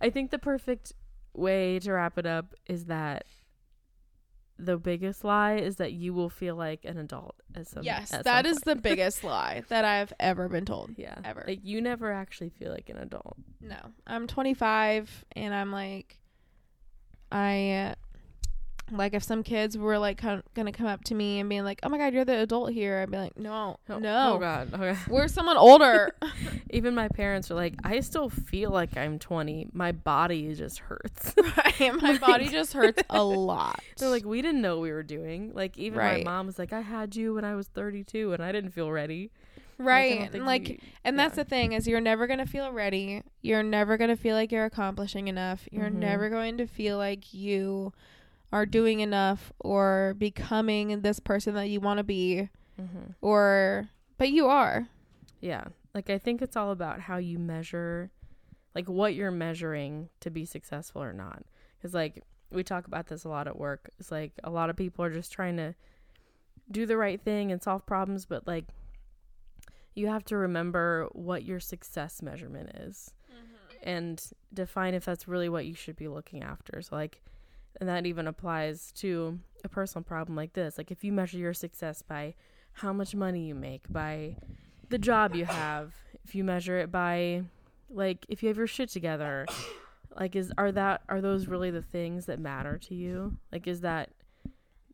[0.00, 0.92] I think the perfect
[1.34, 3.24] way to wrap it up is that
[4.58, 8.24] the biggest lie is that you will feel like an adult as some Yes, at
[8.24, 10.92] that some is the biggest lie that I've ever been told.
[10.96, 11.44] yeah ever.
[11.46, 13.76] like you never actually feel like an adult No,
[14.06, 16.18] I'm 25 and I'm like,
[17.32, 17.94] I uh,
[18.92, 21.88] like if some kids were like gonna come up to me and being like, "Oh
[21.88, 24.96] my god, you're the adult here," I'd be like, "No, oh, no, oh god okay
[25.08, 26.10] we're someone older."
[26.70, 31.32] even my parents are like i still feel like i'm 20 my body just hurts
[31.56, 33.78] right, my body just hurts a lot.
[33.98, 36.24] they're like we didn't know what we were doing like even Right.
[36.24, 38.90] my mom was like i had you when i was 32 and i didn't feel
[38.90, 39.30] ready
[39.78, 41.44] right, don't and like, we- and that's yeah.
[41.44, 43.22] the thing is you're never gonna feel ready.
[43.42, 45.66] You're never gonna feel like you're accomplishing enough.
[45.72, 45.94] You're Mhm.
[45.94, 47.92] never going to feel like you
[48.52, 52.48] are doing enough or becoming this person that you want to be
[52.80, 53.12] mm-hmm.
[53.20, 53.88] or
[54.18, 54.88] but you are
[55.40, 55.64] Yeah.
[55.94, 58.10] Like I think it's all about how you measure
[58.74, 61.44] like what you're measuring to be successful or not.
[61.82, 63.90] Cuz like we talk about this a lot at work.
[63.98, 65.74] It's like a lot of people are just trying to
[66.70, 68.66] do the right thing and solve problems, but like
[69.94, 73.12] you have to remember what your success measurement is
[73.84, 76.80] and define if that's really what you should be looking after.
[76.82, 77.22] So like
[77.80, 80.78] and that even applies to a personal problem like this.
[80.78, 82.34] Like if you measure your success by
[82.72, 84.36] how much money you make, by
[84.88, 85.94] the job you have,
[86.24, 87.44] if you measure it by
[87.90, 89.46] like if you have your shit together,
[90.18, 93.36] like is are that are those really the things that matter to you?
[93.52, 94.10] Like is that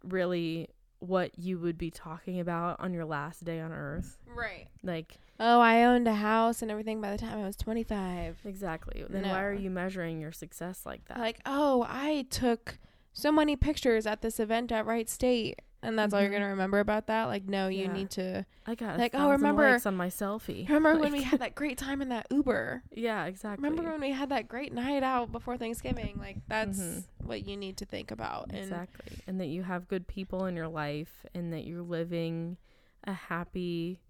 [0.04, 0.68] really
[1.00, 4.18] what you would be talking about on your last day on earth?
[4.34, 8.38] right Like oh i owned a house and everything by the time i was 25
[8.44, 9.04] exactly.
[9.08, 11.18] Then why are you measuring your success like that?
[11.18, 12.78] like oh i took
[13.12, 16.34] so many pictures at this event at Wright State and that's all you're Mhm.
[16.34, 17.92] gonna remember about that like no you Yeah.
[17.92, 20.68] need to I got like, like, oh, remember- likes on my selfie.
[20.68, 23.66] remember when we had that great time in that uber Yeah, exactly.
[23.68, 27.04] remember when we had that great night out before thanksgiving like that's Mhm.
[27.24, 29.16] what you need to think about and Exactly.
[29.26, 32.58] And that you have good people in your life and that you're living
[33.04, 34.00] a happy,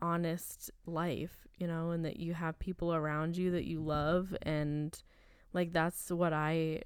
[0.00, 5.00] honest life, you know, and that you have people around you that you love and
[5.52, 6.82] like that's what I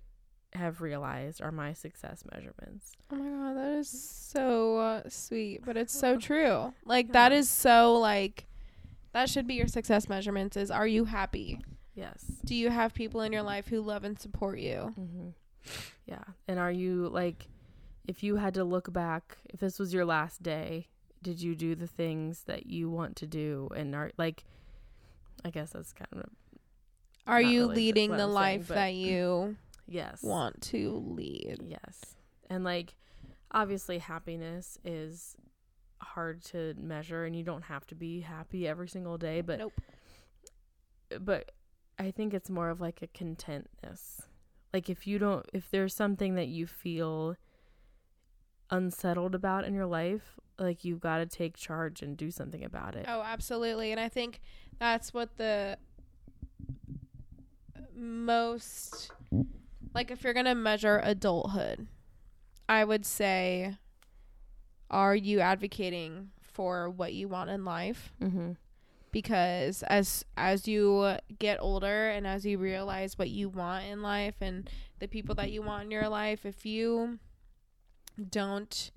[0.55, 2.93] have realized are my success measurements.
[3.11, 6.73] Oh my god, that is so uh, sweet, but it's so true.
[6.85, 8.47] Like that is so like
[9.13, 11.61] that should be your success measurements is are you happy?
[11.95, 12.25] Yes.
[12.45, 14.95] Do you have people in your life who love and support you?
[14.99, 15.29] Mm-hmm.
[16.07, 16.25] Yeah.
[16.49, 17.49] And are you like,
[18.07, 20.89] if you had to look back, if this was your last day,
[21.23, 23.69] did you do the things that you want to do?
[23.75, 24.45] And are like,
[25.45, 26.31] I guess that's kind of
[27.27, 29.57] Are you really leading the I'm life but- that you
[29.89, 30.23] yes.
[30.23, 31.59] want to lead?
[31.65, 32.17] Yes.
[32.51, 32.95] And like,
[33.51, 35.37] obviously, happiness is
[36.01, 39.41] hard to measure, and you don't have to be happy every single day.
[39.41, 39.73] But Nope.
[41.21, 41.53] But
[41.99, 44.23] I think it's more of like a contentness.
[44.73, 47.37] Like if you don't, if there's something that you feel
[48.71, 52.95] unsettled about in your life, like you've got to take charge and do something about
[52.95, 53.07] it.
[53.09, 53.91] Oh, absolutely.
[53.91, 54.41] And I think
[54.79, 55.79] that's what the
[57.95, 59.11] most
[59.95, 61.87] like if you're going to measure adulthood,
[62.69, 63.77] I would say
[64.91, 68.13] are you advocating for what you want in life?
[68.23, 68.53] Mm-hmm.
[69.11, 74.37] Because as as you get older and as you realize what you want in life
[74.41, 74.69] and
[75.01, 77.19] the people that you want in your life, if you
[78.31, 78.91] don't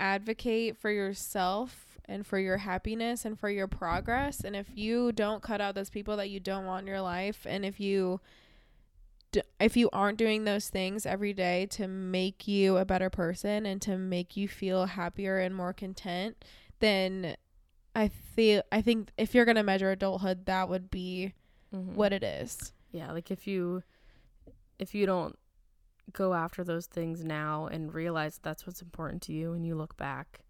[0.00, 5.42] advocate for yourself and for your happiness and for your progress and if you don't
[5.42, 8.20] cut out those people that you don't want in your life and if you
[9.32, 13.64] d- if you aren't doing those things every day to make you a better person
[13.66, 16.44] and to make you feel happier and more content
[16.80, 17.36] then
[17.94, 21.32] i feel i think if you're going to measure adulthood that would be
[21.74, 21.94] Mm-hmm.
[21.96, 23.82] what it is Yeah, like if you
[24.78, 25.36] if you don't
[26.12, 29.96] go after those things now and realize that's what's important to you and you look
[29.96, 30.40] back,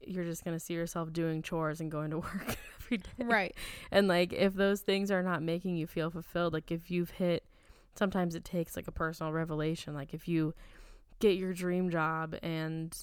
[0.00, 3.24] you're just going to see yourself doing chores and going to work every day.
[3.24, 3.56] right
[3.90, 7.44] And like if those things are not making you feel fulfilled, like if you've hit
[7.96, 10.54] sometimes it takes like a personal revelation, like if you
[11.18, 12.96] get your dream job and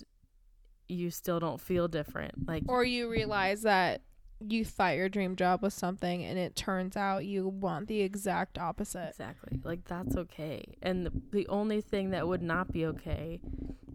[0.88, 4.02] you still don't feel different, like or you realize that
[4.40, 8.57] you thought your dream job was something and it turns out you want the exact
[8.57, 9.60] opposite Exactly.
[9.64, 10.64] Like that's okay.
[10.82, 13.40] And the, the only thing that would not be okay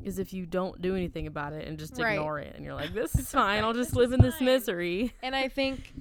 [0.03, 2.13] is if you don't do anything about it and just Right.
[2.15, 3.63] ignore it and you're like this is fine.
[3.65, 5.13] I'll just live in this misery.
[5.23, 5.93] And I think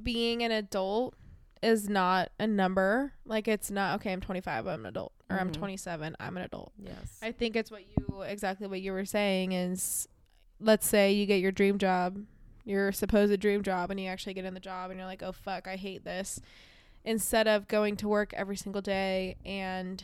[0.00, 1.14] being an adult
[1.62, 3.14] is not a number.
[3.24, 5.54] Like it's not okay, I'm 25, I'm an adult, or I'm Mhm.
[5.54, 6.72] 27, I'm an adult.
[6.78, 7.18] Yes.
[7.22, 10.06] I think it's what you exactly what you were saying is
[10.60, 12.18] let's say you get your dream job,
[12.66, 15.32] your supposed dream job and you actually get in the job and you're like, "Oh
[15.32, 16.40] fuck, I hate this."
[17.04, 20.02] Instead of going to work every single day and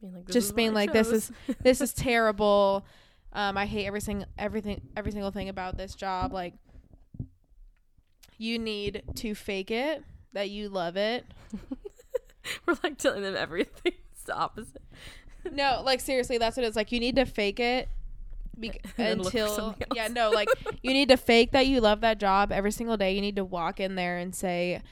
[0.00, 1.32] Being like, just being like, "This is
[1.62, 2.84] this is terrible.
[3.32, 6.32] Um, I hate every single everything every single thing about this job.
[6.32, 6.54] Like
[8.36, 10.02] you need to fake it
[10.32, 11.24] that you love it.
[12.66, 13.92] We're like telling them everything.
[14.16, 14.82] It's the opposite.
[15.52, 16.90] No, like seriously, that's what it's like.
[16.90, 17.88] You need to fake it
[18.56, 20.48] bec And then look for until yeah, no, like
[20.82, 23.14] you need to fake that you love that job every single day.
[23.14, 24.82] You need to walk in there and say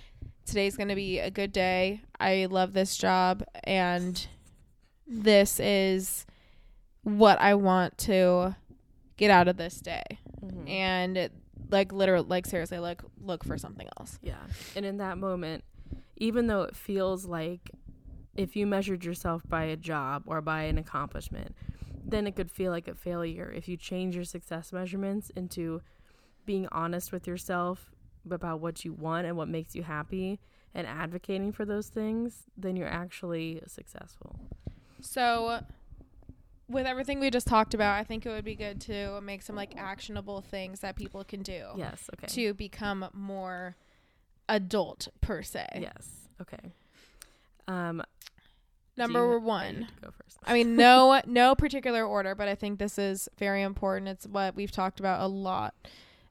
[0.46, 2.02] today's going to be a good day.
[2.20, 4.26] I love this job and
[5.06, 6.26] this is
[7.02, 8.56] what I want to
[9.16, 10.02] get out of this day.
[10.44, 10.68] Mhm.
[10.68, 11.30] and
[11.70, 14.34] like literally like seriously like look for something else Yeah.
[14.76, 15.64] And in that moment,
[16.18, 17.70] even though it feels like
[18.36, 21.54] if you measured yourself by a job or by an accomplishment,
[22.04, 23.50] then it could feel like a failure.
[23.54, 25.80] If you change your success measurements into
[26.46, 27.90] being honest with yourself
[28.30, 30.38] about what you want and what makes you happy
[30.74, 34.36] and advocating for those things, then you're actually successful.
[35.00, 35.60] so
[36.68, 39.54] with everything we just talked about i think it would be good to make some
[39.54, 42.08] like actionable things that people can do Yes.
[42.14, 42.26] Okay.
[42.28, 43.76] to become more
[44.48, 46.08] adult per se Yes.
[46.40, 46.72] Okay.
[47.68, 48.02] Um,
[48.96, 50.38] number one to Go first.
[50.44, 54.08] I mean, no, no particular order, but I think this is very important.
[54.08, 55.74] It's what we've talked about a lot.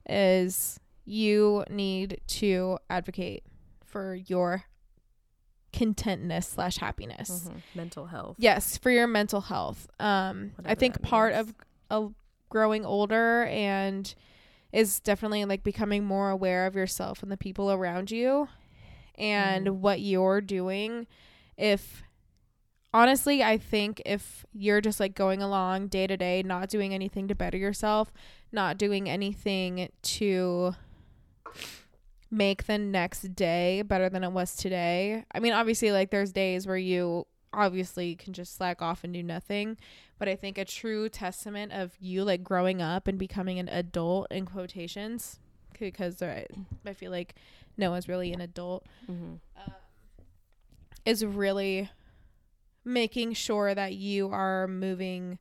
[0.08, 3.42] Is you need to advocate
[3.84, 4.64] for your
[5.72, 7.48] contentness slash happiness.
[7.48, 7.62] Mhm.
[7.74, 8.36] Mental health.
[8.38, 9.88] Yes, for your mental health.
[9.98, 11.54] Um, I think part of
[11.90, 12.14] of
[12.48, 14.14] growing older and
[14.72, 18.48] is definitely like becoming more aware of yourself and the people around you
[19.16, 19.74] and Mhm.
[19.76, 21.06] what you're doing.
[21.56, 22.02] If
[22.94, 27.28] honestly, I think if you're just like going along day to day, not doing anything
[27.28, 28.10] to better yourself,
[28.52, 30.74] not doing anything to
[32.30, 35.24] make the next day better than it was today.
[35.34, 39.22] I mean, obviously like there's days where you obviously can just slack off and do
[39.22, 39.76] nothing.
[40.18, 44.28] But I think a true testament of you like growing up and becoming an adult
[44.30, 45.38] in quotations,
[45.78, 46.46] because I,
[46.86, 47.34] I feel like
[47.76, 49.34] no one's really an adult, Mm-hmm.
[51.04, 51.90] is really
[52.84, 55.38] making sure that you are moving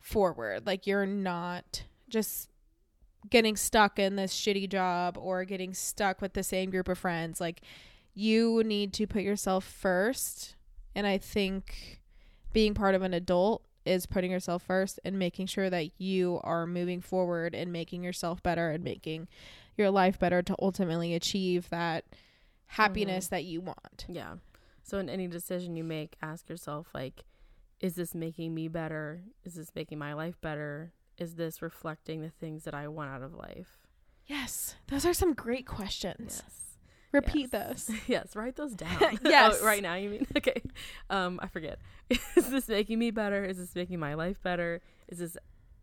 [0.00, 0.66] forward.
[0.66, 2.50] Like you're not just
[3.30, 7.40] getting stuck in this shitty job or getting stuck with the same group of friends.
[7.40, 7.62] Like
[8.14, 10.56] you need to put yourself first.
[10.94, 12.02] And I think
[12.52, 16.66] being part of an adult is putting yourself first and making sure that you are
[16.66, 19.28] moving forward and making yourself better and making
[19.76, 22.82] your life better to ultimately achieve that mm-hmm.
[22.82, 24.04] happiness that you want.
[24.08, 24.34] Yeah.
[24.82, 27.24] So in any decision you make, ask yourself like,
[27.80, 29.22] is this making me better?
[29.44, 30.92] Is this making my life better?
[31.18, 33.78] Is this reflecting the things that I want out of life?
[34.26, 36.42] Yes, those are some great questions.
[36.44, 36.58] Yes.
[37.12, 37.84] Repeat Yes.
[37.86, 37.96] those.
[38.08, 39.18] yes, write those down.
[39.24, 39.58] Yes.
[39.60, 40.26] Oh, right now you mean?
[40.36, 40.62] Okay.
[41.10, 41.78] Um, I forget.
[42.36, 43.44] Is this making me better?
[43.44, 44.80] Is this making my life better?
[45.08, 45.36] Is this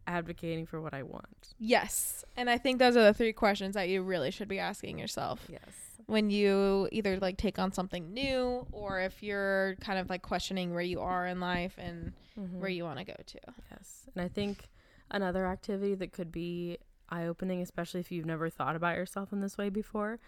[0.07, 1.53] advocating for what I want?
[1.59, 2.25] Yes.
[2.35, 5.45] And I think those are the three questions that you really should be asking yourself
[5.49, 5.88] Yes.
[6.05, 10.73] When you either like take on something new or if you're kind of like questioning
[10.73, 12.61] where you are in life and Mm-hmm.
[12.61, 13.39] where you want to go to.
[13.69, 14.03] Yes.
[14.15, 14.69] And I think
[15.11, 16.77] another activity that could be
[17.09, 20.19] eye opening, especially if you've never thought about yourself in this way before,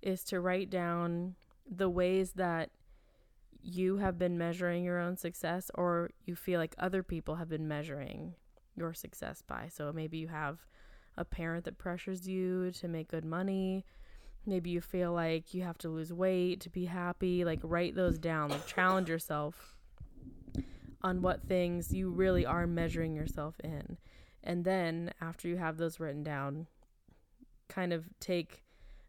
[0.00, 1.34] is to write down
[1.70, 2.70] the ways that
[3.62, 7.68] you have been measuring your own success or you feel like other people have been
[7.68, 8.34] measuring
[8.74, 9.68] your success by.
[9.70, 10.60] So maybe you have
[11.18, 13.84] a parent that pressures you to make good money.
[14.46, 17.44] Maybe you feel like you have to lose weight to be happy.
[17.44, 18.50] Like, write those down.
[18.50, 19.76] Like, challenge yourself
[21.02, 23.96] on what things you really are measuring yourself in.
[24.42, 26.66] And then after you have those written down,
[27.68, 28.62] kind of take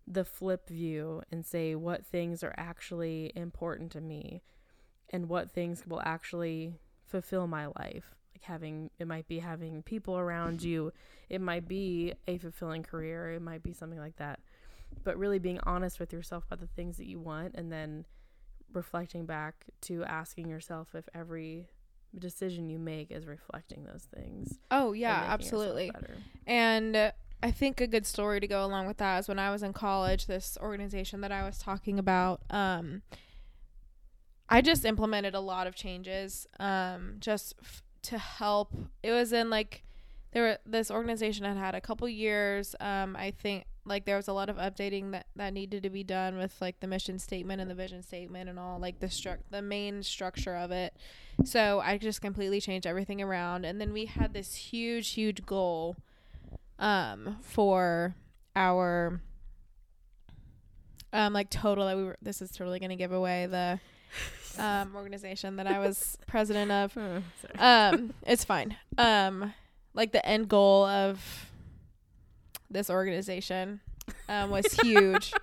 [0.08, 4.42] the flip view and say what things are actually important to me
[5.10, 6.76] and what things will actually
[7.06, 8.16] fulfill my life.
[8.34, 10.92] Like having it might be having people around you,
[11.30, 14.40] it might be a fulfilling career, it might be something like that.
[15.04, 18.06] But really being honest with yourself about the things that you want and then
[18.74, 21.70] reflecting back to asking yourself if every
[22.18, 24.60] decision you make is reflecting those things.
[24.70, 25.92] Oh, yeah, yourself absolutely.
[26.46, 27.12] And uh,
[27.44, 29.74] I think a good story to go along with that is when I was in
[29.74, 33.02] college, this organization that I was talking about, um,
[34.50, 38.74] I just implemented a lot of changes um, just f- to help.
[39.02, 39.84] It was in like,
[40.34, 42.76] there were, this organization had had a couple years.
[42.80, 46.04] Um, I think like there was a lot of updating that, that needed to be
[46.04, 49.40] done with like the mission statement and the vision statement and all like the stru-
[49.50, 50.96] the main structure of it.
[51.44, 53.66] So I just completely changed everything around.
[53.66, 55.96] And then we had this huge, huge goal
[56.80, 58.16] um for
[58.56, 59.22] our
[61.14, 63.80] um like total that we were this is totally gonna give away the
[64.58, 66.98] um organization that I was president of.
[66.98, 67.22] Oh.
[67.58, 68.78] Um it's fine.
[68.98, 69.54] Um
[69.94, 71.51] like the end goal of
[72.72, 73.80] this organization
[74.30, 75.34] um was huge.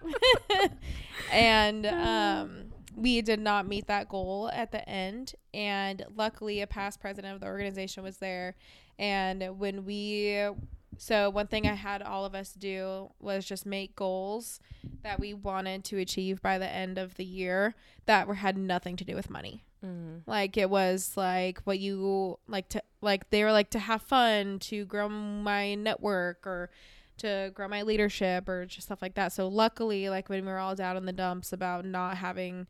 [1.33, 2.65] and um
[2.97, 7.41] we did not meet that goal at the end and luckily a past president of
[7.41, 8.57] the organization was there
[8.99, 10.49] and when we
[10.97, 14.59] so one thing I had all of us do was just make goals
[15.05, 17.77] that we wanted to achieve by the end of the year
[18.07, 19.63] that were had nothing to do with money.
[19.85, 20.23] Mhm.
[20.27, 24.59] Like it was like what you like to like they were like to have fun,
[24.61, 26.71] to grow my network or
[27.19, 29.33] to grow my leadership or just stuff like that.
[29.33, 32.67] So luckily like when we were all down in the dumps about not having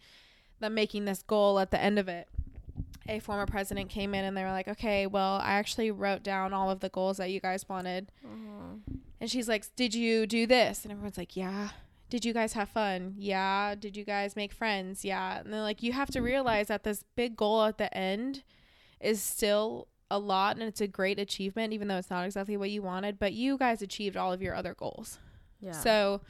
[0.61, 2.29] them making this goal at the end of it,
[3.09, 6.53] a former president came in and they were like, "Okay, well, I actually wrote down
[6.53, 8.97] all of the goals that you guys wanted." Mm-hmm.
[9.21, 11.71] And she's like, "Did you do this?" And everyone's like, "Yeah."
[12.11, 13.15] Did you guys have fun?
[13.19, 13.75] Yeah.
[13.75, 15.05] Did you guys make friends?
[15.05, 15.41] Yeah.
[15.41, 18.45] And they're like, you have to realize that this big goal at the end
[18.99, 22.71] is still a lot and it's a great achievement, even though it's not exactly what
[22.71, 25.19] you wanted, but you guys achieved all of your other goals.
[25.61, 25.73] Yeah.
[25.73, 26.21] So,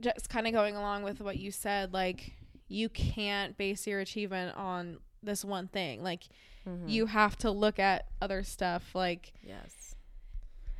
[0.00, 2.34] just kind of going along with what you said, like,
[2.68, 6.02] you can't base your achievement on this one thing.
[6.02, 6.24] Like,
[6.66, 6.88] Mhm.
[6.88, 8.94] you have to look at other stuff.
[8.94, 9.94] Like, Yes.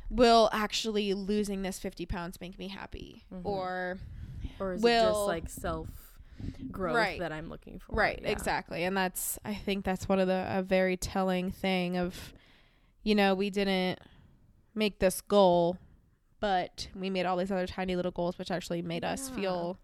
[0.09, 3.25] will actually losing this 50 pounds make me happy?
[3.33, 3.41] Mhm.
[3.45, 3.97] Or,
[4.59, 6.06] Or is it will- just like self
[6.71, 7.19] growth Right.
[7.19, 7.95] that I'm looking for?
[7.95, 8.29] right, Yeah.
[8.29, 8.83] exactly.
[8.83, 12.33] And that's, I think that's one of the, a very telling thing of,
[13.03, 13.99] you know, we didn't
[14.75, 15.77] make this goal,
[16.39, 19.77] but we made all these other tiny little goals, which actually made us feel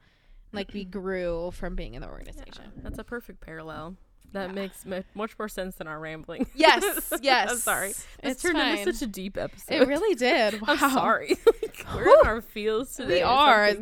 [0.51, 2.71] like we grew from being in the Yeah, organization.
[2.83, 3.95] That's a perfect parallel.
[4.33, 4.53] That Yeah.
[4.55, 4.85] makes
[5.15, 6.47] much more sense than our rambling.
[6.55, 7.51] Yes, yes.
[7.51, 7.87] I'm sorry.
[7.89, 8.77] This It's turned fine.
[8.79, 9.73] into such a deep episode.
[9.81, 10.59] It really did.
[10.61, 10.67] Wow.
[10.69, 11.37] I'm sorry.
[11.61, 12.19] Like, we're Whew.
[12.21, 13.15] in our feels today.
[13.15, 13.73] We are.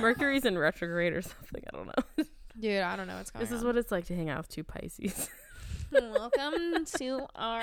[0.00, 1.62] Mercury's in retrograde or something.
[1.72, 2.24] I don't know.
[2.60, 3.58] Dude, I don't know what's going This on.
[3.58, 5.28] is what it's like to hang out with two Pisces.
[5.92, 7.62] Welcome to our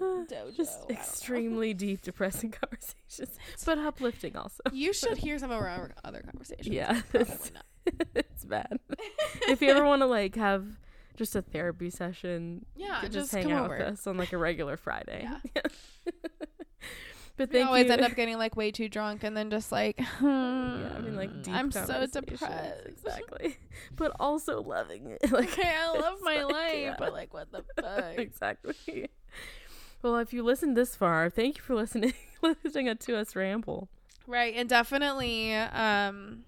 [0.00, 0.56] dojo.
[0.56, 4.62] Just extremely deep, depressing conversations, but uplifting also.
[4.72, 6.68] You should hear some of our other conversations.
[6.68, 7.64] Yeah, it's, not.
[8.14, 8.78] it's bad.
[9.48, 10.64] if you ever want to like have
[11.16, 13.78] just a therapy session, Yeah, just, just, hang out over.
[13.78, 15.28] with us on like a regular Friday.
[15.54, 15.62] Yeah.
[17.36, 17.92] but they always you.
[17.92, 21.42] end up getting like way too drunk and then just like, yeah, I mean like
[21.42, 22.86] deep I'm so depressed.
[22.86, 23.56] Exactly.
[23.96, 25.30] But also loving it.
[25.30, 26.96] Like Okay, I love my like, life, yeah.
[26.98, 28.18] but like, what the fuck?
[28.18, 29.08] exactly.
[30.02, 32.12] Well, if you listened this far, thank you for listening
[32.42, 33.88] listening to us ramble.
[34.26, 36.44] Right, and definitely, um,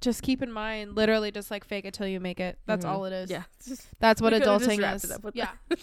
[0.00, 2.58] just keep in mind, literally, just like fake it till you make it.
[2.66, 2.88] That's Mhm.
[2.88, 3.30] all it is.
[3.30, 3.44] Yeah.
[4.00, 5.04] That's what we could've just adulting is.
[5.04, 5.50] it up with yeah,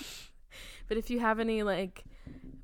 [0.88, 2.03] But if you have any like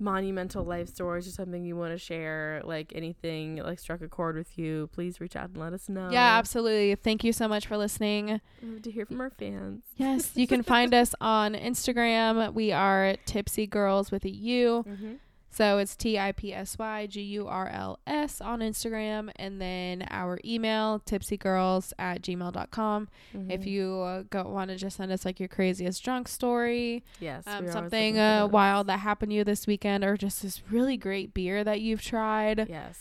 [0.02, 4.36] monumental life stories or something you want to share, like anything like struck a chord
[4.38, 6.10] with you, please reach out and let us know.
[6.12, 6.96] yeah, absolutely.
[6.96, 8.40] Thank you so much for listening.
[8.62, 9.84] We love to hear from our fans.
[9.98, 12.54] Yes, you can find us on Instagram.
[12.54, 14.86] We are Tipsy Girls with a U.
[14.88, 15.14] Mm-hmm.
[15.52, 19.32] So it's T I P S Y G U R L S on Instagram.
[19.36, 23.10] And then our email, tipsygirls at gmail.com.
[23.36, 23.52] Mm-hmm.
[23.52, 27.44] If you uh, go want to just send us like your craziest drunk story, yes,
[27.48, 31.34] um, something uh, wild that happened to you this weekend, or just this really great
[31.34, 32.98] beer that you've tried, Yes.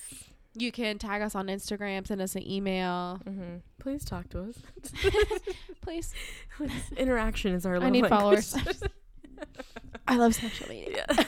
[0.55, 3.21] you can tag us on Instagram, send us an email.
[3.29, 3.57] Mm-hmm.
[3.79, 4.57] Please talk to us.
[5.83, 6.15] Please.
[6.97, 8.57] Interaction is our I love need followers.
[10.09, 11.05] I love social media.
[11.09, 11.25] yeah.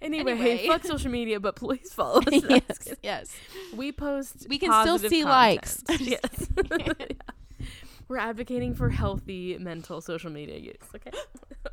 [0.00, 0.66] Anyway, Anyway.
[0.68, 2.42] fuck social media, but please follow us.
[2.48, 3.36] yes, yes.
[3.74, 4.46] We post.
[4.48, 5.28] We can still see content.
[5.28, 5.82] likes.
[6.00, 6.48] yes.
[6.78, 7.66] Yeah.
[8.08, 10.76] We're advocating for healthy mental social media use.
[10.94, 11.10] Okay.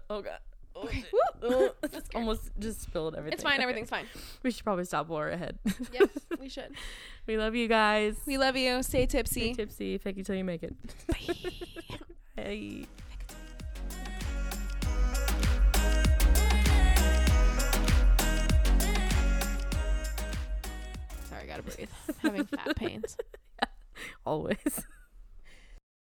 [0.10, 0.40] oh god.
[0.76, 1.04] Oh, Okay.
[1.44, 1.72] Oh,
[2.16, 3.34] almost just spilled everything.
[3.34, 3.56] It's fine.
[3.56, 3.64] Okay.
[3.64, 4.06] Everything's fine.
[4.44, 5.60] We should probably stop while we're ahead.
[5.92, 6.08] Yes,
[6.40, 6.72] we should.
[7.28, 8.16] we love you guys.
[8.26, 8.82] We love you.
[8.84, 9.54] Stay tipsy.
[9.54, 9.98] Stay tipsy.
[9.98, 10.74] Fake it till you make it.
[11.08, 11.34] Bye.
[12.38, 12.88] Sorry,
[21.50, 21.90] gotta breathe.
[22.20, 23.18] Having fat pains.
[24.26, 24.86] Always.